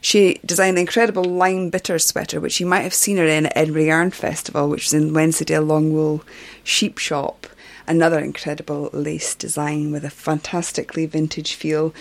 She 0.00 0.40
designed 0.46 0.76
the 0.76 0.82
incredible 0.82 1.24
Lime 1.24 1.70
Bitter 1.70 1.98
sweater, 1.98 2.40
which 2.40 2.60
you 2.60 2.66
might 2.66 2.82
have 2.82 2.94
seen 2.94 3.16
her 3.16 3.26
in 3.26 3.46
at 3.46 3.56
Edinburgh 3.56 3.82
Yarn 3.82 4.10
Festival, 4.12 4.68
which 4.68 4.86
is 4.86 4.94
in 4.94 5.12
Wensleydale 5.12 5.64
Long 5.64 5.92
Wool 5.92 6.22
Sheep 6.62 6.98
Shop. 6.98 7.48
Another 7.88 8.20
incredible 8.20 8.90
lace 8.92 9.34
design 9.34 9.90
with 9.90 10.04
a 10.04 10.10
fantastically 10.10 11.04
vintage 11.04 11.54
feel. 11.54 11.92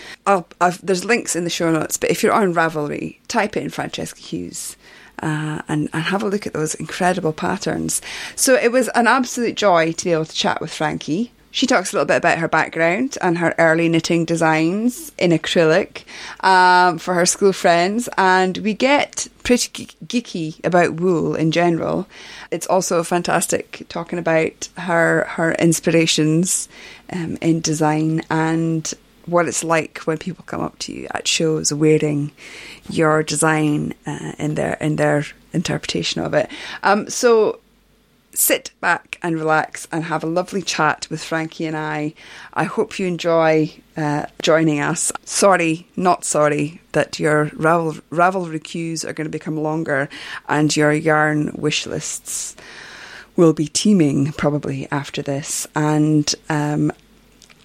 there's 0.84 1.04
links 1.04 1.36
in 1.36 1.46
the 1.46 1.50
show 1.50 1.72
notes, 1.72 1.98
but 1.98 2.12
if 2.12 2.22
you're 2.22 2.32
on 2.32 2.54
Ravelry, 2.54 3.18
type 3.28 3.58
in 3.58 3.72
Francesca 3.72 4.20
Hughes. 4.22 4.78
Uh, 5.22 5.62
and, 5.68 5.90
and 5.92 6.04
have 6.04 6.24
a 6.24 6.28
look 6.30 6.48
at 6.48 6.54
those 6.54 6.76
incredible 6.76 7.34
patterns. 7.34 8.02
So 8.38 8.54
it 8.54 8.72
was 8.72 8.88
an 8.90 9.06
absolute 9.06 9.56
joy 9.56 9.92
to 9.92 10.06
be 10.06 10.14
able 10.14 10.24
to 10.24 10.34
chat 10.34 10.62
with 10.62 10.74
Frankie. 10.74 11.34
She 11.52 11.66
talks 11.66 11.92
a 11.92 11.96
little 11.96 12.06
bit 12.06 12.18
about 12.18 12.38
her 12.38 12.48
background 12.48 13.18
and 13.22 13.38
her 13.40 13.56
early 13.58 13.90
knitting 13.90 14.26
designs 14.26 15.12
in 15.18 15.32
acrylic 15.32 16.04
um, 16.42 17.00
for 17.00 17.16
her 17.16 17.26
school 17.26 17.54
friends, 17.54 18.08
and 18.18 18.58
we 18.60 18.74
get 18.74 19.28
pretty 19.44 19.88
geeky 20.06 20.64
about 20.64 20.96
wool 20.96 21.36
in 21.36 21.52
general. 21.52 22.08
It's 22.52 22.68
also 22.68 23.04
fantastic 23.04 23.86
talking 23.90 24.20
about 24.20 24.70
her 24.78 25.26
her 25.30 25.54
inspirations 25.54 26.70
um, 27.12 27.38
in 27.42 27.62
design 27.62 28.22
and 28.30 28.94
what 29.26 29.48
it's 29.48 29.64
like 29.64 30.00
when 30.00 30.18
people 30.18 30.44
come 30.46 30.62
up 30.62 30.78
to 30.80 30.94
you 30.94 31.08
at 31.14 31.28
shows 31.28 31.72
wearing 31.74 32.32
your 32.90 33.24
design 33.24 33.94
uh, 34.06 34.34
in 34.38 34.56
their 34.56 34.74
in 34.76 34.98
their 34.98 35.26
interpretation 35.54 36.22
of 36.22 36.34
it. 36.34 36.50
Um, 36.84 37.10
so 37.10 37.60
sit 38.40 38.72
back 38.80 39.20
and 39.22 39.36
relax 39.36 39.88
and 39.92 40.06
have 40.06 40.24
a 40.24 40.28
lovely 40.28 40.62
chat 40.62 41.08
with 41.10 41.24
Frankie 41.24 41.66
and 41.66 41.76
I. 41.76 42.14
I 42.54 42.64
hope 42.64 42.98
you 42.98 43.06
enjoy 43.06 43.74
uh, 43.98 44.26
joining 44.42 44.80
us. 44.80 45.12
Sorry, 45.26 45.88
not 45.96 46.24
sorry, 46.24 46.82
that 46.94 47.20
your 47.20 47.52
Ravel, 47.56 47.94
Ravelry 48.10 48.64
queues 48.64 49.04
are 49.04 49.14
going 49.14 49.26
to 49.26 49.32
become 49.32 49.58
longer 49.58 50.10
and 50.48 50.76
your 50.76 50.94
yarn 50.94 51.52
wish 51.56 51.86
lists 51.86 52.56
will 53.36 53.54
be 53.54 53.68
teeming 53.68 54.32
probably 54.34 54.88
after 54.92 55.22
this. 55.22 55.68
And 55.76 56.34
um, 56.50 56.92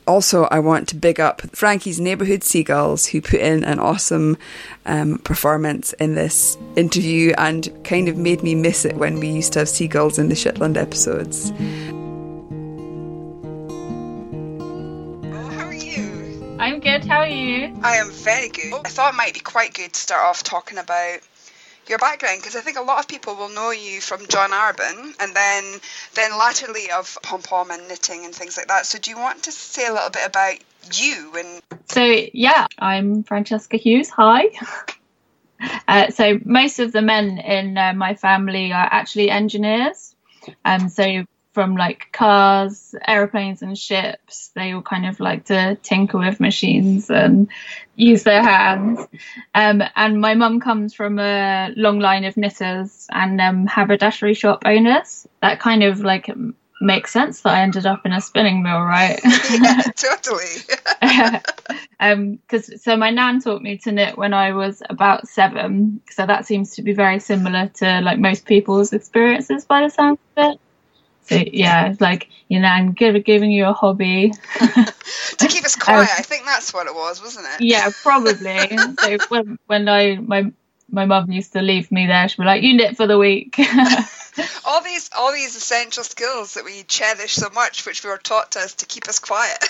also, 0.07 0.45
I 0.45 0.59
want 0.59 0.89
to 0.89 0.97
big 0.97 1.19
up 1.19 1.43
Frankie's 1.57 2.01
Neighbourhood 2.01 2.45
Seagulls, 2.45 3.07
who 3.07 3.21
put 3.21 3.41
in 3.41 3.65
an 3.65 3.79
awesome 3.79 4.37
um, 4.87 5.19
performance 5.19 5.93
in 5.95 6.15
this 6.15 6.59
interview 6.77 7.33
and 7.39 7.69
kind 7.85 8.09
of 8.09 8.17
made 8.17 8.43
me 8.43 8.55
miss 8.55 8.85
it 8.85 8.97
when 8.97 9.19
we 9.19 9.29
used 9.29 9.53
to 9.55 9.61
have 9.61 9.69
seagulls 9.69 10.19
in 10.19 10.29
the 10.29 10.35
Shetland 10.35 10.77
episodes. 10.77 11.53
Oh, 15.33 15.49
how 15.51 15.67
are 15.67 15.73
you? 15.73 16.57
I'm 16.59 16.81
good, 16.81 17.05
how 17.05 17.21
are 17.21 17.27
you? 17.27 17.75
I 17.83 17.97
am 17.97 18.11
very 18.11 18.49
good. 18.49 18.75
I 18.85 18.89
thought 18.89 19.15
it 19.15 19.17
might 19.17 19.35
be 19.35 19.41
quite 19.41 19.75
good 19.75 19.93
to 19.93 20.01
start 20.01 20.27
off 20.27 20.43
talking 20.43 20.79
about 20.79 21.21
your 21.89 21.99
background 21.99 22.41
because 22.41 22.57
I 22.57 22.61
think 22.61 22.79
a 22.79 22.83
lot 22.83 22.99
of 22.99 23.09
people 23.09 23.35
will 23.35 23.49
know 23.49 23.71
you 23.71 24.01
from 24.01 24.27
John 24.29 24.51
Arbon 24.51 25.15
and 25.21 25.35
then 25.35 25.81
then 26.15 26.39
latterly 26.39 26.91
of 26.91 27.19
pom 27.23 27.43
pom 27.43 27.71
and 27.71 27.89
knitting 27.89 28.25
and 28.25 28.35
things 28.35 28.57
like 28.57 28.69
that. 28.69 28.87
So 28.87 28.99
do 28.99 29.11
you 29.11 29.19
want 29.19 29.45
to 29.45 29.53
say 29.53 29.87
a 29.87 29.93
little 29.93 30.11
bit 30.11 30.27
about 30.27 30.57
you 30.93 31.33
and 31.37 31.63
So 31.87 32.03
yeah, 32.33 32.67
I'm 32.79 33.23
Francesca 33.23 33.77
Hughes. 33.77 34.11
Hi. 34.11 34.45
Uh, 35.87 36.11
so 36.11 36.39
most 36.45 36.79
of 36.79 36.93
the 36.93 37.01
men 37.01 37.39
in 37.39 37.79
uh, 37.79 37.93
my 37.95 38.15
family 38.15 38.73
are 38.73 38.89
actually 38.91 39.31
engineers. 39.31 40.15
Um, 40.65 40.89
so 40.89 41.25
from 41.55 41.77
like 41.77 42.09
cars, 42.13 42.95
aeroplanes, 43.07 43.63
and 43.63 43.79
ships. 43.79 44.51
They 44.55 44.73
all 44.73 44.83
kind 44.83 45.07
of 45.07 45.21
like 45.21 45.47
to 45.47 45.77
tinker 45.83 46.19
with 46.19 46.41
machines 46.41 47.09
and 47.09 47.49
use 47.95 48.25
their 48.25 48.43
hands. 48.43 49.07
Um, 49.55 49.83
and 49.95 50.21
my 50.21 50.35
mum 50.35 50.61
comes 50.61 50.95
from 50.95 51.19
a 51.19 51.71
long 51.77 52.01
line 52.01 52.25
of 52.25 52.37
knitters 52.37 53.07
and 53.11 53.41
um, 53.41 53.67
haberdashery 53.67 54.35
shop 54.35 54.65
owners. 54.67 55.27
That 55.41 55.61
kind 55.61 55.85
of 55.85 56.01
like 56.01 56.29
makes 56.81 57.13
sense 57.13 57.41
that 57.43 57.55
I 57.55 57.63
ended 57.63 57.87
up 57.87 58.05
in 58.05 58.13
a 58.13 58.21
spinning 58.21 58.63
mill, 58.63 58.81
right? 58.81 59.21
yeah, 59.25 59.81
totally. 59.97 61.41
um, 62.01 62.37
because 62.37 62.83
so 62.83 62.97
my 62.97 63.11
nan 63.11 63.41
taught 63.41 63.63
me 63.63 63.79
to 63.79 63.93
knit 63.93 64.19
when 64.19 64.35
I 64.35 64.53
was 64.53 64.83
about 64.91 65.29
seven. 65.29 66.01
So 66.11 66.27
that 66.27 66.47
seems 66.47 66.75
to 66.77 66.83
be 66.83 66.93
very 66.93 67.21
similar 67.21 67.69
to 67.75 68.01
like 68.01 68.19
most 68.19 68.45
people's 68.45 68.93
experiences 68.93 69.65
by 69.65 69.83
the 69.83 69.91
sound 69.91 70.19
of 70.37 70.53
it. 70.53 70.61
So 71.25 71.37
yeah, 71.37 71.91
it's 71.91 72.01
like 72.01 72.29
you 72.49 72.61
know, 72.61 72.69
I'm 72.69 72.93
give, 72.93 73.25
giving 73.25 73.51
you 73.51 73.67
a 73.67 73.73
hobby 73.73 74.33
to 74.59 75.49
keep 75.49 75.65
us 75.65 75.77
quiet. 75.81 76.01
Um, 76.01 76.07
I 76.19 76.23
think 76.23 76.45
that's 76.45 76.73
what 76.75 76.87
it 76.87 76.95
was, 76.95 77.23
wasn't 77.23 77.47
it? 77.47 77.65
Yeah, 77.65 77.91
probably. 78.03 78.77
so 79.01 79.19
when 79.29 79.59
when 79.67 79.89
I 79.89 80.17
my 80.17 80.53
my 80.91 81.07
mum 81.07 81.33
used 81.33 81.55
to 81.55 81.63
leave 81.63 81.91
me 81.91 82.07
there, 82.07 82.29
she'd 82.29 82.43
be 82.43 82.45
like, 82.45 82.63
"You 82.63 82.77
knit 82.77 82.97
for 82.97 83.07
the 83.07 83.19
week." 83.19 83.59
all 84.67 84.83
these 84.83 85.09
all 85.17 85.33
these 85.33 85.57
essential 85.57 86.05
skills 86.05 86.55
that 86.55 86.65
we 86.65 86.83
cherish 86.83 87.35
so 87.35 87.49
much, 87.51 87.87
which 87.87 88.05
we 88.05 88.11
were 88.11 88.19
taught 88.19 88.53
to 88.53 88.59
us 88.59 88.75
to 88.75 88.87
keep 88.87 89.09
us 89.09 89.19
quiet. 89.19 89.65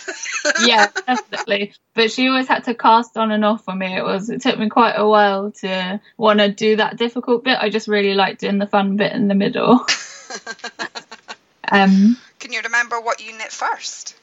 yeah, 0.65 0.89
definitely. 1.07 1.75
But 1.95 2.11
she 2.11 2.29
always 2.29 2.49
had 2.49 2.65
to 2.65 2.75
cast 2.75 3.17
on 3.17 3.31
and 3.31 3.45
off 3.45 3.65
for 3.65 3.75
me. 3.75 3.97
It 3.97 4.05
was 4.05 4.29
it 4.29 4.43
took 4.43 4.59
me 4.59 4.69
quite 4.69 4.95
a 4.97 5.07
while 5.07 5.53
to 5.53 6.01
want 6.17 6.41
to 6.41 6.51
do 6.51 6.77
that 6.77 6.97
difficult 6.97 7.45
bit. 7.45 7.59
I 7.61 7.71
just 7.71 7.87
really 7.87 8.15
liked 8.15 8.41
doing 8.41 8.59
the 8.59 8.67
fun 8.67 8.97
bit 8.97 9.13
in 9.13 9.29
the 9.29 9.35
middle. 9.35 9.87
Um, 11.71 12.19
Can 12.39 12.53
you 12.53 12.61
remember 12.62 13.01
what 13.01 13.25
you 13.25 13.37
knit 13.37 13.53
first? 13.53 14.17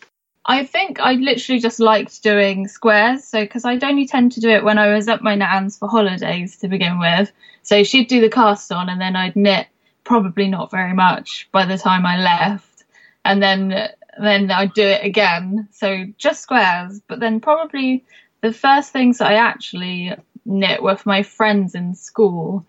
I 0.46 0.66
think 0.66 1.00
I 1.00 1.14
literally 1.14 1.60
just 1.60 1.80
liked 1.80 2.24
doing 2.24 2.68
squares. 2.68 3.24
So, 3.26 3.44
because 3.44 3.66
I'd 3.66 3.84
only 3.84 4.08
tend 4.08 4.32
to 4.34 4.40
do 4.40 4.50
it 4.50 4.64
when 4.64 4.78
I 4.78 4.94
was 4.94 5.08
at 5.08 5.22
my 5.22 5.36
nan's 5.36 5.78
for 5.78 5.88
holidays 5.88 6.58
to 6.58 6.68
begin 6.68 7.00
with. 7.00 7.32
So 7.64 7.84
she'd 7.84 8.08
do 8.08 8.22
the 8.22 8.30
cast 8.30 8.72
on, 8.72 8.90
and 8.90 9.00
then 9.00 9.16
I'd 9.16 9.36
knit 9.36 9.68
probably 10.04 10.48
not 10.48 10.72
very 10.72 10.94
much 10.94 11.48
by 11.52 11.66
the 11.66 11.78
time 11.78 12.06
I 12.06 12.18
left, 12.20 12.84
and 13.24 13.42
then 13.42 13.90
then 14.20 14.52
I'd 14.52 14.74
do 14.74 14.84
it 14.84 15.06
again. 15.06 15.68
So 15.72 16.06
just 16.18 16.42
squares. 16.42 17.02
But 17.08 17.20
then 17.20 17.40
probably 17.40 18.04
the 18.42 18.52
first 18.52 18.92
things 18.92 19.20
that 19.20 19.32
I 19.32 19.36
actually 19.36 20.14
knit 20.46 20.82
were 20.82 20.96
for 20.96 21.10
my 21.10 21.24
friends 21.24 21.76
in 21.76 21.94
school 21.94 22.66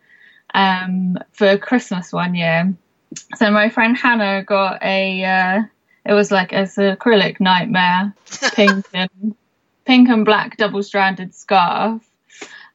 um, 0.55 1.19
for 1.33 1.57
Christmas 1.57 2.13
one 2.13 2.35
year. 2.35 2.75
So 3.37 3.51
my 3.51 3.69
friend 3.69 3.97
Hannah 3.97 4.43
got 4.45 4.83
a, 4.83 5.25
uh, 5.25 5.63
it 6.05 6.13
was 6.13 6.31
like 6.31 6.53
an 6.53 6.65
acrylic 6.65 7.41
nightmare, 7.41 8.15
pink 8.55 8.87
and 8.93 9.35
pink 9.85 10.09
and 10.09 10.25
black 10.25 10.57
double 10.57 10.83
stranded 10.83 11.35
scarf. 11.35 12.03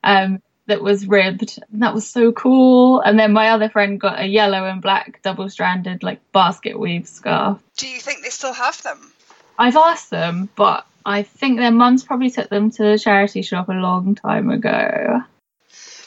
Um, 0.04 0.42
that 0.68 0.82
was 0.82 1.08
ribbed. 1.08 1.60
That 1.72 1.94
was 1.94 2.08
so 2.08 2.32
cool. 2.32 3.00
And 3.00 3.18
then 3.18 3.34
my 3.34 3.50
other 3.50 3.70
friend 3.70 4.00
got 4.00 4.20
a 4.20 4.26
yellow 4.26 4.66
and 4.66 4.82
black 4.82 5.22
double 5.24 5.50
stranded 5.50 6.04
like 6.04 6.20
basket 6.34 6.78
weave 6.78 7.08
scarf. 7.08 7.60
Do 7.78 7.88
you 7.88 8.00
think 8.00 8.24
they 8.24 8.30
still 8.30 8.54
have 8.54 8.82
them? 8.84 9.12
I've 9.58 9.78
asked 9.78 10.10
them, 10.10 10.50
but 10.56 10.86
I 11.06 11.24
think 11.24 11.58
their 11.58 11.72
mums 11.72 12.04
probably 12.04 12.30
took 12.30 12.50
them 12.50 12.70
to 12.72 12.84
the 12.84 13.00
charity 13.00 13.42
shop 13.42 13.70
a 13.70 13.74
long 13.74 14.16
time 14.16 14.50
ago. 14.50 15.22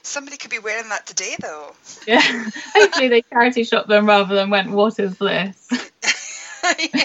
Somebody 0.02 0.36
could 0.36 0.50
be 0.50 0.58
wearing 0.58 0.88
that 0.88 1.06
today, 1.06 1.36
though. 1.40 1.74
Yeah. 2.06 2.20
Hopefully 2.74 3.08
they 3.08 3.22
charity 3.22 3.64
shop 3.64 3.86
them 3.86 4.06
rather 4.06 4.34
than 4.34 4.50
went, 4.50 4.70
what 4.70 4.98
is 4.98 5.18
this? 5.18 5.68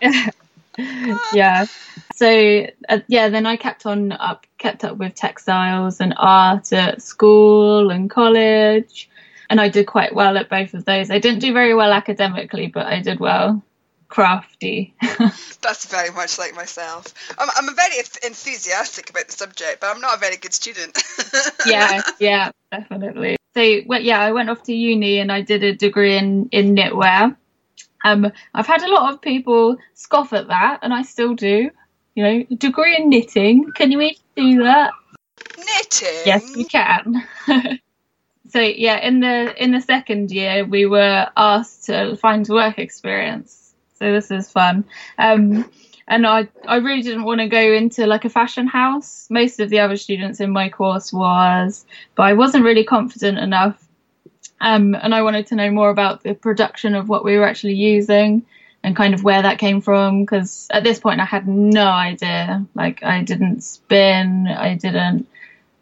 yeah. 0.00 0.30
yeah. 1.32 1.66
So 2.14 2.66
uh, 2.88 3.00
yeah, 3.08 3.28
then 3.28 3.46
I 3.46 3.56
kept 3.56 3.86
on 3.86 4.12
up, 4.12 4.46
kept 4.58 4.84
up 4.84 4.96
with 4.96 5.14
textiles 5.14 6.00
and 6.00 6.14
art 6.16 6.72
at 6.72 7.02
school 7.02 7.90
and 7.90 8.08
college, 8.08 9.08
and 9.50 9.60
I 9.60 9.68
did 9.68 9.86
quite 9.86 10.14
well 10.14 10.36
at 10.36 10.48
both 10.48 10.74
of 10.74 10.84
those. 10.84 11.10
I 11.10 11.18
didn't 11.18 11.40
do 11.40 11.52
very 11.52 11.74
well 11.74 11.92
academically, 11.92 12.68
but 12.68 12.86
I 12.86 13.00
did 13.00 13.20
well 13.20 13.62
crafty. 14.08 14.94
That's 15.62 15.86
very 15.86 16.10
much 16.10 16.38
like 16.38 16.54
myself. 16.54 17.14
I'm, 17.38 17.48
I'm 17.56 17.74
very 17.74 17.98
enthusiastic 17.98 19.10
about 19.10 19.26
the 19.26 19.32
subject, 19.32 19.80
but 19.80 19.94
I'm 19.94 20.00
not 20.00 20.16
a 20.16 20.18
very 20.18 20.36
good 20.36 20.54
student. 20.54 21.02
yeah, 21.66 22.02
yeah, 22.18 22.50
definitely. 22.70 23.36
So 23.56 23.80
well, 23.86 24.00
yeah, 24.00 24.20
I 24.20 24.32
went 24.32 24.50
off 24.50 24.62
to 24.64 24.74
uni 24.74 25.18
and 25.18 25.32
I 25.32 25.40
did 25.40 25.64
a 25.64 25.74
degree 25.74 26.16
in 26.16 26.48
in 26.52 26.74
knitwear. 26.74 27.36
Um, 28.04 28.30
I've 28.54 28.66
had 28.66 28.82
a 28.82 28.92
lot 28.92 29.12
of 29.12 29.20
people 29.20 29.78
scoff 29.94 30.32
at 30.32 30.48
that, 30.48 30.80
and 30.82 30.92
I 30.92 31.02
still 31.02 31.34
do. 31.34 31.70
You 32.14 32.22
know, 32.22 32.44
degree 32.56 32.96
in 32.96 33.08
knitting. 33.08 33.72
Can 33.72 33.90
you 33.90 34.00
even 34.00 34.16
do 34.36 34.62
that? 34.62 34.92
Knitting. 35.58 36.22
Yes, 36.24 36.52
you 36.56 36.66
can. 36.66 37.26
so 38.50 38.60
yeah, 38.60 38.98
in 38.98 39.20
the 39.20 39.62
in 39.62 39.72
the 39.72 39.80
second 39.80 40.30
year, 40.30 40.64
we 40.64 40.86
were 40.86 41.28
asked 41.36 41.86
to 41.86 42.16
find 42.16 42.46
work 42.48 42.78
experience. 42.78 43.65
So 43.98 44.12
this 44.12 44.30
is 44.30 44.50
fun. 44.50 44.84
Um, 45.18 45.70
and 46.08 46.26
I, 46.26 46.48
I 46.66 46.76
really 46.76 47.02
didn't 47.02 47.24
want 47.24 47.40
to 47.40 47.48
go 47.48 47.60
into 47.60 48.06
like 48.06 48.24
a 48.24 48.30
fashion 48.30 48.66
house. 48.66 49.26
Most 49.28 49.58
of 49.58 49.70
the 49.70 49.80
other 49.80 49.96
students 49.96 50.40
in 50.40 50.50
my 50.50 50.68
course 50.68 51.12
was, 51.12 51.84
but 52.14 52.24
I 52.24 52.34
wasn't 52.34 52.64
really 52.64 52.84
confident 52.84 53.38
enough 53.38 53.82
um, 54.60 54.94
and 54.94 55.14
I 55.14 55.22
wanted 55.22 55.48
to 55.48 55.54
know 55.54 55.70
more 55.70 55.90
about 55.90 56.22
the 56.22 56.34
production 56.34 56.94
of 56.94 57.08
what 57.08 57.24
we 57.24 57.36
were 57.36 57.46
actually 57.46 57.74
using 57.74 58.46
and 58.82 58.96
kind 58.96 59.14
of 59.14 59.24
where 59.24 59.42
that 59.42 59.58
came 59.58 59.80
from. 59.80 60.22
Because 60.22 60.68
at 60.70 60.84
this 60.84 60.98
point, 60.98 61.20
I 61.20 61.24
had 61.24 61.46
no 61.46 61.86
idea. 61.86 62.64
Like, 62.74 63.02
I 63.02 63.22
didn't 63.22 63.62
spin, 63.62 64.46
I 64.48 64.74
didn't. 64.74 65.28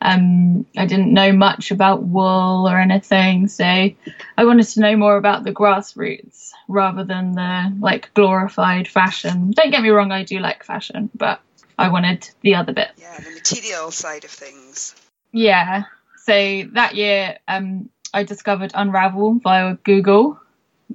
Um, 0.05 0.67
I 0.77 0.85
didn't 0.85 1.15
know 1.15 1.33
much 1.33 1.71
about 1.71 2.03
wool 2.03 2.69
or 2.69 2.79
anything, 2.79 3.49
so 3.49 3.65
I 3.65 4.45
wanted 4.45 4.69
to 4.69 4.81
know 4.81 4.97
more 4.97 5.17
about 5.17 5.45
the 5.45 5.53
grassroots 5.53 6.51
rather 6.69 7.05
than 7.05 7.33
the 7.33 7.75
like 7.81 8.13
glorified 8.13 8.87
fashion. 8.87 9.53
Don't 9.53 9.71
get 9.71 9.83
me 9.83 9.89
wrong, 9.89 10.13
I 10.13 10.25
do 10.25 10.41
like 10.41 10.63
fashion, 10.63 11.09
but 11.15 11.41
I 11.79 11.89
wanted 11.89 12.29
the 12.43 12.55
other 12.57 12.75
bit. 12.75 12.91
Yeah, 12.99 13.19
the 13.19 13.31
material 13.31 13.91
side 13.91 14.25
of 14.25 14.31
things. 14.31 14.95
Yeah. 15.33 15.85
So 16.19 16.65
that 16.73 16.95
year, 16.95 17.39
um, 17.49 17.89
I 18.13 18.25
discovered 18.25 18.73
Unravel 18.75 19.41
via 19.43 19.77
Google, 19.85 20.39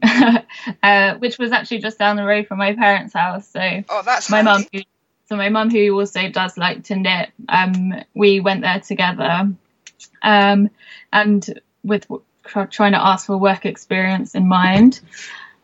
uh, 0.04 1.16
which 1.16 1.40
was 1.40 1.52
actually 1.52 1.80
just 1.80 1.98
down 1.98 2.16
the 2.16 2.24
road 2.24 2.48
from 2.48 2.60
my 2.60 2.76
parents' 2.76 3.14
house. 3.14 3.48
So 3.50 3.84
oh, 3.90 4.02
that's 4.06 4.30
my 4.30 4.44
mum. 4.44 4.66
So 5.30 5.36
my 5.36 5.50
mum, 5.50 5.70
who 5.70 5.92
also 5.92 6.28
does 6.30 6.58
like 6.58 6.86
to 6.86 6.96
knit, 6.96 7.30
um, 7.50 7.94
we 8.16 8.40
went 8.40 8.62
there 8.62 8.80
together, 8.80 9.54
um, 10.24 10.70
and 11.14 11.62
with 11.84 12.08
trying 12.72 12.94
to 12.94 13.06
ask 13.06 13.28
for 13.28 13.38
work 13.38 13.64
experience 13.64 14.34
in 14.34 14.48
mind. 14.48 15.02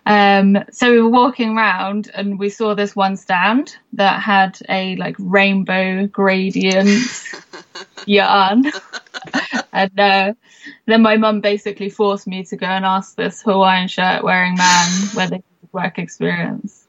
Um, 0.05 0.59
so 0.71 0.91
we 0.91 1.01
were 1.01 1.09
walking 1.09 1.57
around 1.57 2.11
and 2.13 2.37
we 2.37 2.51
saw 2.51 2.75
this 2.75 2.95
one 2.95 3.17
stand 3.17 3.75
that 3.93 4.21
had 4.21 4.59
a 4.69 4.97
like 4.97 5.15
rainbow 5.17 6.05
gradient 6.05 7.09
yarn. 8.05 8.71
and 9.73 9.99
uh, 9.99 10.33
then 10.85 11.01
my 11.01 11.17
mum 11.17 11.41
basically 11.41 11.89
forced 11.89 12.27
me 12.27 12.43
to 12.43 12.55
go 12.55 12.67
and 12.67 12.85
ask 12.85 13.15
this 13.15 13.41
Hawaiian 13.41 13.87
shirt 13.87 14.23
wearing 14.23 14.53
man 14.53 14.91
whether 15.15 15.37
he 15.37 15.43
had 15.61 15.73
work 15.73 15.97
experience. 15.97 16.85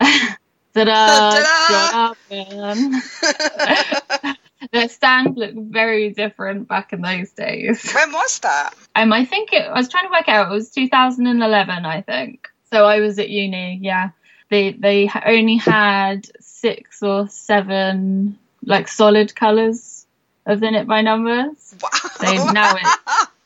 Ta-da! 0.84 2.14
the 4.72 4.88
stand 4.88 5.36
looked 5.36 5.56
very 5.56 6.10
different 6.10 6.68
back 6.68 6.92
in 6.92 7.02
those 7.02 7.30
days. 7.30 7.90
When 7.92 8.12
was 8.12 8.38
that? 8.40 8.74
Um, 8.94 9.12
I 9.12 9.24
think 9.24 9.52
it. 9.52 9.62
I 9.62 9.74
was 9.74 9.88
trying 9.88 10.06
to 10.06 10.12
work 10.12 10.28
out. 10.28 10.50
It 10.50 10.54
was 10.54 10.70
2011, 10.70 11.84
I 11.84 12.02
think. 12.02 12.48
So 12.70 12.84
I 12.84 13.00
was 13.00 13.18
at 13.18 13.30
uni. 13.30 13.78
Yeah, 13.82 14.10
they 14.50 14.72
they 14.72 15.10
only 15.24 15.56
had 15.56 16.28
six 16.40 17.02
or 17.02 17.28
seven 17.28 18.38
like 18.64 18.88
solid 18.88 19.34
colours 19.34 20.06
of 20.46 20.60
the 20.60 20.70
knit 20.70 20.86
by 20.86 21.02
numbers. 21.02 21.74
Wow. 21.82 21.88
So 22.16 22.52
now 22.52 22.76
it's. 22.76 23.26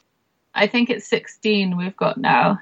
I 0.55 0.67
think 0.67 0.91
it's 0.91 1.09
16 1.09 1.79
we've 1.79 1.97
got 1.97 2.19
now. 2.19 2.61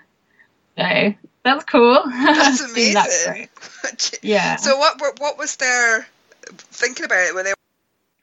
So 0.79 1.15
that's 1.43 1.65
cool. 1.65 2.03
That's 2.07 2.61
amazing. 2.73 3.49
yeah. 4.23 4.57
So 4.57 4.77
what 4.77 5.01
what 5.19 5.39
was 5.39 5.57
their 5.57 6.07
thinking 6.49 7.07
about 7.07 7.27
it? 7.27 7.35
Were 7.35 7.43
they 7.43 7.53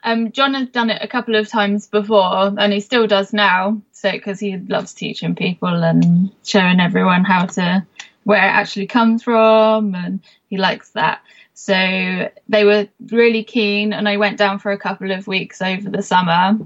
um, 0.03 0.31
John 0.31 0.53
has 0.53 0.69
done 0.69 0.89
it 0.89 1.01
a 1.01 1.07
couple 1.07 1.35
of 1.35 1.49
times 1.49 1.87
before, 1.87 2.53
and 2.57 2.71
he 2.71 2.79
still 2.79 3.07
does 3.07 3.33
now. 3.33 3.81
So, 3.91 4.11
because 4.11 4.39
he 4.39 4.57
loves 4.57 4.93
teaching 4.93 5.35
people 5.35 5.83
and 5.83 6.31
showing 6.45 6.79
everyone 6.79 7.25
how 7.25 7.45
to 7.45 7.85
where 8.23 8.45
it 8.45 8.51
actually 8.51 8.87
comes 8.87 9.23
from, 9.23 9.95
and 9.95 10.21
he 10.49 10.57
likes 10.57 10.91
that. 10.91 11.21
So 11.53 12.29
they 12.47 12.63
were 12.63 12.87
really 13.09 13.43
keen, 13.43 13.91
and 13.91 14.07
I 14.07 14.17
went 14.17 14.37
down 14.37 14.59
for 14.59 14.71
a 14.71 14.77
couple 14.77 15.11
of 15.11 15.27
weeks 15.27 15.61
over 15.61 15.89
the 15.89 16.03
summer. 16.03 16.57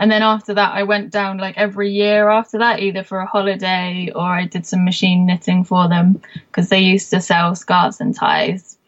And 0.00 0.10
then 0.10 0.22
after 0.22 0.54
that, 0.54 0.72
I 0.72 0.84
went 0.84 1.10
down 1.10 1.36
like 1.36 1.58
every 1.58 1.90
year 1.90 2.30
after 2.30 2.56
that, 2.56 2.80
either 2.80 3.04
for 3.04 3.18
a 3.18 3.26
holiday 3.26 4.10
or 4.14 4.22
I 4.22 4.46
did 4.46 4.66
some 4.66 4.82
machine 4.82 5.26
knitting 5.26 5.62
for 5.62 5.90
them 5.90 6.22
because 6.46 6.70
they 6.70 6.80
used 6.80 7.10
to 7.10 7.20
sell 7.20 7.54
scarves 7.54 8.00
and 8.00 8.14
ties. 8.16 8.78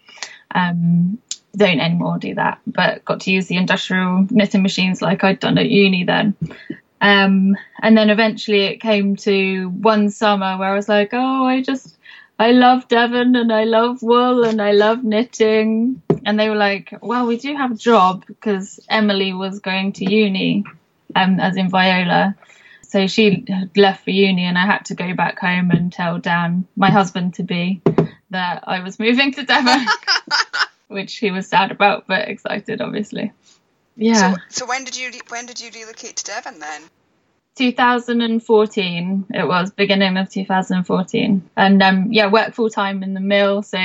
Um, 0.55 1.19
don't 1.55 1.81
anymore 1.81 2.17
do 2.17 2.35
that, 2.37 2.61
but 2.67 3.05
got 3.05 3.21
to 3.21 3.31
use 3.31 3.47
the 3.47 3.59
industrial 3.59 4.27
knitting 4.31 4.63
machines 4.63 5.03
like 5.03 5.23
I'd 5.23 5.39
done 5.39 5.59
at 5.59 5.69
uni 5.69 6.05
then. 6.05 6.35
Um, 7.03 7.59
and 7.83 7.95
then 7.95 8.09
eventually 8.09 8.63
it 8.63 8.81
came 8.81 9.17
to 9.17 9.69
one 9.69 10.09
summer 10.09 10.57
where 10.57 10.71
I 10.71 10.75
was 10.75 10.89
like, 10.89 11.11
oh, 11.13 11.45
I 11.45 11.61
just, 11.61 11.99
I 12.39 12.53
love 12.53 12.89
Devon 12.89 13.37
and 13.37 13.53
I 13.53 13.65
love 13.65 14.03
wool 14.03 14.45
and 14.45 14.63
I 14.63 14.73
love 14.73 15.05
knitting. 15.05 16.01
And 16.25 16.41
they 16.41 16.49
were 16.49 16.57
like, 16.57 16.95
well, 17.03 17.27
we 17.27 17.37
do 17.37 17.55
have 17.55 17.73
a 17.73 17.77
job 17.77 18.25
because 18.27 18.81
Emily 18.89 19.35
was 19.35 19.61
going 19.61 19.93
to 19.95 20.11
uni, 20.11 20.65
um, 21.15 21.41
as 21.41 21.57
in 21.57 21.71
Viola. 21.71 22.37
So 22.83 23.07
she 23.07 23.45
had 23.49 23.77
left 23.77 24.05
for 24.05 24.11
uni 24.11 24.45
and 24.45 24.59
I 24.59 24.67
had 24.67 24.85
to 24.87 24.95
go 24.95 25.15
back 25.15 25.39
home 25.39 25.71
and 25.71 25.91
tell 25.93 26.19
Dan, 26.19 26.67
my 26.77 26.91
husband 26.91 27.35
to 27.35 27.43
be, 27.43 27.81
that 28.31 28.65
I 28.67 28.81
was 28.81 28.99
moving 28.99 29.33
to 29.33 29.45
Devon. 29.45 29.87
which 30.93 31.17
he 31.17 31.31
was 31.31 31.49
sad 31.49 31.71
about 31.71 32.07
but 32.07 32.29
excited 32.29 32.81
obviously 32.81 33.33
yeah 33.97 34.35
so, 34.35 34.41
so 34.49 34.67
when 34.67 34.85
did 34.85 34.97
you 34.97 35.11
when 35.29 35.47
did 35.47 35.61
you 35.61 35.71
relocate 35.75 36.17
to 36.17 36.25
devon 36.25 36.59
then 36.59 36.83
2014 37.57 39.27
it 39.31 39.47
was 39.47 39.71
beginning 39.73 40.17
of 40.17 40.31
2014 40.31 41.51
and 41.57 41.83
um, 41.83 42.13
yeah 42.13 42.31
worked 42.31 42.55
full 42.55 42.71
time 42.71 43.03
in 43.03 43.15
the 43.15 43.21
mill 43.21 43.63
so 43.63 43.79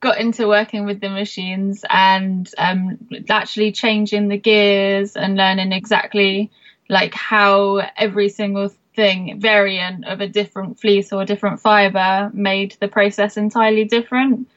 got 0.00 0.18
into 0.18 0.48
working 0.48 0.84
with 0.86 1.00
the 1.00 1.08
machines 1.08 1.84
and 1.88 2.50
um, 2.58 2.98
actually 3.28 3.72
changing 3.72 4.28
the 4.28 4.38
gears 4.38 5.16
and 5.16 5.36
learning 5.36 5.72
exactly 5.72 6.50
like 6.88 7.14
how 7.14 7.82
every 7.96 8.28
single 8.28 8.70
thing 8.94 9.40
variant 9.40 10.06
of 10.06 10.20
a 10.20 10.28
different 10.28 10.78
fleece 10.78 11.12
or 11.12 11.22
a 11.22 11.26
different 11.26 11.60
fiber 11.60 12.30
made 12.32 12.76
the 12.80 12.88
process 12.88 13.36
entirely 13.36 13.84
different. 13.84 14.48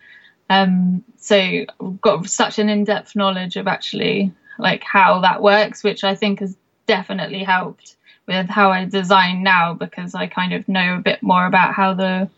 Um, 0.50 1.04
so 1.18 1.66
got 2.02 2.30
such 2.30 2.60
an 2.60 2.70
in-depth 2.70 3.16
knowledge 3.16 3.56
of 3.58 3.68
actually 3.68 4.32
like 4.60 4.84
how 4.84 5.22
that 5.22 5.42
works, 5.42 5.84
which 5.84 6.04
I 6.04 6.16
think 6.16 6.40
has 6.40 6.56
definitely 6.86 7.44
helped 7.44 7.96
with 8.28 8.50
how 8.50 8.72
I 8.72 8.86
design 8.86 9.44
now 9.44 9.74
because 9.74 10.14
I 10.14 10.28
kind 10.28 10.54
of 10.54 10.68
know 10.68 10.96
a 10.96 11.02
bit 11.02 11.24
more 11.24 11.46
about 11.46 11.74
how 11.74 11.94
the 11.94 12.30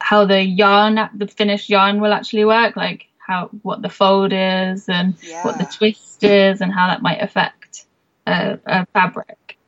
how 0.00 0.24
the 0.24 0.42
yarn 0.42 1.10
the 1.14 1.26
finished 1.26 1.68
yarn 1.68 2.00
will 2.00 2.12
actually 2.12 2.44
work, 2.44 2.76
like 2.76 3.08
how 3.18 3.50
what 3.62 3.82
the 3.82 3.88
fold 3.88 4.32
is 4.32 4.88
and 4.88 5.14
yeah. 5.22 5.44
what 5.44 5.58
the 5.58 5.64
twist 5.64 6.22
is 6.24 6.60
and 6.60 6.72
how 6.72 6.88
that 6.88 7.02
might 7.02 7.22
affect 7.22 7.84
a, 8.26 8.58
a 8.66 8.86
fabric. 8.86 9.58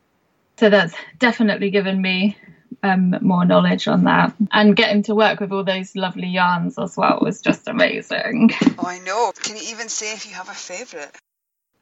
So 0.56 0.70
that's 0.70 0.94
definitely 1.18 1.70
given 1.70 2.00
me 2.00 2.36
um, 2.82 3.16
more 3.20 3.44
knowledge 3.44 3.88
on 3.88 4.04
that. 4.04 4.34
And 4.52 4.76
getting 4.76 5.02
to 5.04 5.14
work 5.14 5.40
with 5.40 5.52
all 5.52 5.64
those 5.64 5.96
lovely 5.96 6.28
yarns 6.28 6.78
as 6.78 6.96
well 6.96 7.18
was 7.20 7.40
just 7.40 7.66
amazing. 7.66 8.50
Oh, 8.78 8.86
I 8.86 8.98
know. 9.00 9.32
Can 9.42 9.56
you 9.56 9.62
even 9.70 9.88
say 9.88 10.12
if 10.12 10.26
you 10.26 10.34
have 10.34 10.48
a 10.48 10.52
favourite? 10.52 11.10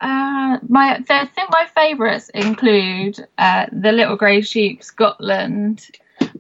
Uh, 0.01 0.59
my 0.68 1.01
I 1.09 1.26
think 1.26 1.51
my 1.51 1.66
favourites 1.76 2.28
include 2.30 3.24
uh, 3.39 3.66
the 3.70 3.93
Little 3.93 4.16
Grey 4.16 4.41
Sheep 4.41 4.83
Scotland 4.83 5.87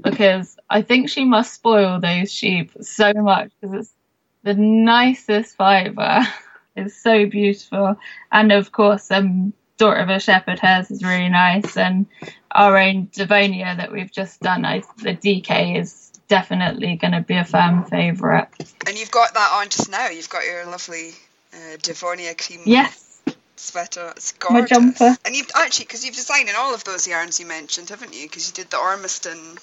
because 0.00 0.56
I 0.68 0.82
think 0.82 1.08
she 1.08 1.24
must 1.24 1.54
spoil 1.54 2.00
those 2.00 2.32
sheep 2.32 2.72
so 2.80 3.12
much 3.14 3.50
because 3.60 3.80
it's 3.80 3.94
the 4.42 4.54
nicest 4.54 5.56
fibre. 5.56 6.20
it's 6.76 6.96
so 6.96 7.26
beautiful, 7.26 7.96
and 8.30 8.52
of 8.52 8.72
course, 8.72 9.10
um, 9.10 9.52
Daughter 9.78 10.00
of 10.00 10.10
a 10.10 10.20
Shepherd 10.20 10.60
hers 10.60 10.90
is 10.90 11.02
really 11.02 11.28
nice, 11.28 11.76
and 11.76 12.06
our 12.52 12.78
own 12.78 13.08
Devonia 13.12 13.74
that 13.76 13.90
we've 13.90 14.12
just 14.12 14.40
done, 14.40 14.64
I, 14.64 14.82
the 14.98 15.16
DK 15.16 15.80
is 15.80 16.12
definitely 16.28 16.96
going 16.96 17.12
to 17.12 17.20
be 17.20 17.36
a 17.36 17.44
fan 17.44 17.84
favourite. 17.84 18.48
And 18.86 18.98
you've 18.98 19.10
got 19.10 19.34
that 19.34 19.50
on 19.54 19.68
just 19.70 19.90
now. 19.90 20.08
You've 20.08 20.28
got 20.28 20.44
your 20.44 20.66
lovely 20.66 21.12
uh, 21.52 21.78
Devonia 21.82 22.34
cream. 22.34 22.60
Yes 22.64 23.12
sweater. 23.62 24.12
It's 24.16 24.32
gorgeous. 24.32 24.60
My 24.60 24.66
jumper. 24.66 25.16
And 25.24 25.34
you've 25.34 25.50
actually, 25.54 25.86
because 25.86 26.04
you've 26.04 26.14
designed 26.14 26.48
in 26.48 26.56
all 26.56 26.74
of 26.74 26.84
those 26.84 27.06
yarns 27.06 27.40
you 27.40 27.46
mentioned, 27.46 27.88
haven't 27.88 28.14
you? 28.14 28.28
Because 28.28 28.48
you 28.48 28.54
did 28.54 28.70
the 28.70 28.78
Ormiston. 28.78 29.58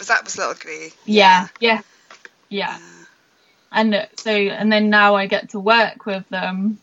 Was 0.00 0.08
that 0.08 0.24
was 0.24 0.38
Little 0.38 0.54
Grey? 0.54 0.92
Yeah, 1.04 1.48
yeah, 1.60 1.82
yeah. 2.48 2.78
yeah. 2.78 2.78
And 3.70 3.94
uh, 3.94 4.06
so, 4.16 4.30
and 4.30 4.72
then 4.72 4.88
now 4.88 5.14
I 5.14 5.26
get 5.26 5.50
to 5.50 5.60
work 5.60 6.06
with 6.06 6.26
them. 6.30 6.80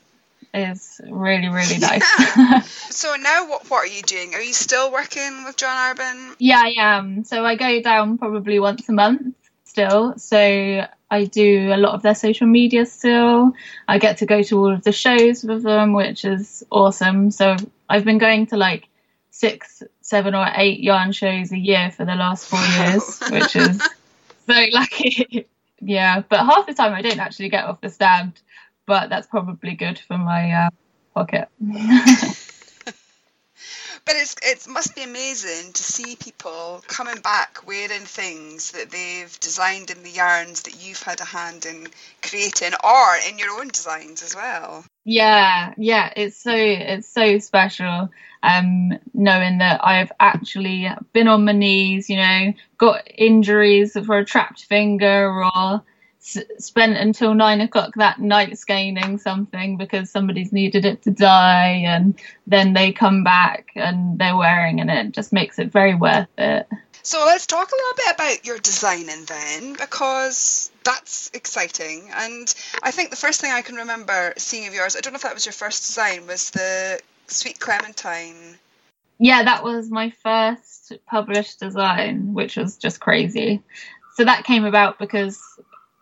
Is 0.53 1.01
really 1.03 1.49
really 1.49 1.77
nice. 1.79 2.05
so 2.95 3.15
now, 3.19 3.49
what 3.49 3.69
what 3.71 3.79
are 3.79 3.87
you 3.87 4.03
doing? 4.03 4.35
Are 4.35 4.41
you 4.41 4.53
still 4.53 4.91
working 4.91 5.43
with 5.45 5.57
John 5.57 5.95
Arbon? 5.95 6.35
Yeah, 6.37 6.61
I 6.63 6.75
am. 6.77 7.23
So 7.23 7.43
I 7.43 7.55
go 7.55 7.81
down 7.81 8.19
probably 8.19 8.59
once 8.59 8.87
a 8.87 8.93
month 8.93 9.35
still. 9.65 10.17
So 10.17 10.85
I 11.09 11.25
do 11.25 11.73
a 11.73 11.77
lot 11.77 11.95
of 11.95 12.03
their 12.03 12.15
social 12.15 12.47
media 12.47 12.85
still. 12.85 13.53
I 13.87 13.97
get 13.97 14.17
to 14.17 14.27
go 14.27 14.43
to 14.43 14.57
all 14.59 14.73
of 14.73 14.83
the 14.83 14.91
shows 14.91 15.43
with 15.43 15.63
them, 15.63 15.93
which 15.93 16.23
is 16.23 16.63
awesome. 16.69 17.31
So 17.31 17.55
I've 17.89 18.05
been 18.05 18.19
going 18.19 18.45
to 18.47 18.57
like 18.57 18.87
six, 19.31 19.83
seven, 20.01 20.35
or 20.35 20.47
eight 20.55 20.79
yarn 20.79 21.11
shows 21.11 21.51
a 21.51 21.57
year 21.57 21.91
for 21.91 22.05
the 22.05 22.15
last 22.15 22.47
four 22.47 22.59
years, 22.59 23.19
which 23.31 23.55
is 23.55 23.81
so 24.45 24.65
lucky. 24.71 25.47
yeah, 25.81 26.21
but 26.27 26.39
half 26.39 26.67
the 26.67 26.73
time 26.73 26.93
I 26.93 27.01
don't 27.01 27.19
actually 27.19 27.49
get 27.49 27.65
off 27.65 27.81
the 27.81 27.89
stand, 27.89 28.39
but 28.85 29.09
that's 29.09 29.27
probably 29.27 29.75
good 29.75 29.99
for 29.99 30.17
my 30.17 30.51
uh, 30.51 30.69
pocket. 31.13 31.49
But 34.07 34.15
it's 34.15 34.35
it 34.41 34.67
must 34.69 34.95
be 34.95 35.03
amazing 35.03 35.73
to 35.73 35.83
see 35.83 36.15
people 36.15 36.81
coming 36.87 37.19
back 37.19 37.67
wearing 37.67 38.05
things 38.05 38.71
that 38.71 38.89
they've 38.89 39.39
designed 39.41 39.91
in 39.91 40.01
the 40.01 40.09
yarns 40.09 40.61
that 40.61 40.81
you've 40.81 41.03
had 41.03 41.19
a 41.19 41.25
hand 41.25 41.65
in 41.65 41.87
creating, 42.23 42.71
or 42.85 43.17
in 43.29 43.37
your 43.37 43.59
own 43.59 43.67
designs 43.67 44.23
as 44.23 44.33
well. 44.33 44.85
Yeah, 45.03 45.73
yeah, 45.77 46.13
it's 46.15 46.37
so 46.37 46.53
it's 46.55 47.09
so 47.09 47.39
special. 47.39 48.09
Um, 48.43 48.97
knowing 49.13 49.57
that 49.57 49.85
I've 49.85 50.11
actually 50.21 50.89
been 51.11 51.27
on 51.27 51.43
my 51.43 51.51
knees, 51.51 52.09
you 52.09 52.15
know, 52.15 52.53
got 52.77 53.03
injuries 53.13 53.97
for 54.05 54.19
a 54.19 54.25
trapped 54.25 54.63
finger 54.65 55.43
or 55.43 55.83
spent 56.57 56.97
until 56.97 57.33
nine 57.33 57.61
o'clock 57.61 57.93
that 57.95 58.19
night 58.19 58.57
scanning 58.57 59.17
something 59.17 59.77
because 59.77 60.09
somebody's 60.09 60.51
needed 60.51 60.85
it 60.85 61.01
to 61.03 61.11
dye, 61.11 61.83
and 61.85 62.19
then 62.45 62.73
they 62.73 62.91
come 62.91 63.23
back 63.23 63.69
and 63.75 64.19
they're 64.19 64.37
wearing 64.37 64.79
it. 64.79 64.89
And 64.89 65.09
it 65.09 65.13
just 65.13 65.33
makes 65.33 65.59
it 65.59 65.71
very 65.71 65.95
worth 65.95 66.27
it. 66.37 66.67
So 67.03 67.23
let's 67.25 67.45
talk 67.45 67.71
a 67.71 67.75
little 67.75 67.95
bit 67.95 68.15
about 68.15 68.45
your 68.45 68.57
designing 68.57 69.23
then, 69.25 69.73
because 69.73 70.71
that's 70.83 71.31
exciting. 71.33 72.09
And 72.13 72.53
I 72.83 72.91
think 72.91 73.11
the 73.11 73.15
first 73.15 73.39
thing 73.39 73.51
I 73.51 73.61
can 73.61 73.75
remember 73.75 74.33
seeing 74.37 74.67
of 74.67 74.73
yours, 74.73 74.97
I 74.97 74.99
don't 74.99 75.13
know 75.13 75.17
if 75.17 75.23
that 75.23 75.33
was 75.33 75.45
your 75.45 75.53
first 75.53 75.87
design, 75.87 76.27
was 76.27 76.49
the 76.49 76.99
Sweet 77.27 77.59
Clementine. 77.59 78.57
Yeah, 79.19 79.43
that 79.43 79.63
was 79.63 79.89
my 79.89 80.11
first 80.21 80.93
published 81.07 81.61
design, 81.61 82.33
which 82.33 82.57
was 82.57 82.75
just 82.75 82.99
crazy. 82.99 83.63
So 84.15 84.25
that 84.25 84.43
came 84.43 84.65
about 84.65 84.99
because 84.99 85.41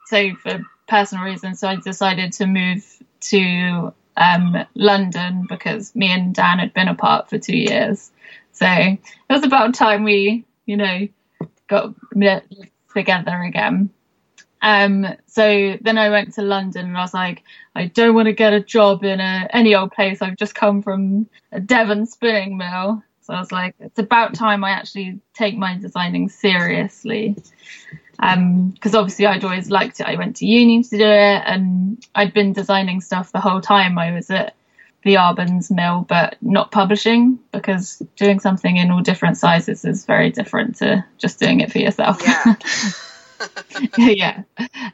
so 0.05 0.35
for 0.35 0.59
personal 0.87 1.23
reasons, 1.23 1.59
so 1.59 1.67
I 1.67 1.75
decided 1.77 2.33
to 2.33 2.45
move 2.45 2.85
to 3.21 3.93
um, 4.17 4.65
London 4.75 5.45
because 5.47 5.95
me 5.95 6.11
and 6.11 6.33
Dan 6.33 6.59
had 6.59 6.73
been 6.73 6.87
apart 6.87 7.29
for 7.29 7.37
two 7.37 7.57
years. 7.57 8.11
So 8.51 8.67
it 8.67 8.99
was 9.29 9.43
about 9.43 9.73
time 9.73 10.03
we, 10.03 10.45
you 10.65 10.77
know, 10.77 11.07
got 11.67 11.93
together 12.93 13.41
again. 13.41 13.89
Um, 14.61 15.05
so 15.27 15.77
then 15.81 15.97
I 15.97 16.09
went 16.09 16.33
to 16.35 16.41
London 16.41 16.87
and 16.87 16.97
I 16.97 17.01
was 17.01 17.13
like, 17.13 17.43
I 17.75 17.85
don't 17.87 18.15
want 18.15 18.27
to 18.27 18.33
get 18.33 18.53
a 18.53 18.61
job 18.61 19.03
in 19.03 19.19
a, 19.19 19.47
any 19.51 19.75
old 19.75 19.91
place. 19.91 20.21
I've 20.21 20.37
just 20.37 20.55
come 20.55 20.81
from 20.81 21.27
a 21.51 21.59
Devon 21.59 22.05
spinning 22.05 22.57
mill. 22.57 23.03
So 23.21 23.33
I 23.33 23.39
was 23.39 23.51
like, 23.51 23.75
it's 23.79 23.99
about 23.99 24.33
time 24.33 24.63
I 24.63 24.71
actually 24.71 25.19
take 25.33 25.57
my 25.57 25.77
designing 25.77 26.29
seriously 26.29 27.35
because 28.18 28.93
um, 28.93 28.95
obviously 28.95 29.26
I'd 29.26 29.43
always 29.43 29.70
liked 29.70 29.99
it. 29.99 30.07
I 30.07 30.16
went 30.16 30.38
to 30.38 30.45
uni 30.45 30.84
to 30.84 30.97
do 30.97 31.05
it, 31.05 31.43
and 31.45 32.05
I'd 32.16 32.34
been 32.34 32.53
designing 32.53 33.01
stuff 33.01 33.32
the 33.32 33.41
whole 33.41 33.61
time 33.61 33.97
I 33.97 34.11
was 34.11 34.30
at 34.30 34.55
the 35.03 35.18
Arbon's 35.18 35.70
mill, 35.70 36.05
but 36.07 36.36
not 36.41 36.72
publishing 36.72 37.39
because 37.51 38.01
doing 38.16 38.39
something 38.39 38.78
in 38.78 38.89
all 38.89 39.01
different 39.01 39.38
sizes 39.38 39.86
is 39.86 40.05
very 40.05 40.32
different 40.32 40.78
to 40.78 41.05
just 41.20 41.39
doing 41.39 41.59
it 41.59 41.72
for 41.72 41.78
yourself. 41.78 42.22
Yeah. 42.26 42.55
yeah. 43.97 44.43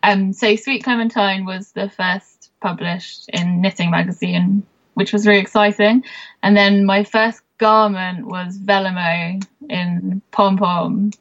Um, 0.03 0.33
so 0.33 0.55
Sweet 0.57 0.83
Clementine 0.83 1.45
was 1.45 1.71
the 1.71 1.89
first 1.89 2.51
published 2.59 3.29
in 3.29 3.61
Knitting 3.61 3.89
Magazine, 3.89 4.63
which 4.95 5.13
was 5.13 5.25
really 5.25 5.39
exciting. 5.39 6.03
And 6.43 6.57
then 6.57 6.85
my 6.85 7.05
first 7.05 7.41
garment 7.57 8.27
was 8.27 8.57
Velamo 8.57 9.41
in 9.69 10.21
Pom 10.31 10.57
Pom, 10.57 11.11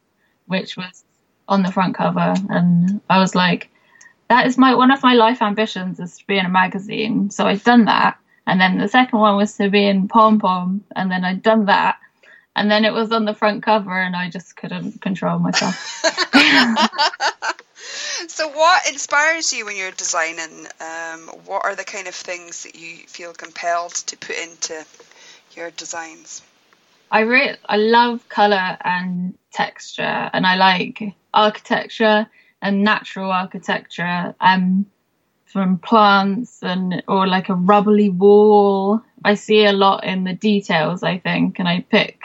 which 0.46 0.76
was 0.76 1.04
on 1.50 1.62
the 1.62 1.72
front 1.72 1.96
cover, 1.96 2.34
and 2.48 3.00
I 3.10 3.18
was 3.18 3.34
like, 3.34 3.68
that 4.28 4.46
is 4.46 4.56
my 4.56 4.76
one 4.76 4.92
of 4.92 5.02
my 5.02 5.14
life 5.14 5.42
ambitions 5.42 5.98
is 5.98 6.18
to 6.18 6.26
be 6.26 6.38
in 6.38 6.46
a 6.46 6.50
magazine. 6.50 7.30
So 7.30 7.46
I'd 7.46 7.64
done 7.64 7.86
that, 7.86 8.18
and 8.46 8.60
then 8.60 8.78
the 8.78 8.88
second 8.88 9.18
one 9.18 9.36
was 9.36 9.56
to 9.56 9.68
be 9.68 9.86
in 9.86 10.08
Pom 10.08 10.38
Pom, 10.38 10.84
and 10.94 11.10
then 11.10 11.24
I'd 11.24 11.42
done 11.42 11.66
that, 11.66 11.98
and 12.54 12.70
then 12.70 12.84
it 12.84 12.92
was 12.92 13.10
on 13.10 13.24
the 13.24 13.34
front 13.34 13.64
cover, 13.64 14.00
and 14.00 14.14
I 14.14 14.30
just 14.30 14.56
couldn't 14.56 15.02
control 15.02 15.40
myself. 15.40 15.74
so, 18.28 18.48
what 18.48 18.88
inspires 18.88 19.52
you 19.52 19.66
when 19.66 19.76
you're 19.76 19.90
designing? 19.90 20.68
Um, 20.80 21.22
what 21.46 21.64
are 21.64 21.74
the 21.74 21.84
kind 21.84 22.06
of 22.06 22.14
things 22.14 22.62
that 22.62 22.76
you 22.76 22.98
feel 23.08 23.32
compelled 23.32 23.94
to 23.94 24.16
put 24.16 24.38
into 24.38 24.86
your 25.56 25.72
designs? 25.72 26.42
I 27.10 27.20
really 27.20 27.56
I 27.66 27.76
love 27.76 28.28
color 28.28 28.76
and 28.84 29.36
texture, 29.52 30.30
and 30.32 30.46
I 30.46 30.56
like 30.56 31.14
architecture 31.34 32.26
and 32.62 32.84
natural 32.84 33.30
architecture 33.30 34.34
um, 34.40 34.86
from 35.46 35.78
plants 35.78 36.62
and 36.62 37.02
or 37.08 37.26
like 37.26 37.48
a 37.48 37.54
rubbly 37.54 38.10
wall. 38.10 39.02
I 39.24 39.34
see 39.34 39.64
a 39.64 39.72
lot 39.72 40.04
in 40.04 40.24
the 40.24 40.34
details, 40.34 41.02
I 41.02 41.18
think, 41.18 41.58
and 41.58 41.68
I 41.68 41.84
pick 41.90 42.20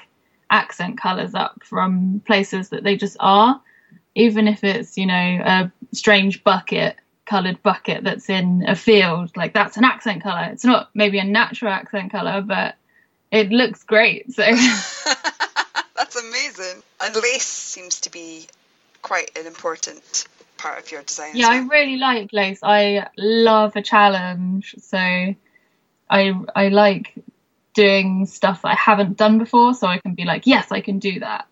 accent 0.51 0.99
colors 0.99 1.33
up 1.33 1.61
from 1.63 2.21
places 2.27 2.69
that 2.69 2.83
they 2.83 2.95
just 2.95 3.17
are, 3.19 3.59
even 4.13 4.47
if 4.47 4.63
it's 4.63 4.97
you 4.97 5.07
know 5.07 5.13
a 5.45 5.71
strange 5.93 6.43
bucket 6.43 6.95
colored 7.25 7.61
bucket 7.63 8.03
that's 8.03 8.29
in 8.29 8.63
a 8.67 8.75
field 8.75 9.35
like 9.35 9.51
that's 9.51 9.77
an 9.77 9.83
accent 9.83 10.21
color 10.21 10.47
it's 10.51 10.63
not 10.63 10.89
maybe 10.93 11.17
a 11.17 11.23
natural 11.23 11.71
accent 11.71 12.11
color 12.11 12.39
but 12.39 12.75
it 13.31 13.49
looks 13.49 13.83
great 13.83 14.31
so 14.31 14.43
that's 15.95 16.15
amazing 16.15 16.81
and 17.01 17.15
lace 17.15 17.45
seems 17.45 18.01
to 18.01 18.11
be 18.11 18.47
quite 19.01 19.37
an 19.37 19.45
important 19.45 20.27
part 20.57 20.79
of 20.79 20.91
your 20.91 21.03
design. 21.03 21.31
Yeah, 21.35 21.49
I 21.49 21.57
really 21.59 21.97
like 21.97 22.33
lace. 22.33 22.59
I 22.63 23.07
love 23.17 23.75
a 23.75 23.81
challenge, 23.81 24.75
so 24.79 24.97
I 24.97 26.33
I 26.55 26.69
like 26.69 27.13
doing 27.73 28.25
stuff 28.25 28.61
I 28.63 28.75
haven't 28.75 29.17
done 29.17 29.37
before, 29.37 29.73
so 29.73 29.87
I 29.87 29.99
can 29.99 30.15
be 30.15 30.25
like, 30.25 30.47
yes, 30.47 30.71
I 30.71 30.81
can 30.81 30.99
do 30.99 31.19
that. 31.19 31.47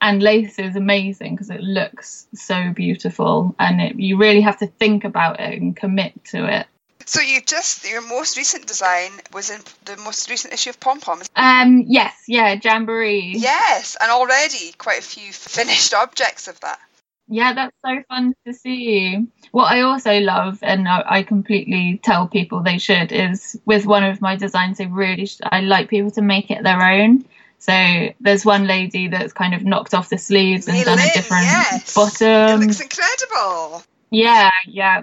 And 0.00 0.22
lace 0.22 0.58
is 0.58 0.76
amazing 0.76 1.34
because 1.34 1.50
it 1.50 1.60
looks 1.60 2.26
so 2.34 2.72
beautiful, 2.72 3.54
and 3.58 3.80
it, 3.80 3.96
you 3.96 4.16
really 4.18 4.42
have 4.42 4.58
to 4.58 4.66
think 4.66 5.04
about 5.04 5.38
it 5.40 5.60
and 5.60 5.76
commit 5.76 6.24
to 6.26 6.46
it. 6.60 6.66
So 7.06 7.20
you 7.20 7.40
just 7.40 7.88
your 7.88 8.02
most 8.02 8.36
recent 8.36 8.66
design 8.66 9.12
was 9.32 9.50
in 9.50 9.60
the 9.84 9.96
most 9.96 10.28
recent 10.28 10.52
issue 10.52 10.70
of 10.70 10.80
Pom 10.80 11.00
Pom. 11.00 11.22
Um, 11.36 11.84
yes, 11.86 12.24
yeah, 12.26 12.58
Jamboree. 12.62 13.34
Yes, 13.36 13.96
and 14.00 14.10
already 14.10 14.72
quite 14.76 14.98
a 14.98 15.02
few 15.02 15.32
finished 15.32 15.94
objects 15.94 16.48
of 16.48 16.58
that. 16.60 16.80
Yeah, 17.28 17.54
that's 17.54 17.76
so 17.84 18.02
fun 18.08 18.34
to 18.46 18.52
see. 18.52 19.26
What 19.52 19.72
I 19.72 19.82
also 19.82 20.18
love, 20.20 20.58
and 20.62 20.88
I 20.88 21.22
completely 21.22 22.00
tell 22.02 22.28
people 22.28 22.62
they 22.62 22.78
should, 22.78 23.10
is 23.10 23.58
with 23.64 23.86
one 23.86 24.04
of 24.04 24.20
my 24.20 24.36
designs, 24.36 24.78
they 24.78 24.86
really, 24.86 25.28
I 25.42 25.60
like 25.60 25.88
people 25.88 26.10
to 26.12 26.22
make 26.22 26.50
it 26.50 26.62
their 26.62 26.80
own. 26.80 27.24
So 27.58 27.72
there's 28.20 28.44
one 28.44 28.66
lady 28.66 29.08
that's 29.08 29.32
kind 29.32 29.54
of 29.54 29.64
knocked 29.64 29.94
off 29.94 30.08
the 30.08 30.18
sleeves 30.18 30.68
and 30.68 30.84
done 30.84 30.98
a 30.98 31.12
different 31.14 31.46
yes. 31.46 31.94
bottom. 31.94 32.62
It 32.62 32.66
looks 32.66 32.80
incredible. 32.80 33.82
Yeah, 34.10 34.50
yeah. 34.66 35.02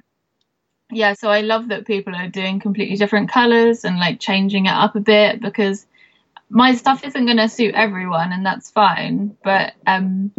Yeah, 0.94 1.14
so 1.14 1.30
I 1.30 1.42
love 1.42 1.70
that 1.70 1.86
people 1.86 2.16
are 2.16 2.28
doing 2.28 2.60
completely 2.60 2.96
different 2.96 3.30
colours 3.30 3.84
and 3.84 4.00
like 4.00 4.20
changing 4.20 4.68
it 4.68 4.74
up 4.74 4.96
a 4.96 5.00
bit 5.00 5.42
because 5.42 5.86
my 6.50 6.76
stuff 6.76 7.04
isn't 7.04 7.26
going 7.26 7.38
to 7.38 7.50
suit 7.50 7.74
everyone 7.74 8.32
and 8.32 8.46
that's 8.46 8.70
fine. 8.70 9.36
But 9.44 9.74
um, 9.88 10.32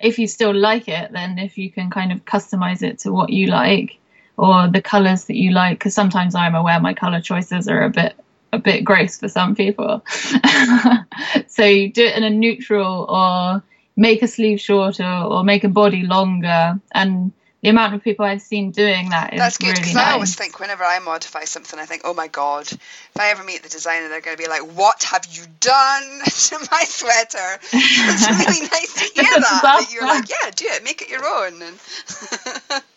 if 0.00 0.18
you 0.18 0.26
still 0.26 0.54
like 0.54 0.88
it, 0.88 1.12
then 1.12 1.38
if 1.38 1.56
you 1.56 1.70
can 1.70 1.90
kind 1.90 2.12
of 2.12 2.24
customize 2.24 2.82
it 2.82 2.98
to 3.00 3.12
what 3.12 3.30
you 3.30 3.46
like 3.46 3.98
or 4.36 4.68
the 4.68 4.82
colours 4.82 5.24
that 5.24 5.36
you 5.36 5.52
like, 5.52 5.78
because 5.78 5.94
sometimes 5.94 6.34
I'm 6.34 6.54
aware 6.54 6.78
my 6.80 6.94
colour 6.94 7.20
choices 7.20 7.68
are 7.68 7.82
a 7.82 7.90
bit 7.90 8.14
a 8.52 8.58
bit 8.58 8.84
gross 8.84 9.18
for 9.18 9.28
some 9.28 9.54
people. 9.54 10.04
so 11.48 11.64
you 11.64 11.92
do 11.92 12.04
it 12.04 12.16
in 12.16 12.22
a 12.22 12.30
neutral 12.30 13.06
or 13.08 13.62
make 13.96 14.22
a 14.22 14.28
sleeve 14.28 14.60
shorter 14.60 15.04
or 15.04 15.44
make 15.44 15.64
a 15.64 15.68
body 15.68 16.02
longer 16.02 16.80
and 16.92 17.32
the 17.64 17.70
amount 17.70 17.94
of 17.94 18.04
people 18.04 18.26
I've 18.26 18.42
seen 18.42 18.72
doing 18.72 19.08
that 19.08 19.32
is 19.32 19.38
That's 19.38 19.56
good 19.56 19.68
really 19.68 19.80
because 19.80 19.94
nice. 19.94 20.06
I 20.08 20.12
always 20.12 20.34
think 20.34 20.60
whenever 20.60 20.84
I 20.84 20.98
modify 20.98 21.44
something, 21.44 21.78
I 21.78 21.86
think, 21.86 22.02
oh 22.04 22.12
my 22.12 22.28
god, 22.28 22.70
if 22.70 23.12
I 23.18 23.30
ever 23.30 23.42
meet 23.42 23.62
the 23.62 23.70
designer, 23.70 24.10
they're 24.10 24.20
going 24.20 24.36
to 24.36 24.42
be 24.42 24.50
like, 24.50 24.76
what 24.76 25.02
have 25.04 25.24
you 25.32 25.44
done 25.60 26.02
to 26.26 26.68
my 26.70 26.84
sweater? 26.84 27.58
It's 27.72 28.28
really 28.28 28.68
nice 28.70 28.92
to 28.92 29.22
hear 29.22 29.40
that. 29.40 29.60
That 29.62 29.90
you're 29.90 30.06
like, 30.06 30.28
yeah, 30.28 30.50
do 30.54 30.66
it, 30.68 30.84
make 30.84 31.00
it 31.00 31.08
your 31.08 31.24
own. 31.24 31.62
And 31.62 32.82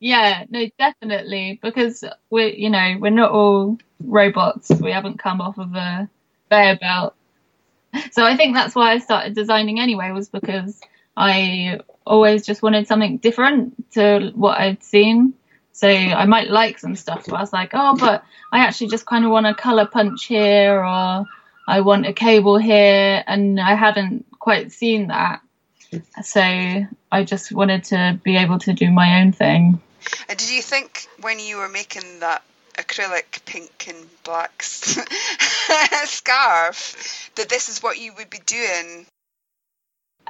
Yeah, 0.00 0.44
no, 0.50 0.66
definitely 0.78 1.58
because 1.62 2.04
we're 2.28 2.50
you 2.50 2.70
know 2.70 2.98
we're 3.00 3.10
not 3.10 3.32
all 3.32 3.78
robots. 4.04 4.70
We 4.70 4.92
haven't 4.92 5.18
come 5.18 5.40
off 5.40 5.58
of 5.58 5.74
a 5.74 6.08
bear 6.50 6.76
belt, 6.76 7.14
so 8.12 8.24
I 8.24 8.36
think 8.36 8.54
that's 8.54 8.74
why 8.74 8.92
I 8.92 8.98
started 8.98 9.34
designing 9.34 9.80
anyway. 9.80 10.12
Was 10.12 10.28
because 10.28 10.80
I 11.16 11.80
always 12.08 12.44
just 12.44 12.62
wanted 12.62 12.88
something 12.88 13.18
different 13.18 13.92
to 13.92 14.32
what 14.34 14.58
I'd 14.58 14.82
seen. 14.82 15.34
So 15.72 15.88
I 15.88 16.24
might 16.24 16.50
like 16.50 16.78
some 16.78 16.96
stuff, 16.96 17.26
but 17.28 17.36
I 17.36 17.40
was 17.40 17.52
like, 17.52 17.70
oh, 17.72 17.96
but 17.96 18.24
I 18.50 18.60
actually 18.60 18.88
just 18.88 19.06
kind 19.06 19.24
of 19.24 19.30
want 19.30 19.46
a 19.46 19.54
color 19.54 19.86
punch 19.86 20.24
here, 20.24 20.78
or 20.78 21.24
I 21.68 21.80
want 21.82 22.06
a 22.06 22.12
cable 22.12 22.58
here, 22.58 23.22
and 23.24 23.60
I 23.60 23.74
hadn't 23.74 24.26
quite 24.40 24.72
seen 24.72 25.08
that. 25.08 25.40
So 26.24 26.40
I 26.40 27.24
just 27.24 27.52
wanted 27.52 27.84
to 27.84 28.18
be 28.24 28.36
able 28.36 28.58
to 28.60 28.72
do 28.72 28.90
my 28.90 29.20
own 29.20 29.32
thing. 29.32 29.80
And 30.28 30.38
did 30.38 30.50
you 30.50 30.62
think 30.62 31.06
when 31.20 31.38
you 31.38 31.58
were 31.58 31.68
making 31.68 32.20
that 32.20 32.42
acrylic 32.74 33.44
pink 33.44 33.86
and 33.88 34.08
black 34.24 34.62
scarf 36.04 37.30
that 37.36 37.48
this 37.48 37.68
is 37.68 37.82
what 37.82 37.98
you 37.98 38.12
would 38.16 38.30
be 38.30 38.40
doing? 38.46 39.06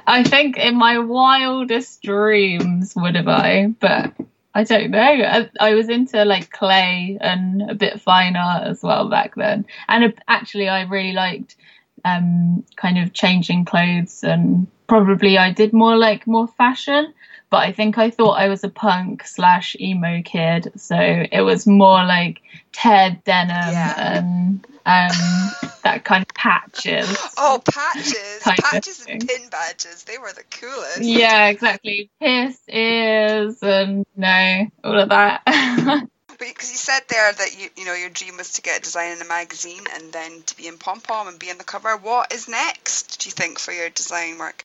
I 0.09 0.23
think 0.23 0.57
in 0.57 0.75
my 0.75 0.97
wildest 0.99 2.01
dreams 2.01 2.93
would 2.95 3.15
have 3.15 3.27
I, 3.27 3.67
but 3.79 4.13
I 4.55 4.63
don't 4.63 4.91
know. 4.91 4.99
I, 4.99 5.49
I 5.59 5.75
was 5.75 5.87
into 5.89 6.25
like 6.25 6.49
clay 6.51 7.17
and 7.21 7.69
a 7.69 7.75
bit 7.75 8.01
fine 8.01 8.35
art 8.35 8.63
as 8.67 8.81
well 8.81 9.07
back 9.09 9.35
then, 9.35 9.65
and 9.87 10.03
uh, 10.05 10.11
actually 10.27 10.67
I 10.67 10.81
really 10.83 11.13
liked 11.13 11.55
um, 12.03 12.65
kind 12.75 12.97
of 12.97 13.13
changing 13.13 13.65
clothes 13.65 14.23
and 14.23 14.67
probably 14.87 15.37
I 15.37 15.51
did 15.51 15.73
more 15.73 15.95
like 15.97 16.25
more 16.25 16.47
fashion. 16.47 17.13
But 17.51 17.57
I 17.67 17.71
think 17.71 17.97
I 17.97 18.11
thought 18.11 18.33
I 18.33 18.47
was 18.47 18.63
a 18.63 18.69
punk 18.69 19.25
slash 19.25 19.75
emo 19.79 20.21
kid, 20.23 20.71
so 20.75 20.95
it 20.99 21.41
was 21.41 21.65
more 21.65 22.03
like 22.03 22.41
Ted 22.71 23.23
denim 23.23 23.49
Yeah. 23.73 24.17
and 24.17 24.67
um, 24.89 25.51
that 25.83 26.01
kind 26.03 26.23
of 26.23 26.33
patches. 26.33 27.15
Oh, 27.37 27.61
patches, 27.63 28.41
patches 28.43 29.05
and 29.05 29.27
pin 29.27 29.49
badges, 29.49 30.03
they 30.05 30.17
were 30.17 30.31
the 30.33 30.43
coolest. 30.49 31.03
Yeah, 31.03 31.49
exactly. 31.49 32.09
Pierced 32.19 32.63
ears 32.67 33.61
and 33.61 34.05
no, 34.15 34.67
all 34.83 34.99
of 34.99 35.09
that. 35.09 35.43
Because 36.39 36.71
you 36.71 36.77
said 36.77 37.01
there 37.09 37.33
that 37.33 37.59
you 37.59 37.67
you 37.75 37.83
know 37.83 37.93
your 37.93 38.09
dream 38.09 38.37
was 38.37 38.53
to 38.53 38.61
get 38.61 38.79
a 38.79 38.81
design 38.81 39.11
in 39.11 39.21
a 39.21 39.27
magazine 39.27 39.83
and 39.93 40.13
then 40.13 40.41
to 40.43 40.55
be 40.55 40.67
in 40.67 40.77
pom 40.77 41.01
pom 41.01 41.27
and 41.27 41.37
be 41.37 41.51
on 41.51 41.57
the 41.57 41.65
cover. 41.65 41.97
What 41.97 42.31
is 42.31 42.47
next? 42.47 43.19
Do 43.19 43.27
you 43.27 43.33
think 43.33 43.59
for 43.59 43.73
your 43.73 43.89
design 43.89 44.37
work? 44.37 44.63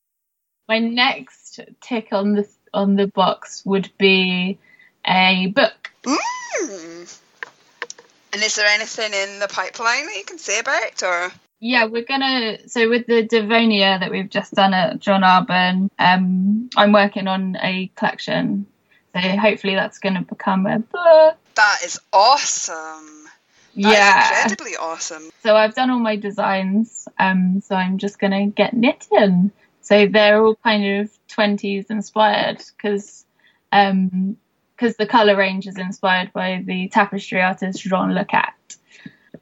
My 0.69 0.79
next 0.79 1.59
tick 1.81 2.09
on 2.13 2.35
the 2.35 2.49
on 2.73 2.95
the 2.95 3.09
box 3.09 3.67
would 3.67 3.91
be 3.99 4.61
a 5.05 5.47
book. 5.49 5.91
Mm. 6.05 7.19
And 8.35 8.43
is 8.43 8.57
there 8.57 8.67
anything 8.67 9.13
in 9.15 9.39
the 9.39 9.47
pipeline 9.47 10.07
that 10.07 10.17
you 10.17 10.25
can 10.25 10.39
say 10.39 10.59
about, 10.59 11.01
or 11.05 11.31
Yeah, 11.61 11.85
we're 11.85 12.03
gonna. 12.03 12.69
So 12.69 12.91
with 12.91 13.07
the 13.07 13.23
Devonia 13.23 13.99
that 14.01 14.11
we've 14.11 14.29
just 14.29 14.53
done 14.55 14.75
at 14.75 14.99
John 14.99 15.23
Arbon, 15.23 15.89
um, 16.01 16.69
I'm 16.77 16.91
working 16.91 17.29
on 17.29 17.57
a 17.63 17.93
collection. 17.95 18.67
So 19.15 19.21
hopefully 19.21 19.77
that's 19.77 20.01
gonna 20.01 20.23
become 20.23 20.67
a 20.67 20.81
book. 20.81 21.37
that 21.55 21.79
is 21.85 22.01
awesome? 22.13 23.29
That 23.77 23.87
is 23.87 23.93
yeah. 23.93 24.41
incredibly 24.41 24.77
awesome. 24.81 25.31
So 25.45 25.55
I've 25.55 25.77
done 25.77 25.91
all 25.91 26.01
my 26.01 26.17
designs. 26.17 27.07
Um, 27.21 27.61
so 27.61 27.77
I'm 27.77 27.99
just 27.99 28.19
gonna 28.19 28.49
get 28.49 28.75
knitting. 28.75 29.53
So 29.81 30.09
they're 30.09 30.45
all 30.45 30.57
kind 30.57 31.03
of 31.03 31.11
20s 31.29 31.89
inspired 31.89 32.65
because 32.77 33.25
um, 33.71 34.39
cause 34.77 34.97
the 34.97 35.07
color 35.07 35.37
range 35.37 35.67
is 35.67 35.79
inspired 35.79 36.33
by 36.33 36.63
the 36.65 36.89
tapestry 36.89 37.41
artist 37.41 37.81
Jean 37.81 38.11
Lurçat. 38.11 38.53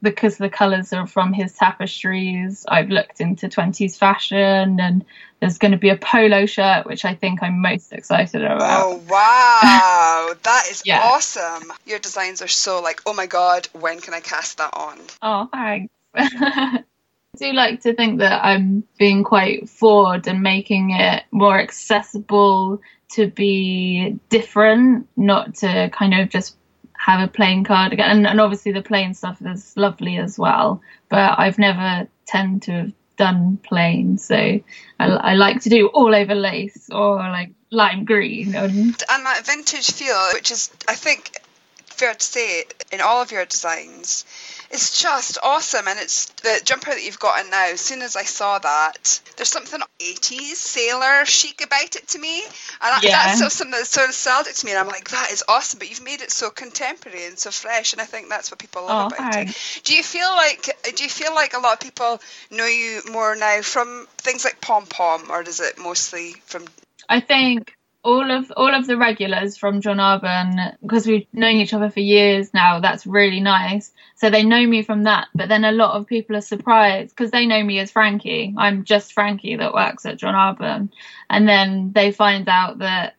Because 0.01 0.37
the 0.37 0.51
colors 0.51 0.93
are 0.93 1.07
from 1.07 1.33
his 1.33 1.55
tapestries, 1.55 2.67
I've 2.69 2.91
looked 2.91 3.21
into 3.21 3.49
20s 3.49 3.97
fashion, 3.97 4.81
and 4.81 5.05
there's 5.39 5.59
going 5.59 5.73
to 5.73 5.79
be 5.79 5.91
a 5.91 5.97
polo 5.97 6.47
shirt, 6.47 6.87
which 6.87 7.05
I 7.05 7.15
think 7.15 7.41
I'm 7.43 7.61
most 7.61 7.93
excited 7.93 8.43
about. 8.43 8.87
Oh 8.87 9.03
wow, 9.09 10.35
that 10.43 10.67
is 10.71 10.83
Yeah. 10.85 11.01
awesome. 11.03 11.73
Your 11.87 12.01
designs 12.01 12.43
are 12.43 12.49
so 12.49 12.81
like, 12.81 13.01
oh 13.07 13.13
my 13.13 13.27
god, 13.27 13.69
when 13.73 14.01
can 14.01 14.13
I 14.15 14.21
cast 14.21 14.59
that 14.59 14.75
on? 14.75 14.99
Oh, 15.23 15.49
thanks. 15.53 15.93
I 17.35 17.39
do 17.39 17.53
like 17.55 17.81
to 17.83 17.95
think 17.95 18.19
that 18.19 18.45
I'm 18.45 18.85
being 18.99 19.25
quite 19.25 19.71
forward 19.71 20.27
and 20.27 20.43
making 20.43 20.91
it 20.91 21.25
more 21.31 21.59
accessible 21.59 22.83
to 23.13 23.27
be 23.27 24.19
different, 24.29 25.09
not 25.17 25.55
to 25.57 25.89
kind 25.95 26.13
of 26.13 26.29
just 26.29 26.57
have 26.93 27.27
a 27.27 27.33
plain 27.33 27.65
cardigan. 27.65 28.05
And, 28.05 28.27
and 28.27 28.39
obviously, 28.39 28.73
the 28.73 28.83
plain 28.83 29.15
stuff 29.15 29.41
is 29.41 29.75
lovely 29.79 30.19
as 30.19 30.39
well, 30.39 30.83
but 31.09 31.39
I've 31.39 31.59
never 31.59 32.07
tend 32.27 32.63
to 32.65 32.73
have 32.73 32.93
done 33.17 33.57
plain, 33.57 34.19
so 34.19 34.37
I, 34.37 34.63
I 34.99 35.35
like 35.35 35.63
to 35.63 35.71
do 35.71 35.87
all 35.89 36.15
over 36.15 36.35
lace 36.35 36.91
or 36.91 37.17
like 37.17 37.53
lime 37.71 38.05
green 38.05 38.55
and 38.55 39.03
and 39.09 39.27
that 39.27 39.43
vintage 39.47 39.91
feel, 39.93 40.21
which 40.35 40.51
is, 40.51 40.71
I 40.87 40.95
think, 40.95 41.39
fair 41.87 42.15
to 42.15 42.25
say, 42.25 42.65
in 42.91 43.01
all 43.01 43.23
of 43.23 43.33
your 43.33 43.45
designs, 43.47 44.27
is 44.73 45.01
just 45.01 45.39
awesome. 45.43 45.87
And 45.87 45.99
it's 46.01 46.27
the 46.43 46.61
jumper 46.65 46.91
that 46.91 47.05
you've 47.05 47.19
got 47.19 47.45
in 47.45 47.51
now. 47.51 47.67
As 47.67 47.81
soon 47.81 48.03
as 48.03 48.17
I 48.17 48.25
saw 48.25 48.59
that, 48.59 49.21
there's 49.37 49.49
something 49.51 49.81
80s 50.01 50.57
sailor 50.57 51.25
chic 51.25 51.63
about 51.65 51.95
it 51.97 52.09
to 52.09 52.19
me, 52.19 52.43
and 52.43 53.03
Yeah. 53.03 53.11
that's 53.13 53.39
so 53.39 53.49
something 53.49 53.79
that 53.79 53.87
sort 53.87 54.09
of 54.09 54.15
sold 54.15 54.47
it 54.47 54.57
to 54.57 54.67
me. 54.67 54.73
And 54.73 54.81
I'm 54.81 54.89
like, 54.89 55.11
that 55.11 55.31
is 55.31 55.45
awesome. 55.49 55.79
But 55.79 55.91
you've 55.91 56.05
made 56.05 56.21
it 56.23 56.31
so 56.31 56.51
contemporary 56.51 57.27
and 57.27 57.39
so 57.39 57.51
fresh, 57.51 57.93
and 57.93 58.03
I 58.03 58.05
think 58.05 58.29
that's 58.29 58.51
what 58.51 58.59
people 58.59 58.85
love 58.85 59.01
Oh, 59.01 59.07
about 59.07 59.37
it. 59.37 59.57
Do 59.85 59.95
you 59.95 60.03
feel 60.03 60.31
like 60.31 60.63
do 60.97 61.05
you 61.05 61.11
feel 61.11 61.35
like 61.35 61.55
a 61.55 61.59
lot 61.61 61.75
of 61.75 61.81
people 61.81 62.21
know 62.51 62.67
you 62.67 63.03
more 63.13 63.37
now 63.37 63.61
from 63.63 64.07
things 64.19 64.45
like 64.45 64.61
pom 64.61 64.87
pom, 64.87 65.31
or 65.31 65.43
is 65.43 65.61
it 65.61 65.79
mostly 65.79 66.33
from 66.47 66.65
I 67.09 67.21
think 67.21 67.75
all 68.05 68.31
of 68.31 68.53
all 68.57 68.75
of 68.75 68.87
the 68.87 68.97
regulars 68.97 69.57
from 69.57 69.81
John 69.81 69.99
Arbon, 69.99 70.77
because 70.83 71.07
we've 71.07 71.27
known 71.33 71.57
each 71.57 71.73
other 71.73 71.91
for 71.91 72.01
years 72.01 72.53
now, 72.53 72.81
that's 72.81 73.07
really 73.07 73.41
nice. 73.41 73.93
So 74.17 74.31
they 74.31 74.43
know 74.45 74.67
me 74.67 74.83
from 74.83 75.05
that. 75.05 75.29
But 75.35 75.49
then 75.49 75.65
a 75.65 75.73
lot 75.73 75.95
of 75.97 76.07
people 76.07 76.37
are 76.37 76.41
surprised 76.41 77.11
because 77.11 77.31
they 77.31 77.47
know 77.47 77.63
me 77.63 77.79
as 77.79 77.91
Frankie. 77.91 78.55
I'm 78.57 78.85
just 78.85 79.13
Frankie 79.13 79.57
that 79.57 79.75
works 79.75 80.05
at 80.07 80.19
John 80.19 80.35
Arbon, 80.35 80.91
and 81.31 81.49
then 81.49 81.93
they 81.93 82.13
find 82.13 82.49
out 82.49 82.79
that 82.79 83.15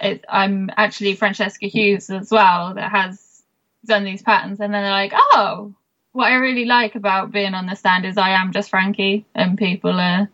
it, 0.00 0.24
I'm 0.28 0.70
actually 0.76 1.14
Francesca 1.14 1.66
Hughes 1.66 2.10
as 2.10 2.30
well 2.30 2.74
that 2.74 2.90
has 2.90 3.42
done 3.84 4.04
these 4.04 4.22
patterns, 4.22 4.60
and 4.60 4.72
then 4.74 4.82
they're 4.82 4.90
like, 4.90 5.12
oh. 5.14 5.74
What 6.12 6.32
I 6.32 6.36
really 6.36 6.64
like 6.64 6.94
about 6.96 7.30
being 7.30 7.54
on 7.54 7.66
the 7.66 7.76
stand 7.76 8.04
is 8.06 8.16
I 8.16 8.30
am 8.30 8.50
just 8.50 8.70
Frankie, 8.70 9.26
and 9.34 9.58
people 9.58 10.00
are 10.00 10.28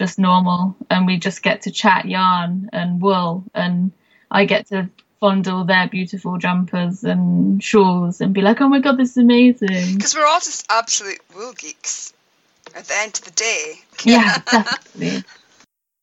just 0.00 0.18
normal 0.18 0.74
and 0.88 1.06
we 1.06 1.18
just 1.18 1.42
get 1.42 1.62
to 1.62 1.70
chat 1.70 2.06
yarn 2.06 2.70
and 2.72 3.02
wool 3.02 3.44
and 3.54 3.92
I 4.30 4.46
get 4.46 4.68
to 4.68 4.88
fondle 5.20 5.64
their 5.64 5.88
beautiful 5.88 6.38
jumpers 6.38 7.04
and 7.04 7.62
shawls 7.62 8.22
and 8.22 8.32
be 8.32 8.40
like, 8.40 8.62
oh 8.62 8.68
my 8.68 8.80
god, 8.80 8.96
this 8.96 9.10
is 9.10 9.18
amazing. 9.18 9.96
Because 9.96 10.16
we're 10.16 10.24
all 10.24 10.40
just 10.40 10.64
absolute 10.70 11.20
wool 11.36 11.52
geeks 11.52 12.14
at 12.74 12.86
the 12.86 12.94
end 12.96 13.18
of 13.18 13.24
the 13.26 13.30
day. 13.32 13.74
Yeah, 14.02 14.38
definitely. 14.50 15.22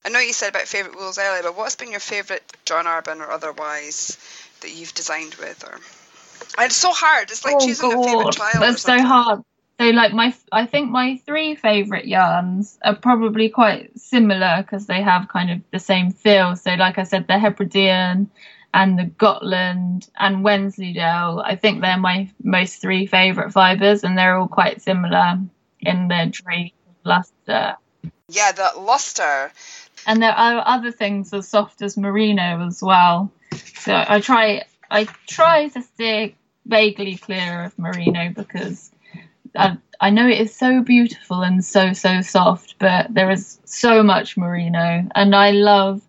I 0.06 0.10
know 0.10 0.20
you 0.20 0.32
said 0.32 0.50
about 0.50 0.68
favourite 0.68 0.96
wools 0.96 1.18
earlier, 1.18 1.42
but 1.42 1.58
what's 1.58 1.76
been 1.76 1.90
your 1.90 2.00
favourite 2.00 2.44
John 2.66 2.86
Arbon 2.86 3.20
or 3.20 3.32
otherwise 3.32 4.20
that 4.62 4.70
you've 4.70 4.94
designed 4.94 5.34
with? 5.36 5.64
Or 5.64 5.80
it's 6.64 6.76
so 6.76 6.92
hard. 6.92 7.32
It's 7.32 7.44
like 7.44 7.56
oh 7.56 7.66
choosing 7.66 7.94
a 7.94 8.04
favourite 8.04 8.24
god, 8.26 8.34
child. 8.34 8.62
that's 8.64 8.84
so 8.84 9.02
hard. 9.02 9.42
So 9.80 9.90
like 9.92 10.12
my, 10.14 10.34
I 10.52 10.66
think 10.66 10.90
my 10.90 11.22
three 11.26 11.56
favorite 11.56 12.08
yarns 12.08 12.80
are 12.84 12.96
probably 12.96 13.50
quite 13.50 13.98
similar 14.00 14.64
because 14.64 14.88
they 14.88 15.02
have 15.04 15.28
kind 15.28 15.52
of 15.52 15.62
the 15.72 15.80
same 15.80 16.12
feel. 16.12 16.56
So 16.56 16.74
like 16.74 16.98
I 16.98 17.04
said, 17.04 17.28
the 17.28 17.38
Hebridean 17.38 18.30
and 18.74 18.98
the 18.98 19.06
Gotland 19.06 20.10
and 20.18 20.44
Wensleydale. 20.44 21.42
I 21.46 21.56
think 21.56 21.82
they're 21.82 21.98
my 21.98 22.30
most 22.44 22.82
three 22.82 23.06
favorite 23.06 23.52
fibers, 23.52 24.04
and 24.04 24.18
they're 24.18 24.38
all 24.38 24.48
quite 24.48 24.82
similar 24.82 25.40
in 25.80 26.08
their 26.08 26.28
drape 26.28 26.76
luster. 27.04 27.76
Yeah, 28.30 28.52
the 28.52 28.80
luster. 28.80 29.52
And 30.06 30.22
there 30.22 30.32
are 30.32 30.64
other 30.66 30.92
things 30.92 31.34
as 31.34 31.48
soft 31.48 31.82
as 31.82 31.98
merino 31.98 32.66
as 32.68 32.82
well. 32.82 33.32
So 33.80 33.94
I 33.96 34.20
try, 34.22 34.64
I 34.92 35.06
try 35.28 35.70
to 35.70 35.82
steer 35.82 36.34
vaguely 36.66 37.16
clear 37.18 37.64
of 37.66 37.80
merino 37.80 38.34
because 38.36 38.92
I, 39.58 39.78
I 40.00 40.10
know 40.10 40.28
it 40.28 40.40
is 40.40 40.56
so 40.56 40.82
beautiful 40.82 41.42
and 41.42 41.64
so 41.64 41.94
so 41.94 42.22
soft, 42.22 42.76
but 42.80 43.14
there 43.14 43.32
is 43.32 43.60
so 43.66 44.04
much 44.04 44.38
merino, 44.38 45.08
and 45.14 45.36
I 45.36 45.52
love 45.52 46.02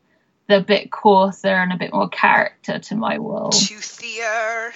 the 0.49 0.61
bit 0.61 0.90
coarser 0.90 1.49
and 1.49 1.72
a 1.72 1.76
bit 1.76 1.92
more 1.92 2.09
character 2.09 2.78
to 2.78 2.96
my 2.96 3.18
wool. 3.18 3.51
toothier. 3.51 4.72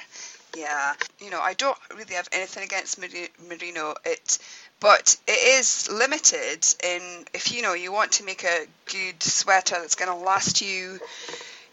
Yeah, 0.57 0.93
you 1.19 1.31
know, 1.31 1.41
I 1.41 1.55
don't 1.55 1.79
really 1.97 2.15
have 2.15 2.29
anything 2.31 2.65
against 2.65 2.99
merino. 2.99 3.95
It, 4.05 4.39
but 4.81 5.17
it 5.27 5.61
is 5.61 5.89
limited 5.91 6.67
in 6.85 7.25
if 7.33 7.53
you 7.55 7.63
know 7.63 7.73
you 7.73 7.93
want 7.93 8.13
to 8.13 8.25
make 8.25 8.45
a 8.45 8.67
good 8.87 9.23
sweater 9.23 9.77
that's 9.81 9.95
going 9.95 10.11
to 10.11 10.25
last 10.25 10.61
you 10.61 10.99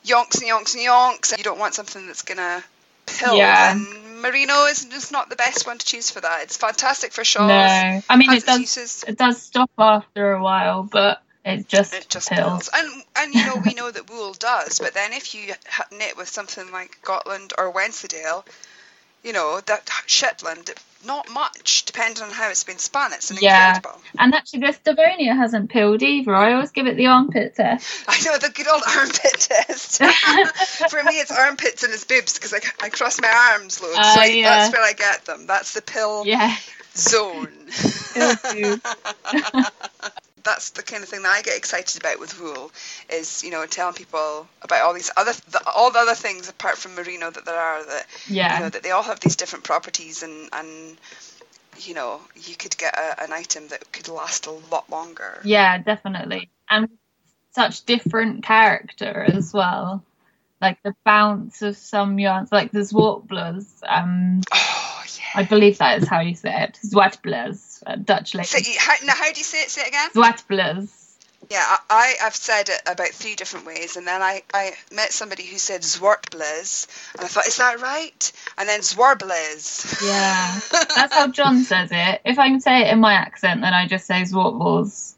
yonks 0.06 0.42
and 0.42 0.50
yonks 0.50 0.76
and 0.76 0.86
yonks. 0.86 1.32
And 1.32 1.40
you 1.40 1.44
don't 1.44 1.60
want 1.60 1.74
something 1.74 2.06
that's 2.08 2.22
going 2.22 2.38
to 2.38 2.64
pill. 3.06 3.36
Yeah. 3.36 3.72
And 3.72 3.88
merino 4.22 4.66
is 4.66 4.86
just 4.86 5.12
not 5.12 5.30
the 5.30 5.36
best 5.36 5.66
one 5.66 5.78
to 5.78 5.86
choose 5.86 6.12
for 6.12 6.22
that. 6.22 6.44
It's 6.44 6.58
fantastic 6.58 7.12
for 7.12 7.24
shawls. 7.24 7.50
No, 7.50 8.02
I 8.10 8.18
mean 8.18 8.32
it 8.32 8.46
does 8.46 8.60
uses. 8.60 9.04
it 9.08 9.18
does 9.18 9.42
stop 9.42 9.72
after 9.78 10.34
a 10.34 10.42
while, 10.42 10.84
but 10.84 11.22
it 11.46 11.68
just, 11.68 11.94
It 11.94 12.08
just 12.10 12.30
pills. 12.30 12.70
And 12.74 13.04
and 13.16 13.34
you 13.34 13.46
know 13.46 13.62
we 13.66 13.74
know 13.74 13.90
that 13.90 14.10
wool 14.10 14.34
does, 14.34 14.80
but 14.80 14.94
then 14.94 15.14
if 15.14 15.34
you 15.34 15.54
knit 15.92 16.18
with 16.18 16.28
something 16.28 16.72
like 16.72 17.00
Gotland 17.04 17.54
or 17.58 17.72
Wensleydale, 17.72 18.46
you 19.24 19.34
know 19.34 19.62
that 19.66 19.90
Shetland, 20.06 20.72
not 21.06 21.30
much, 21.30 21.86
depending 21.86 22.24
on 22.24 22.30
how 22.32 22.50
it's 22.50 22.64
been 22.64 22.78
spun. 22.78 23.14
It's 23.14 23.32
an 23.32 23.38
Yeah. 23.42 23.76
incredible. 23.78 24.02
And 24.18 24.34
actually, 24.34 24.60
this 24.60 24.78
Devonia 24.80 25.34
hasn't 25.36 25.70
peeled 25.70 26.04
either. 26.04 26.36
I 26.36 26.54
always 26.54 26.72
give 26.72 26.88
it 26.88 26.98
the 26.98 27.08
armpit 27.08 27.56
test. 27.56 28.06
I 28.08 28.20
know 28.26 28.38
the 28.38 28.50
good 28.50 28.68
old 28.68 28.84
armpit 28.88 29.40
test. 29.40 29.98
For 30.90 31.04
me, 31.04 31.14
it's 31.20 31.32
armpits 31.32 31.84
and 31.84 31.94
it's 31.94 32.04
boobs 32.04 32.34
because 32.34 32.54
I, 32.54 32.60
I 32.84 32.90
cross 32.90 33.20
my 33.22 33.52
arms 33.54 33.82
loads. 33.82 33.98
Oh, 34.00 34.16
so 34.16 34.22
I, 34.22 34.26
yeah. 34.26 34.50
that's 34.50 34.74
where 34.74 34.84
I 34.84 34.94
get 34.94 35.26
them. 35.26 35.48
That's 35.48 35.74
the 35.74 35.82
pill 35.82 36.26
Yeah. 36.26 36.56
zone. 36.96 37.70
That's 40.44 40.72
the 40.72 40.84
kind 40.84 41.04
of 41.04 41.10
thing 41.10 41.24
that 41.24 41.30
I 41.30 41.42
get 41.42 41.58
excited 41.58 42.02
about 42.02 42.20
with 42.20 42.40
wool 42.40 42.72
is 43.10 43.44
you 43.44 43.52
know 43.52 43.66
telling 43.66 43.94
people 43.96 44.48
about 44.62 44.82
all 44.84 44.94
these 44.94 45.12
other 45.18 45.34
the, 45.50 45.62
all 45.76 45.92
the 45.92 46.00
other 46.00 46.16
things 46.16 46.50
apart 46.50 46.78
from 46.78 46.96
merino 46.96 47.30
that 47.30 47.46
there 47.46 47.60
are 47.60 47.86
that 47.86 48.06
Yeah. 48.28 48.56
you 48.56 48.64
know 48.64 48.70
that 48.70 48.84
they 48.84 48.92
all 48.92 49.04
have 49.04 49.20
these 49.20 49.36
different 49.36 49.66
properties 49.66 50.24
and 50.24 50.50
and 50.54 50.98
you 51.80 51.94
know 51.94 52.22
you 52.36 52.56
could 52.56 52.78
get 52.78 52.96
a, 52.98 53.24
an 53.24 53.34
item 53.34 53.68
that 53.70 53.92
could 53.92 54.08
last 54.08 54.48
a 54.48 54.52
lot 54.72 54.90
longer. 54.90 55.42
Yeah, 55.44 55.78
definitely. 55.80 56.50
And 56.70 56.90
such 57.52 57.84
different 57.86 58.44
character 58.44 59.24
as 59.24 59.54
well. 59.54 60.04
Like 60.62 60.82
the 60.84 60.94
bounce 61.06 61.62
of 61.62 61.78
some 61.78 62.20
yarns, 62.20 62.52
like 62.52 62.72
the 62.72 62.80
Zwartblers. 62.80 63.66
Um, 63.88 64.42
Oh 64.52 64.79
I 65.36 65.44
believe 65.44 65.78
that 65.80 66.02
is 66.02 66.08
how 66.08 66.22
you 66.22 66.36
say 66.36 66.64
it. 66.64 66.80
Zwartblers, 66.84 67.84
uh, 67.86 67.96
Dutch 67.96 68.36
lady. 68.36 68.48
So, 68.48 68.58
you- 68.58 68.78
how, 68.80 68.94
now 69.06 69.14
how 69.16 69.32
do 69.32 69.38
you 69.40 69.44
say 69.44 69.62
it? 69.62 69.70
Say 69.70 69.82
it 69.82 69.88
again. 69.90 70.10
Zwartblers. 70.12 70.96
Yeah, 71.50 71.78
I, 71.90 72.16
have 72.20 72.36
said 72.36 72.70
it 72.70 72.82
about 72.86 73.08
three 73.10 73.34
different 73.34 73.66
ways, 73.66 73.98
and 73.98 74.06
then 74.06 74.22
I, 74.22 74.44
I 74.54 74.74
met 74.92 75.12
somebody 75.12 75.44
who 75.44 75.58
said 75.58 75.82
Zwartbles, 75.82 76.88
and 77.16 77.26
I 77.26 77.28
thought, 77.28 77.48
is 77.48 77.58
that 77.58 77.82
right? 77.82 78.32
And 78.58 78.70
then 78.70 78.82
Zwarbles. 78.82 80.06
Yeah, 80.06 80.60
that's 80.96 81.14
how 81.14 81.28
John 81.30 81.64
says 81.64 81.90
it. 81.92 82.22
If 82.24 82.38
I 82.38 82.50
can 82.50 82.60
say 82.60 82.82
it 82.82 82.94
in 82.94 83.00
my 83.00 83.14
accent, 83.14 83.62
then 83.62 83.74
I 83.74 83.88
just 83.88 84.06
say 84.06 84.22
Zwartbles. 84.22 85.16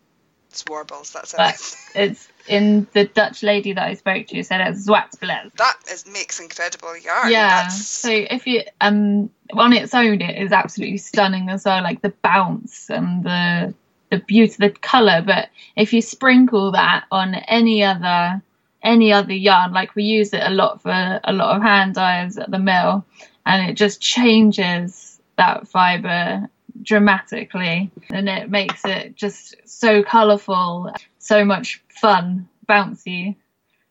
Zwarbles. 0.54 1.12
That's 1.12 1.74
it. 1.74 1.80
it's 1.96 2.28
in 2.52 2.88
the 2.94 3.06
Dutch 3.06 3.44
lady 3.44 3.74
that 3.74 3.88
I 3.88 3.94
spoke 3.94 4.28
to 4.28 4.44
said 4.44 4.62
it's 4.62 4.88
Zwartblers. 4.88 5.54
That 5.56 5.78
is, 5.92 6.06
makes 6.06 6.40
incredible 6.40 6.98
yarn. 6.98 7.32
Yeah. 7.32 7.64
That's, 7.64 7.88
So 7.88 8.12
if 8.12 8.46
you 8.46 8.64
um 8.82 9.30
on 9.54 9.74
its 9.74 9.94
own, 9.94 10.22
it 10.22 10.42
is 10.42 10.52
absolutely 10.52 10.98
stunning 10.98 11.50
as 11.50 11.66
well, 11.66 11.82
like 11.82 12.02
the 12.02 12.14
bounce 12.22 12.90
and 12.90 13.24
the 13.24 13.74
the 14.10 14.20
beauty, 14.20 14.56
the 14.60 14.70
color. 14.70 15.24
But 15.26 15.50
if 15.76 15.94
you 15.94 16.02
sprinkle 16.02 16.74
that 16.74 17.06
on 17.12 17.36
any 17.36 17.84
other 17.84 18.42
any 18.84 19.14
other 19.14 19.34
yarn, 19.34 19.72
like 19.72 19.96
we 19.96 20.04
use 20.04 20.34
it 20.34 20.44
a 20.44 20.50
lot 20.50 20.82
for 20.82 21.20
a 21.24 21.32
lot 21.32 21.56
of 21.56 21.62
hand 21.62 21.96
dyes 21.96 22.38
at 22.38 22.52
the 22.52 22.60
mill, 22.60 23.06
and 23.46 23.70
it 23.70 23.76
just 23.76 24.02
changes 24.02 25.20
that 25.38 25.68
fiber 25.68 26.50
dramatically, 26.82 27.92
and 28.10 28.28
it 28.28 28.50
makes 28.50 28.84
it 28.86 29.16
just 29.16 29.56
so 29.66 30.04
colourful, 30.04 30.94
so 31.22 31.46
much 31.46 31.82
fun, 31.90 32.48
bouncy. 32.68 33.36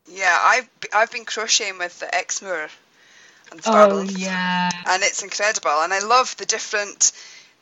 yeah, 0.09 0.37
I've 0.41 0.69
I've 0.93 1.11
been 1.13 1.25
crocheting 1.25 1.79
with 1.79 1.99
the 2.01 2.07
Exmoor 2.15 2.69
and 3.51 3.61
Oh 3.65 3.71
Zwarbles, 3.71 4.19
yeah. 4.19 4.71
and 4.87 5.03
it's 5.03 5.23
incredible, 5.23 5.71
and 5.83 5.93
I 5.93 6.01
love 6.01 6.37
the 6.37 6.47
different 6.47 7.13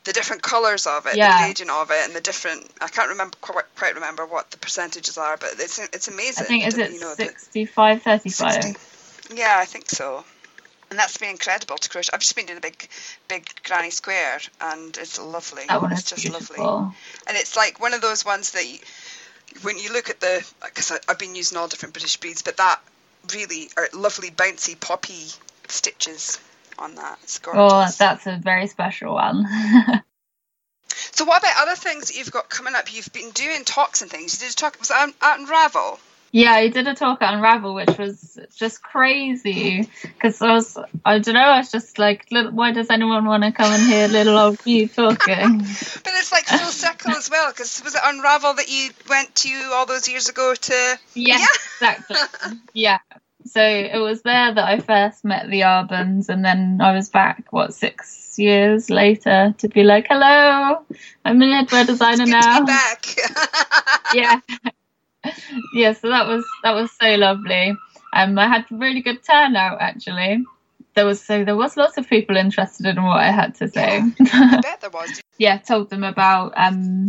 the 0.05 0.13
different 0.13 0.41
colours 0.41 0.87
of 0.87 1.05
it, 1.07 1.17
Yeah. 1.17 1.37
the 1.37 1.43
gradient 1.45 1.69
of 1.71 1.91
it, 1.91 2.05
and 2.05 2.15
the 2.15 2.21
different. 2.21 2.69
I 2.81 2.87
can't 2.87 3.09
remember 3.09 3.35
quite, 3.41 3.65
quite 3.75 3.95
remember 3.95 4.25
what 4.25 4.49
the 4.51 4.57
percentages 4.57 5.17
are, 5.17 5.37
but 5.37 5.51
it's 5.59 5.77
it's 5.79 6.07
amazing. 6.07 6.45
I 6.45 6.47
think 6.47 6.67
is 6.67 6.77
it 6.77 6.91
you 6.91 6.99
know, 6.99 7.13
65 7.15 8.01
35 8.01 8.63
60. 8.63 9.35
Yeah, 9.35 9.57
I 9.59 9.65
think 9.65 9.89
so. 9.89 10.23
And 10.89 10.97
that's 10.97 11.17
been 11.17 11.29
incredible 11.29 11.77
to 11.77 11.87
crochet. 11.89 12.09
I've 12.13 12.21
just 12.21 12.35
been 12.35 12.47
doing 12.47 12.57
a 12.57 12.61
big, 12.61 12.89
big 13.27 13.47
granny 13.63 13.91
square, 13.91 14.39
and 14.59 14.97
it's 14.97 15.19
lovely. 15.21 15.63
That 15.67 15.81
one 15.83 15.91
it's 15.91 16.01
is 16.01 16.09
just 16.09 16.23
beautiful. 16.23 16.63
lovely. 16.63 16.95
And 17.27 17.37
it's 17.37 17.55
like 17.55 17.79
one 17.79 17.93
of 17.93 18.01
those 18.01 18.25
ones 18.25 18.51
that, 18.53 18.65
you, 18.67 18.79
when 19.61 19.77
you 19.77 19.91
look 19.93 20.09
at 20.09 20.19
the, 20.19 20.45
because 20.63 20.91
I've 21.07 21.19
been 21.19 21.35
using 21.35 21.57
all 21.57 21.67
different 21.67 21.93
British 21.93 22.17
breeds, 22.17 22.41
but 22.41 22.57
that 22.57 22.79
really 23.33 23.69
are 23.77 23.89
lovely, 23.93 24.31
bouncy, 24.31 24.79
poppy 24.79 25.27
stitches 25.67 26.39
on 26.77 26.95
that. 26.95 27.19
It's 27.23 27.39
gorgeous. 27.39 27.61
Oh, 27.73 27.95
that's 27.97 28.27
a 28.27 28.39
very 28.41 28.67
special 28.67 29.13
one. 29.13 29.45
so, 31.11 31.25
what 31.25 31.41
about 31.41 31.67
other 31.67 31.75
things 31.75 32.07
that 32.07 32.17
you've 32.17 32.31
got 32.31 32.49
coming 32.49 32.75
up? 32.75 32.93
You've 32.93 33.11
been 33.13 33.31
doing 33.31 33.63
talks 33.65 34.01
and 34.01 34.09
things. 34.09 34.41
You 34.41 34.47
did 34.47 34.53
a 34.53 34.55
talk. 34.55 34.79
Was 34.79 34.91
it 34.91 34.97
out, 34.97 35.13
out 35.21 35.39
in 35.39 35.45
Ravel? 35.45 35.99
Yeah, 36.31 36.61
he 36.61 36.69
did 36.69 36.87
a 36.87 36.93
talk 36.93 37.21
at 37.21 37.33
Unravel, 37.33 37.73
which 37.73 37.97
was 37.97 38.39
just 38.55 38.83
crazy 38.83 39.89
because 40.03 40.41
I 40.41 40.53
was, 40.53 40.77
I 41.03 41.19
don't 41.19 41.33
know, 41.33 41.41
I 41.41 41.57
was 41.57 41.71
just 41.71 41.97
like, 41.97 42.27
why 42.29 42.71
does 42.71 42.89
anyone 42.89 43.25
want 43.25 43.43
to 43.43 43.51
come 43.51 43.71
and 43.73 43.81
hear 43.81 44.07
little 44.07 44.37
old 44.37 44.59
you 44.65 44.87
talking? 44.87 45.59
But 46.03 46.13
it's 46.15 46.31
like 46.31 46.45
full 46.45 46.71
circle 46.71 47.11
as 47.11 47.29
well, 47.29 47.51
because 47.51 47.81
was 47.83 47.95
it 47.95 48.01
Unravel 48.03 48.53
that 48.55 48.69
you 48.69 48.91
went 49.09 49.33
to 49.35 49.71
all 49.73 49.85
those 49.85 50.07
years 50.07 50.29
ago 50.29 50.53
to? 50.53 50.99
Yes, 51.15 51.47
exactly. 51.75 52.17
Yeah. 52.73 52.99
So 53.45 53.61
it 53.61 53.97
was 53.97 54.21
there 54.21 54.53
that 54.53 54.63
I 54.63 54.79
first 54.79 55.23
met 55.25 55.49
the 55.49 55.61
Arbons, 55.61 56.29
and 56.29 56.43
then 56.45 56.79
I 56.81 56.93
was 56.93 57.09
back, 57.09 57.45
what, 57.51 57.73
six 57.73 58.37
years 58.37 58.89
later 58.89 59.55
to 59.57 59.67
be 59.69 59.83
like, 59.83 60.07
hello, 60.09 60.85
I'm 61.25 61.41
a 61.41 61.45
knitwear 61.45 61.87
designer 61.87 62.25
now. 62.25 62.65
back. 62.65 63.05
yeah 64.13 64.39
yeah 65.73 65.93
so 65.93 66.09
that 66.09 66.27
was 66.27 66.45
that 66.63 66.71
was 66.73 66.91
so 66.99 67.15
lovely. 67.15 67.75
Um 68.13 68.37
i 68.39 68.47
had 68.47 68.65
really 68.71 69.01
good 69.01 69.23
turnout 69.23 69.77
actually. 69.81 70.43
There 70.95 71.05
was 71.05 71.21
so 71.21 71.43
there 71.45 71.55
was 71.55 71.77
lots 71.77 71.97
of 71.97 72.09
people 72.09 72.35
interested 72.37 72.85
in 72.85 73.03
what 73.03 73.17
i 73.19 73.31
had 73.31 73.55
to 73.55 73.67
say. 73.67 74.01
I 74.19 74.59
bet 74.61 74.81
there 74.81 74.89
was. 74.89 75.21
yeah 75.37 75.57
told 75.57 75.89
them 75.89 76.03
about 76.03 76.53
um 76.55 77.07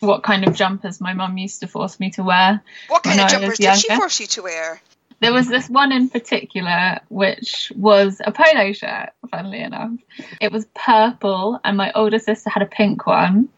what 0.00 0.22
kind 0.22 0.46
of 0.46 0.54
jumpers 0.54 1.00
my 1.00 1.14
mum 1.14 1.38
used 1.38 1.60
to 1.60 1.66
force 1.66 1.98
me 2.00 2.10
to 2.10 2.22
wear 2.22 2.62
What 2.88 3.02
kind 3.02 3.20
of 3.20 3.28
jumpers 3.28 3.58
did 3.58 3.76
she 3.78 3.94
force 3.94 4.20
you 4.20 4.26
to 4.26 4.42
wear? 4.42 4.80
there 5.20 5.32
was 5.32 5.48
this 5.48 5.70
one 5.70 5.92
in 5.92 6.10
particular 6.10 6.98
which 7.08 7.72
was 7.76 8.20
a 8.22 8.32
polo 8.32 8.72
shirt 8.72 9.10
funnily 9.30 9.60
enough. 9.60 9.92
It 10.40 10.52
was 10.52 10.66
purple 10.74 11.58
and 11.64 11.76
my 11.78 11.92
older 11.94 12.18
sister 12.18 12.50
had 12.50 12.62
a 12.62 12.66
pink 12.66 13.06
one 13.06 13.48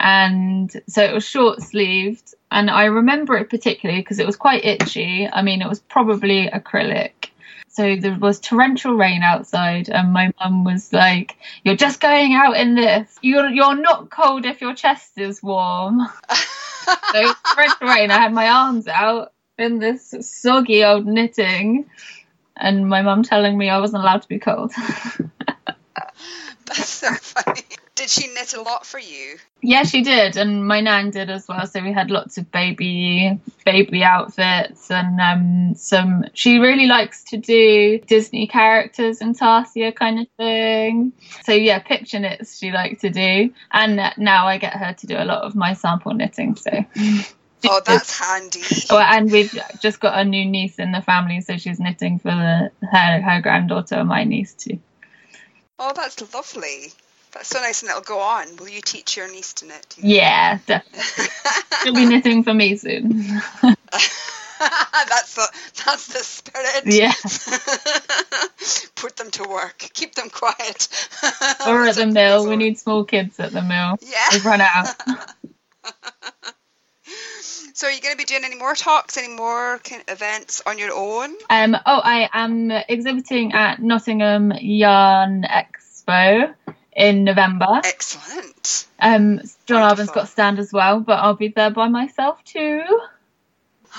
and 0.00 0.82
so 0.88 1.02
it 1.02 1.14
was 1.14 1.24
short 1.24 1.62
sleeved 1.62 2.34
and 2.50 2.70
i 2.70 2.84
remember 2.84 3.36
it 3.36 3.48
particularly 3.50 4.00
because 4.00 4.18
it 4.18 4.26
was 4.26 4.36
quite 4.36 4.64
itchy 4.64 5.28
i 5.32 5.42
mean 5.42 5.62
it 5.62 5.68
was 5.68 5.80
probably 5.80 6.48
acrylic 6.48 7.28
so 7.68 7.94
there 7.94 8.18
was 8.18 8.40
torrential 8.40 8.94
rain 8.94 9.22
outside 9.22 9.88
and 9.88 10.12
my 10.12 10.32
mum 10.40 10.64
was 10.64 10.92
like 10.92 11.36
you're 11.62 11.76
just 11.76 12.00
going 12.00 12.34
out 12.34 12.56
in 12.56 12.74
this 12.74 13.18
you're 13.22 13.48
you're 13.48 13.76
not 13.76 14.10
cold 14.10 14.44
if 14.44 14.60
your 14.60 14.74
chest 14.74 15.12
is 15.16 15.42
warm 15.42 16.00
so 17.12 17.34
fresh 17.54 17.72
rain. 17.80 18.10
I 18.10 18.18
had 18.18 18.32
my 18.32 18.48
arms 18.48 18.88
out 18.88 19.32
in 19.58 19.78
this 19.78 20.14
soggy 20.20 20.84
old 20.84 21.06
knitting, 21.06 21.88
and 22.56 22.88
my 22.88 23.02
mum 23.02 23.22
telling 23.22 23.56
me 23.56 23.68
I 23.68 23.78
wasn't 23.78 24.02
allowed 24.02 24.22
to 24.22 24.28
be 24.28 24.38
cold. 24.38 24.72
That's 26.66 26.88
so 26.88 27.12
funny. 27.14 27.62
Did 28.00 28.08
she 28.08 28.28
knit 28.28 28.54
a 28.54 28.62
lot 28.62 28.86
for 28.86 28.98
you? 28.98 29.36
Yeah, 29.60 29.82
she 29.82 30.00
did, 30.00 30.38
and 30.38 30.66
my 30.66 30.80
nan 30.80 31.10
did 31.10 31.28
as 31.28 31.46
well. 31.46 31.66
So 31.66 31.82
we 31.82 31.92
had 31.92 32.10
lots 32.10 32.38
of 32.38 32.50
baby 32.50 33.38
baby 33.66 34.02
outfits 34.02 34.90
and 34.90 35.20
um, 35.20 35.74
some. 35.74 36.24
She 36.32 36.56
really 36.56 36.86
likes 36.86 37.24
to 37.24 37.36
do 37.36 37.98
Disney 38.06 38.46
characters 38.46 39.20
and 39.20 39.36
intarsia 39.36 39.94
kind 39.94 40.18
of 40.18 40.28
thing. 40.38 41.12
So 41.44 41.52
yeah, 41.52 41.78
picture 41.80 42.18
knits 42.18 42.56
she 42.58 42.72
likes 42.72 43.02
to 43.02 43.10
do, 43.10 43.52
and 43.70 44.00
now 44.16 44.46
I 44.46 44.56
get 44.56 44.72
her 44.72 44.94
to 44.94 45.06
do 45.06 45.18
a 45.18 45.26
lot 45.26 45.42
of 45.42 45.54
my 45.54 45.74
sample 45.74 46.14
knitting. 46.14 46.56
So. 46.56 46.70
Oh, 47.62 47.82
that's 47.84 48.18
handy. 48.18 48.62
Oh, 48.88 48.98
and 48.98 49.30
we've 49.30 49.54
just 49.82 50.00
got 50.00 50.18
a 50.18 50.24
new 50.24 50.46
niece 50.46 50.78
in 50.78 50.92
the 50.92 51.02
family, 51.02 51.42
so 51.42 51.58
she's 51.58 51.78
knitting 51.78 52.18
for 52.18 52.30
the, 52.30 52.70
her 52.86 53.20
her 53.20 53.42
granddaughter 53.42 53.96
and 53.96 54.08
my 54.08 54.24
niece 54.24 54.54
too. 54.54 54.80
Oh, 55.78 55.92
that's 55.94 56.32
lovely. 56.32 56.94
That's 57.32 57.48
so 57.48 57.60
nice, 57.60 57.82
and 57.82 57.90
it'll 57.90 58.02
go 58.02 58.18
on. 58.18 58.56
Will 58.56 58.68
you 58.68 58.80
teach 58.80 59.16
your 59.16 59.30
niece 59.30 59.52
to 59.54 59.66
knit? 59.66 59.96
Yeah, 59.98 60.58
definitely. 60.66 61.24
She'll 61.82 61.94
be 61.94 62.06
knitting 62.06 62.42
for 62.42 62.52
me 62.52 62.76
soon. 62.76 63.40
that's 64.60 65.34
the 65.34 65.48
that's 65.84 66.06
the 66.08 66.18
spirit. 66.18 66.82
Yeah. 66.86 67.12
Put 68.96 69.16
them 69.16 69.30
to 69.32 69.44
work. 69.48 69.78
Keep 69.78 70.14
them 70.14 70.28
quiet. 70.28 70.88
or 71.66 71.86
at 71.86 71.96
the 71.96 72.06
mill. 72.06 72.48
We 72.48 72.56
need 72.56 72.78
small 72.78 73.04
kids 73.04 73.38
at 73.38 73.52
the 73.52 73.62
mill. 73.62 73.98
Yeah. 74.02 74.28
We've 74.32 74.44
run 74.44 74.60
out. 74.60 74.88
so, 77.40 77.86
are 77.86 77.92
you 77.92 78.00
going 78.00 78.12
to 78.12 78.18
be 78.18 78.24
doing 78.24 78.44
any 78.44 78.56
more 78.56 78.74
talks, 78.74 79.16
any 79.16 79.34
more 79.34 79.80
events 80.08 80.62
on 80.66 80.78
your 80.78 80.92
own? 80.94 81.30
Um. 81.48 81.76
Oh, 81.86 82.00
I 82.04 82.28
am 82.32 82.70
exhibiting 82.70 83.52
at 83.52 83.80
Nottingham 83.80 84.52
Yarn 84.60 85.44
Expo 85.44 86.54
in 86.94 87.24
November. 87.24 87.80
Excellent. 87.84 88.86
Um, 88.98 89.40
John 89.66 89.80
Wonderful. 89.80 90.04
Arbon's 90.04 90.10
got 90.10 90.28
stand 90.28 90.58
as 90.58 90.72
well, 90.72 91.00
but 91.00 91.18
I'll 91.18 91.34
be 91.34 91.48
there 91.48 91.70
by 91.70 91.88
myself 91.88 92.42
too. 92.44 92.82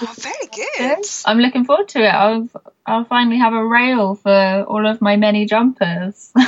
Oh, 0.02 0.16
very 0.18 0.48
good. 0.56 1.06
I'm 1.26 1.40
looking 1.40 1.66
forward 1.66 1.90
to 1.90 2.00
it. 2.00 2.08
I'll 2.08 2.48
I'll 2.86 3.06
finally 3.06 3.38
have 3.38 3.54
a 3.54 3.66
rail 3.66 4.16
for 4.16 4.64
all 4.68 4.88
of 4.88 5.02
my 5.02 5.18
many 5.18 5.46
jumpers. 5.46 6.32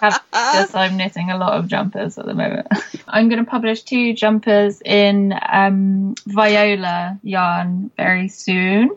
have 0.00 0.22
this, 0.32 0.74
I'm 0.74 0.96
knitting 0.96 1.30
a 1.30 1.38
lot 1.38 1.54
of 1.54 1.68
jumpers 1.68 2.18
at 2.18 2.26
the 2.26 2.34
moment. 2.34 2.66
I'm 3.08 3.28
going 3.28 3.44
to 3.44 3.50
publish 3.50 3.82
two 3.82 4.14
jumpers 4.14 4.82
in 4.84 5.34
um, 5.50 6.14
Viola 6.26 7.18
yarn 7.22 7.90
very 7.96 8.28
soon. 8.28 8.90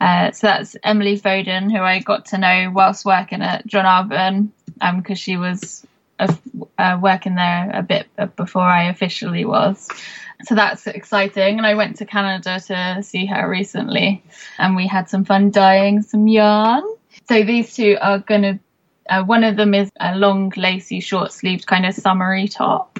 Uh, 0.00 0.30
so 0.32 0.46
that's 0.46 0.76
Emily 0.82 1.18
Foden, 1.18 1.70
who 1.70 1.82
I 1.82 2.00
got 2.00 2.26
to 2.26 2.38
know 2.38 2.70
whilst 2.74 3.04
working 3.04 3.42
at 3.42 3.66
John 3.66 3.84
Arbon, 3.84 4.48
because 4.74 5.10
um, 5.10 5.14
she 5.14 5.36
was 5.36 5.86
uh, 6.18 6.98
working 7.00 7.34
there 7.34 7.70
a 7.74 7.82
bit 7.82 8.06
before 8.36 8.62
I 8.62 8.84
officially 8.84 9.44
was. 9.44 9.88
So 10.44 10.54
that's 10.54 10.86
exciting. 10.86 11.58
And 11.58 11.66
I 11.66 11.74
went 11.74 11.96
to 11.96 12.06
Canada 12.06 12.60
to 12.66 13.02
see 13.02 13.26
her 13.26 13.48
recently, 13.48 14.22
and 14.58 14.76
we 14.76 14.86
had 14.86 15.08
some 15.08 15.24
fun 15.24 15.50
dyeing 15.50 16.02
some 16.02 16.28
yarn. 16.28 16.82
So 17.28 17.42
these 17.42 17.74
two 17.74 17.96
are 18.00 18.18
going 18.18 18.42
to 18.42 18.58
uh, 19.08 19.22
one 19.22 19.44
of 19.44 19.56
them 19.56 19.74
is 19.74 19.90
a 20.00 20.16
long, 20.16 20.52
lacy, 20.56 21.00
short 21.00 21.32
sleeved 21.32 21.66
kind 21.66 21.84
of 21.84 21.94
summery 21.94 22.48
top. 22.48 22.98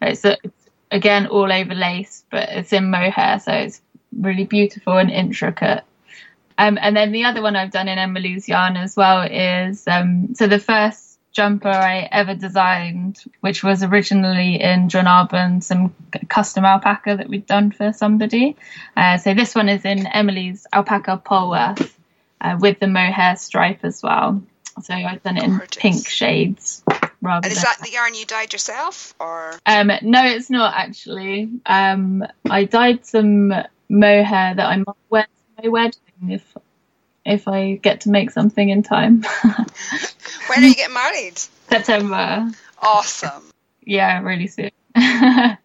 It's, 0.00 0.24
a, 0.24 0.38
it's, 0.42 0.70
again 0.90 1.26
all 1.26 1.52
over 1.52 1.74
lace, 1.74 2.24
but 2.30 2.48
it's 2.50 2.72
in 2.72 2.90
mohair, 2.90 3.38
so 3.38 3.52
it's 3.52 3.80
really 4.18 4.44
beautiful 4.44 4.96
and 4.96 5.10
intricate. 5.10 5.84
Um, 6.58 6.78
and 6.80 6.96
then 6.96 7.12
the 7.12 7.24
other 7.24 7.42
one 7.42 7.56
I've 7.56 7.70
done 7.70 7.88
in 7.88 7.98
Emily's 7.98 8.48
yarn 8.48 8.76
as 8.76 8.96
well 8.96 9.22
is 9.22 9.86
um, 9.88 10.34
so 10.34 10.46
the 10.46 10.58
first 10.58 11.11
jumper 11.32 11.68
I 11.68 12.08
ever 12.10 12.34
designed, 12.34 13.22
which 13.40 13.64
was 13.64 13.82
originally 13.82 14.60
in 14.60 14.88
John 14.88 15.06
Arbon, 15.06 15.62
some 15.62 15.94
custom 16.28 16.64
alpaca 16.64 17.16
that 17.16 17.28
we'd 17.28 17.46
done 17.46 17.72
for 17.72 17.92
somebody. 17.92 18.56
Uh, 18.96 19.18
so 19.18 19.34
this 19.34 19.54
one 19.54 19.68
is 19.68 19.84
in 19.84 20.06
Emily's 20.06 20.66
alpaca 20.72 21.20
Polworth 21.24 21.92
uh, 22.40 22.56
with 22.60 22.78
the 22.80 22.86
mohair 22.86 23.36
stripe 23.36 23.80
as 23.82 24.02
well. 24.02 24.42
So 24.82 24.94
I've 24.94 25.22
done 25.22 25.36
it 25.36 25.44
in 25.44 25.58
Gorgeous. 25.58 25.82
pink 25.82 26.08
shades. 26.08 26.82
Rather 27.20 27.46
And 27.46 27.52
is 27.52 27.62
that 27.62 27.78
the 27.82 27.90
yarn 27.90 28.14
you 28.14 28.26
dyed 28.26 28.52
yourself, 28.52 29.14
or 29.20 29.52
um, 29.64 29.92
no, 30.02 30.26
it's 30.26 30.50
not 30.50 30.74
actually. 30.74 31.48
Um, 31.66 32.26
I 32.50 32.64
dyed 32.64 33.06
some 33.06 33.52
mohair 33.88 34.54
that 34.54 34.66
I 34.66 34.76
might 34.76 34.96
wear 35.08 35.22
to 35.22 35.62
my 35.62 35.68
wedding 35.68 36.00
if 36.28 36.56
if 37.24 37.48
I 37.48 37.74
get 37.74 38.02
to 38.02 38.10
make 38.10 38.30
something 38.30 38.68
in 38.68 38.82
time. 38.82 39.22
when 40.46 40.64
are 40.64 40.66
you 40.66 40.74
getting 40.74 40.94
married? 40.94 41.38
September. 41.68 42.50
Awesome. 42.80 43.42
Yeah, 43.84 44.20
really 44.22 44.48
soon. 44.48 44.70
I 44.94 45.56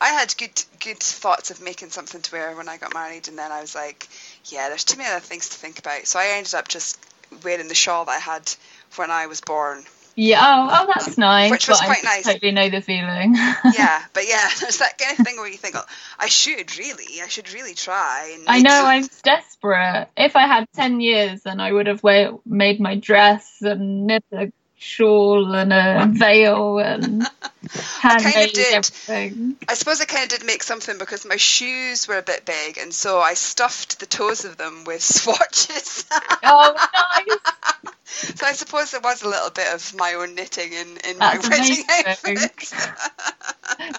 had 0.00 0.34
good 0.36 0.62
good 0.80 0.98
thoughts 0.98 1.50
of 1.50 1.62
making 1.62 1.90
something 1.90 2.20
to 2.20 2.32
wear 2.32 2.54
when 2.54 2.68
I 2.68 2.76
got 2.76 2.92
married, 2.94 3.28
and 3.28 3.38
then 3.38 3.50
I 3.50 3.60
was 3.60 3.74
like, 3.74 4.08
yeah, 4.44 4.68
there's 4.68 4.84
too 4.84 4.98
many 4.98 5.10
other 5.10 5.20
things 5.20 5.48
to 5.48 5.56
think 5.56 5.78
about. 5.78 6.06
So 6.06 6.18
I 6.18 6.36
ended 6.36 6.54
up 6.54 6.68
just 6.68 6.98
wearing 7.42 7.68
the 7.68 7.74
shawl 7.74 8.04
that 8.04 8.12
I 8.12 8.18
had 8.18 8.52
when 8.96 9.10
I 9.10 9.26
was 9.26 9.40
born. 9.40 9.84
Yeah. 10.16 10.40
Oh, 10.42 10.68
oh, 10.72 10.92
that's 10.94 11.18
nice. 11.18 11.50
Which 11.50 11.68
was 11.68 11.78
quite 11.80 11.98
I 12.02 12.16
nice. 12.16 12.24
Totally 12.24 12.52
know 12.52 12.70
the 12.70 12.80
feeling. 12.80 13.36
Yeah, 13.76 14.02
but 14.14 14.26
yeah, 14.26 14.48
there's 14.60 14.78
that 14.78 14.96
kind 14.98 15.18
of 15.18 15.24
thing 15.24 15.36
where 15.36 15.48
you 15.48 15.56
think, 15.56 15.74
oh, 15.76 15.84
I 16.18 16.28
should 16.28 16.78
really, 16.78 17.20
I 17.22 17.28
should 17.28 17.52
really 17.52 17.74
try. 17.74 18.32
And 18.34 18.44
I 18.48 18.60
know 18.60 18.84
I'm 18.86 19.06
desperate. 19.22 20.08
If 20.16 20.34
I 20.34 20.46
had 20.46 20.66
ten 20.72 21.00
years, 21.00 21.42
then 21.42 21.60
I 21.60 21.72
would 21.72 21.86
have 21.86 22.02
made 22.46 22.80
my 22.80 22.96
dress 22.96 23.60
and 23.60 24.06
knit 24.06 24.24
a 24.32 24.50
shawl 24.78 25.54
and 25.54 25.72
a 25.72 26.06
veil 26.12 26.78
and 26.78 27.26
handmade 28.00 28.52
did. 28.52 28.74
everything. 28.74 29.56
I 29.68 29.74
suppose 29.74 30.00
I 30.00 30.04
kind 30.04 30.24
of 30.24 30.38
did 30.38 30.46
make 30.46 30.62
something 30.62 30.98
because 30.98 31.24
my 31.24 31.36
shoes 31.36 32.06
were 32.06 32.18
a 32.18 32.22
bit 32.22 32.44
big, 32.44 32.78
and 32.78 32.92
so 32.92 33.18
I 33.18 33.34
stuffed 33.34 34.00
the 34.00 34.06
toes 34.06 34.44
of 34.44 34.56
them 34.56 34.84
with 34.84 35.02
swatches. 35.02 36.04
Oh, 36.42 36.74
nice. 36.74 37.92
so 38.34 38.46
I 38.46 38.52
suppose 38.52 38.90
there 38.90 39.00
was 39.00 39.22
a 39.22 39.28
little 39.28 39.50
bit 39.50 39.72
of 39.74 39.94
my 39.96 40.14
own 40.14 40.34
knitting 40.34 40.72
in, 40.72 40.96
in 41.08 41.18
my 41.18 41.38
wedding 41.38 41.84
amazing. 41.84 42.38
outfit. 42.38 42.72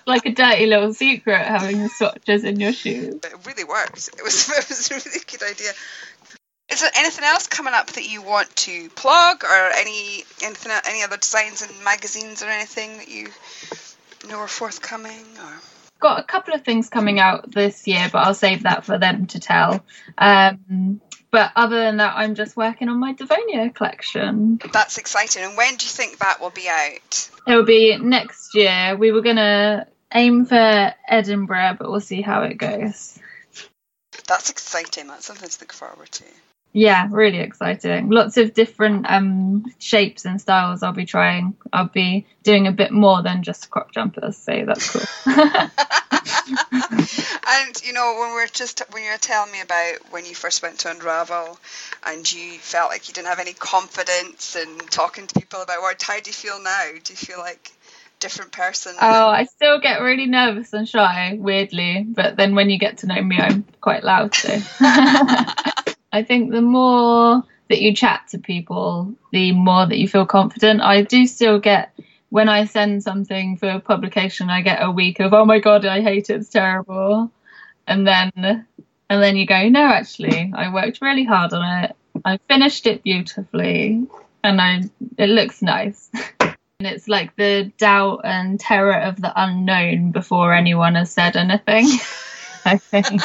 Like 0.06 0.26
a 0.26 0.32
dirty 0.32 0.66
little 0.66 0.94
secret 0.94 1.46
having 1.46 1.84
the 1.84 1.90
swatches 1.90 2.44
in 2.44 2.60
your 2.60 2.72
shoes. 2.74 3.16
But 3.22 3.34
it 3.34 3.46
really 3.46 3.64
worked. 3.64 4.10
It 4.18 4.24
was 4.24 4.50
it 4.50 4.70
was 4.70 4.92
a 4.92 4.96
really 4.96 5.20
good 5.30 5.44
idea. 5.44 5.72
Is 6.70 6.82
there 6.82 6.92
anything 6.98 7.24
else 7.24 7.48
coming 7.48 7.74
up 7.74 7.88
that 7.92 8.10
you 8.10 8.22
want 8.22 8.54
to 8.58 8.90
plug, 8.90 9.44
or 9.44 9.72
any 9.76 10.24
anything 10.44 10.72
any 10.86 11.02
other 11.02 11.18
designs 11.18 11.62
in 11.62 11.84
magazines 11.84 12.44
or 12.44 12.48
anything 12.48 12.98
that 12.98 13.08
you 13.08 13.30
know 14.28 14.40
are 14.40 14.48
forthcoming? 14.48 15.26
Or 15.40 15.54
Got 16.00 16.20
a 16.20 16.24
couple 16.24 16.54
of 16.54 16.64
things 16.64 16.90
coming 16.90 17.20
out 17.20 17.50
this 17.52 17.88
year, 17.88 18.10
but 18.12 18.20
I'll 18.20 18.34
save 18.34 18.64
that 18.64 18.86
for 18.86 18.98
them 18.98 19.28
to 19.28 19.40
tell. 19.40 19.84
Um, 20.18 21.02
but 21.32 21.52
other 21.56 21.80
than 21.80 21.98
that, 21.98 22.14
I'm 22.16 22.36
just 22.36 22.56
working 22.56 22.90
on 22.90 23.00
my 23.00 23.14
Devonia 23.14 23.70
collection. 23.70 24.60
that's 24.72 24.98
exciting. 24.98 25.44
And 25.44 25.58
when 25.58 25.76
do 25.78 25.86
you 25.86 25.92
think 25.92 26.20
that 26.20 26.42
will 26.42 26.52
be 26.52 26.68
out? 26.68 27.30
It 27.48 27.56
will 27.56 27.66
be 27.66 27.98
next 27.98 28.54
year. 28.56 28.96
We 28.98 29.12
were 29.12 29.22
gonna 29.22 29.88
aim 30.14 30.46
for 30.46 30.94
Edinburgh, 31.08 31.78
but 31.80 31.90
we'll 31.90 32.02
see 32.02 32.22
how 32.22 32.44
it 32.44 32.58
goes. 32.58 33.18
That's 34.28 34.50
exciting. 34.50 35.08
That's 35.08 35.26
something 35.26 35.48
to 35.48 35.58
look 35.62 35.74
forward 35.74 36.12
to. 36.12 36.26
Yeah, 36.78 37.08
really 37.10 37.40
exciting. 37.40 38.12
Lots 38.12 38.38
of 38.38 38.54
different 38.54 39.10
um, 39.10 39.66
shapes 39.80 40.26
and 40.26 40.40
styles 40.40 40.84
I'll 40.84 40.94
be 40.94 41.08
trying. 41.08 41.56
I'll 41.74 41.88
be 41.88 42.28
doing 42.44 42.68
a 42.68 42.72
bit 42.72 42.92
more 42.92 43.24
than 43.24 43.42
just 43.42 43.72
crop 43.72 43.92
jumpers, 43.92 44.38
so 44.38 44.64
that's 44.64 44.92
cool. 44.92 45.02
and 45.26 45.72
you 47.84 47.94
know 47.94 48.18
when 48.20 48.36
we're 48.36 48.46
just 48.46 48.84
when 48.92 49.04
you 49.04 49.10
were 49.10 49.18
telling 49.18 49.52
me 49.52 49.62
about 49.62 49.96
when 50.12 50.28
you 50.28 50.36
first 50.36 50.62
went 50.62 50.78
to 50.82 50.92
Unravel 50.92 51.58
and 52.06 52.32
you 52.32 52.60
felt 52.60 52.92
like 52.92 53.08
you 53.08 53.14
didn't 53.16 53.30
have 53.30 53.40
any 53.40 53.54
confidence 53.54 54.56
in 54.56 54.78
talking 54.92 55.26
to 55.26 55.40
people 55.40 55.64
about 55.64 55.82
work, 55.82 56.00
how 56.04 56.20
do 56.20 56.30
you 56.30 56.34
feel 56.34 56.62
now? 56.62 56.92
Do 57.04 57.12
you 57.12 57.18
feel 57.18 57.40
like 57.40 57.72
a 57.72 58.20
different 58.20 58.52
person? 58.52 58.94
oh, 59.02 59.30
I 59.30 59.46
still 59.46 59.80
get 59.80 60.02
really 60.02 60.28
nervous 60.28 60.74
and 60.74 60.88
shy, 60.88 61.38
weirdly, 61.40 62.06
but 62.08 62.36
then 62.36 62.54
when 62.54 62.70
you 62.70 62.78
get 62.78 63.00
to 63.00 63.08
know 63.08 63.20
me, 63.20 63.40
I'm 63.40 63.66
quite 63.82 64.04
loud. 64.04 64.36
So 64.36 64.60
I 66.12 66.24
think 66.24 66.52
the 66.52 66.62
more 66.62 67.44
that 67.70 67.82
you 67.82 67.94
chat 67.94 68.28
to 68.30 68.40
people, 68.40 69.14
the 69.32 69.52
more 69.52 69.86
that 69.86 69.98
you 69.98 70.08
feel 70.08 70.26
confident. 70.26 70.82
I 70.82 71.02
do 71.02 71.26
still 71.28 71.60
get 71.60 71.94
when 72.30 72.50
I 72.50 72.66
send 72.66 73.04
something 73.04 73.58
for 73.58 73.80
publication, 73.80 74.50
I 74.50 74.62
get 74.62 74.84
a 74.84 74.92
week 74.92 75.20
of 75.20 75.34
oh 75.34 75.46
my 75.46 75.60
god, 75.60 75.86
I 75.86 76.02
hate 76.02 76.30
it, 76.30 76.38
it's 76.38 76.50
terrible, 76.50 77.32
and 77.88 78.08
then 78.08 78.32
and 78.36 79.24
then 79.24 79.36
you 79.38 79.46
go 79.46 79.70
no, 79.70 79.86
actually, 79.86 80.52
I 80.56 80.74
worked 80.74 81.02
really 81.02 81.24
hard 81.24 81.54
on 81.54 81.84
it. 81.84 81.96
I 82.26 82.38
finished 82.48 82.88
it 82.88 83.04
beautifully, 83.04 84.06
and 84.44 84.62
I 84.62 84.84
it 85.18 85.30
looks 85.30 85.62
nice. 85.62 86.10
And 86.80 86.88
it's 86.88 87.08
like 87.08 87.36
the 87.36 87.72
doubt 87.78 88.22
and 88.24 88.60
terror 88.60 89.00
of 89.00 89.20
the 89.20 89.34
unknown 89.36 90.12
before 90.12 90.54
anyone 90.54 90.96
has 90.96 91.12
said 91.12 91.36
anything. 91.36 91.88
I 92.66 92.78
think. 92.78 93.22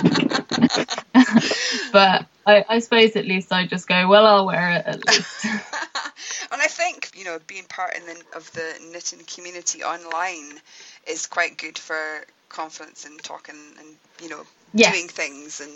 but 1.93 2.26
I, 2.47 2.64
I, 2.68 2.78
suppose 2.80 3.16
at 3.16 3.26
least 3.26 3.53
I 3.53 3.66
just 3.66 3.88
go, 3.88 4.09
well, 4.09 4.26
I'll 4.26 4.47
wear 4.47 4.72
it 4.72 4.86
at 4.86 5.07
least. 5.07 5.45
and 5.45 6.61
I 6.61 6.66
think, 6.66 7.11
you 7.14 7.24
know, 7.24 7.38
being 7.47 7.64
part 7.64 7.95
the, 7.95 8.36
of 8.36 8.51
the 8.53 8.74
knitting 8.93 9.20
community 9.26 9.82
online 9.82 10.59
is 11.07 11.26
quite 11.26 11.59
good 11.59 11.78
for 11.78 11.97
confidence 12.49 13.05
and 13.05 13.22
talking 13.22 13.57
and, 13.78 13.88
you 14.20 14.28
know, 14.28 14.43
yes. 14.74 14.93
doing 14.93 15.09
things 15.09 15.61
and, 15.61 15.72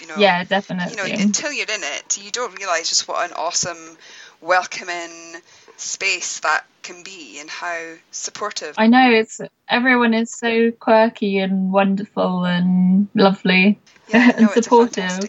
you 0.00 0.06
know. 0.06 0.16
Yeah, 0.16 0.44
definitely. 0.44 0.92
You 0.92 0.96
know, 0.96 1.22
until 1.22 1.52
you're 1.52 1.70
in 1.70 1.82
it, 1.82 2.18
you 2.22 2.30
don't 2.30 2.56
realise 2.58 2.88
just 2.88 3.06
what 3.06 3.28
an 3.28 3.36
awesome, 3.36 3.96
welcoming 4.40 5.40
space 5.76 6.40
that 6.40 6.64
can 6.82 7.02
be 7.02 7.38
and 7.40 7.48
how 7.48 7.94
supportive. 8.10 8.74
I 8.78 8.86
know 8.86 9.10
it's 9.10 9.40
everyone 9.68 10.14
is 10.14 10.32
so 10.32 10.70
quirky 10.72 11.38
and 11.38 11.72
wonderful 11.72 12.44
and 12.44 13.08
lovely 13.14 13.78
yeah, 14.08 14.32
and 14.36 14.46
no, 14.46 14.52
supportive. 14.52 15.20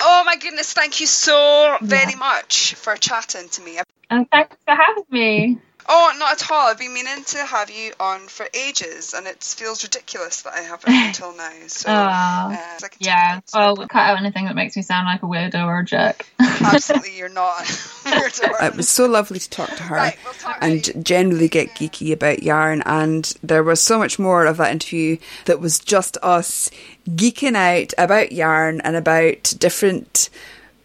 Oh 0.00 0.22
my 0.24 0.36
goodness, 0.36 0.72
thank 0.72 1.00
you 1.00 1.06
so 1.06 1.78
very 1.80 2.12
yeah. 2.12 2.18
much 2.18 2.74
for 2.74 2.96
chatting 2.96 3.48
to 3.50 3.62
me. 3.62 3.78
And 4.10 4.30
thanks 4.30 4.56
for 4.64 4.74
having 4.74 5.04
me. 5.10 5.58
Oh, 5.88 6.12
not 6.18 6.42
at 6.42 6.50
all. 6.50 6.68
I've 6.68 6.78
been 6.78 6.92
meaning 6.92 7.22
to 7.24 7.38
have 7.38 7.70
you 7.70 7.92
on 8.00 8.26
for 8.28 8.46
ages, 8.54 9.14
and 9.14 9.26
it 9.26 9.42
feels 9.42 9.84
ridiculous 9.84 10.42
that 10.42 10.54
I 10.54 10.60
haven't 10.60 10.92
until 11.06 11.36
now. 11.36 11.52
So, 11.66 11.90
uh, 11.90 12.56
like 12.82 12.96
yeah. 12.98 13.40
Well, 13.54 13.76
cut 13.76 13.94
out 13.94 14.18
anything 14.18 14.46
that 14.46 14.54
makes 14.54 14.76
me 14.76 14.82
sound 14.82 15.06
like 15.06 15.22
a 15.22 15.26
weirdo 15.26 15.66
or 15.66 15.80
a 15.80 15.84
jerk. 15.84 16.26
Absolutely, 16.40 17.16
you're 17.16 17.28
not. 17.28 17.62
it 18.06 18.76
was 18.76 18.88
so 18.88 19.06
lovely 19.06 19.38
to 19.38 19.50
talk 19.50 19.70
to 19.70 19.82
her 19.84 19.96
right, 19.96 20.18
we'll 20.24 20.34
talk 20.34 20.58
and 20.60 21.04
generally 21.04 21.48
get 21.48 21.68
geeky 21.70 22.12
about 22.12 22.42
yarn. 22.42 22.82
And 22.84 23.32
there 23.42 23.62
was 23.62 23.80
so 23.80 23.98
much 23.98 24.18
more 24.18 24.46
of 24.46 24.56
that 24.56 24.72
interview 24.72 25.18
that 25.44 25.60
was 25.60 25.78
just 25.78 26.16
us 26.22 26.70
geeking 27.08 27.54
out 27.54 27.92
about 27.98 28.32
yarn 28.32 28.80
and 28.80 28.96
about 28.96 29.54
different 29.58 30.30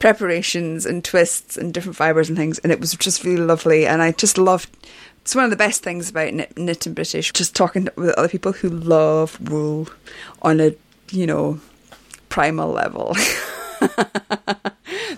preparations 0.02 0.86
and 0.86 1.04
twists 1.06 1.56
and 1.56 1.74
different 1.74 1.95
fibres 1.95 2.28
and 2.28 2.38
things, 2.38 2.60
and 2.60 2.72
it 2.72 2.80
was 2.80 2.93
just 2.95 3.24
really 3.24 3.41
lovely. 3.41 3.86
And 3.86 4.02
I 4.02 4.12
just 4.12 4.38
loved. 4.38 4.70
It's 5.22 5.36
one 5.36 5.45
of 5.45 5.52
the 5.52 5.56
best 5.56 5.84
things 5.84 6.10
about 6.10 6.34
knit, 6.34 6.58
knitting 6.58 6.95
British, 6.95 7.32
just 7.32 7.56
talking 7.56 7.88
with 7.95 8.10
other 8.16 8.28
people 8.28 8.52
who 8.52 8.70
love 8.70 9.39
wool 9.49 9.88
on 10.41 10.60
a 10.60 10.76
you 11.12 11.28
know 11.28 11.62
primal 12.28 12.72
level. 12.72 13.16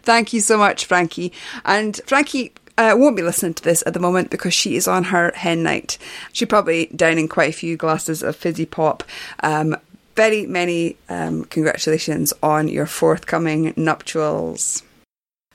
Thank 0.04 0.34
you 0.34 0.42
so 0.42 0.58
much, 0.58 0.86
Frankie. 0.86 1.32
And 1.64 2.00
Frankie 2.06 2.54
uh, 2.78 2.96
won't 2.98 3.16
be 3.16 3.22
listening 3.22 3.54
to 3.54 3.64
this 3.64 3.84
at 3.86 3.94
the 3.94 4.00
moment 4.00 4.30
because 4.30 4.54
she 4.54 4.76
is 4.76 4.88
on 4.88 5.06
her 5.06 5.32
hen 5.36 5.64
night. 5.64 5.98
She's 6.34 6.48
probably 6.48 6.88
downing 6.88 7.30
quite 7.30 7.50
a 7.50 7.58
few 7.58 7.78
glasses 7.78 8.22
of 8.22 8.36
fizzy 8.36 8.66
pop. 8.66 9.04
Um, 9.42 9.78
very 10.16 10.45
many 10.45 10.97
um, 11.09 11.45
congratulations 11.45 12.34
on 12.41 12.68
your 12.68 12.86
forthcoming 12.86 13.74
nuptials. 13.76 14.84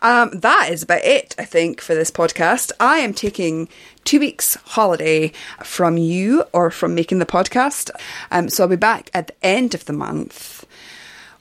Um, 0.01 0.31
that 0.41 0.69
is 0.71 0.83
about 0.83 1.03
it, 1.03 1.35
I 1.39 1.45
think, 1.45 1.81
for 1.81 1.95
this 1.95 2.11
podcast. 2.11 2.71
I 2.79 2.99
am 2.99 3.13
taking 3.13 3.69
two 4.05 4.21
weeks 4.21 4.55
holiday 4.65 5.33
from 5.65 5.97
you 5.97 6.45
or 6.53 6.71
from 6.71 6.95
making 6.95 7.19
the 7.19 7.27
podcast. 7.27 7.91
Um, 8.31 8.49
so 8.49 8.65
I'll 8.65 8.69
be 8.69 8.77
back 8.77 9.11
at 9.13 9.29
the 9.29 9.35
end 9.43 9.75
of 9.75 9.87
the 9.87 9.93
month 9.93 10.65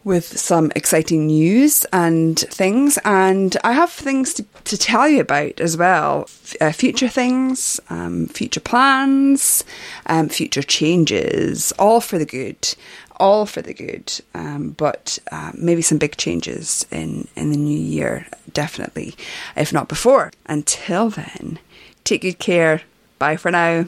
with 0.03 0.25
some 0.39 0.71
exciting 0.73 1.27
news 1.27 1.85
and 1.91 2.39
things. 2.39 2.97
And 3.03 3.57
I 3.63 3.73
have 3.73 3.91
things 3.91 4.33
to, 4.35 4.45
to 4.63 4.77
tell 4.77 5.07
you 5.07 5.19
about 5.19 5.59
as 5.59 5.75
well 5.75 6.21
F- 6.21 6.55
uh, 6.61 6.71
future 6.71 7.09
things, 7.09 7.79
um, 7.89 8.27
future 8.27 8.61
plans, 8.61 9.65
um, 10.05 10.29
future 10.29 10.63
changes, 10.63 11.73
all 11.73 11.99
for 11.99 12.17
the 12.17 12.25
good 12.25 12.73
all 13.17 13.45
for 13.45 13.61
the 13.61 13.73
good, 13.73 14.21
um, 14.33 14.69
but 14.71 15.19
uh, 15.31 15.51
maybe 15.55 15.81
some 15.81 15.97
big 15.97 16.17
changes 16.17 16.85
in, 16.91 17.27
in 17.35 17.51
the 17.51 17.57
new 17.57 17.77
year, 17.77 18.27
definitely, 18.53 19.15
if 19.55 19.73
not 19.73 19.87
before. 19.89 20.31
Until 20.45 21.09
then, 21.09 21.59
take 22.03 22.21
good 22.21 22.39
care. 22.39 22.81
Bye 23.19 23.35
for 23.35 23.51
now. 23.51 23.87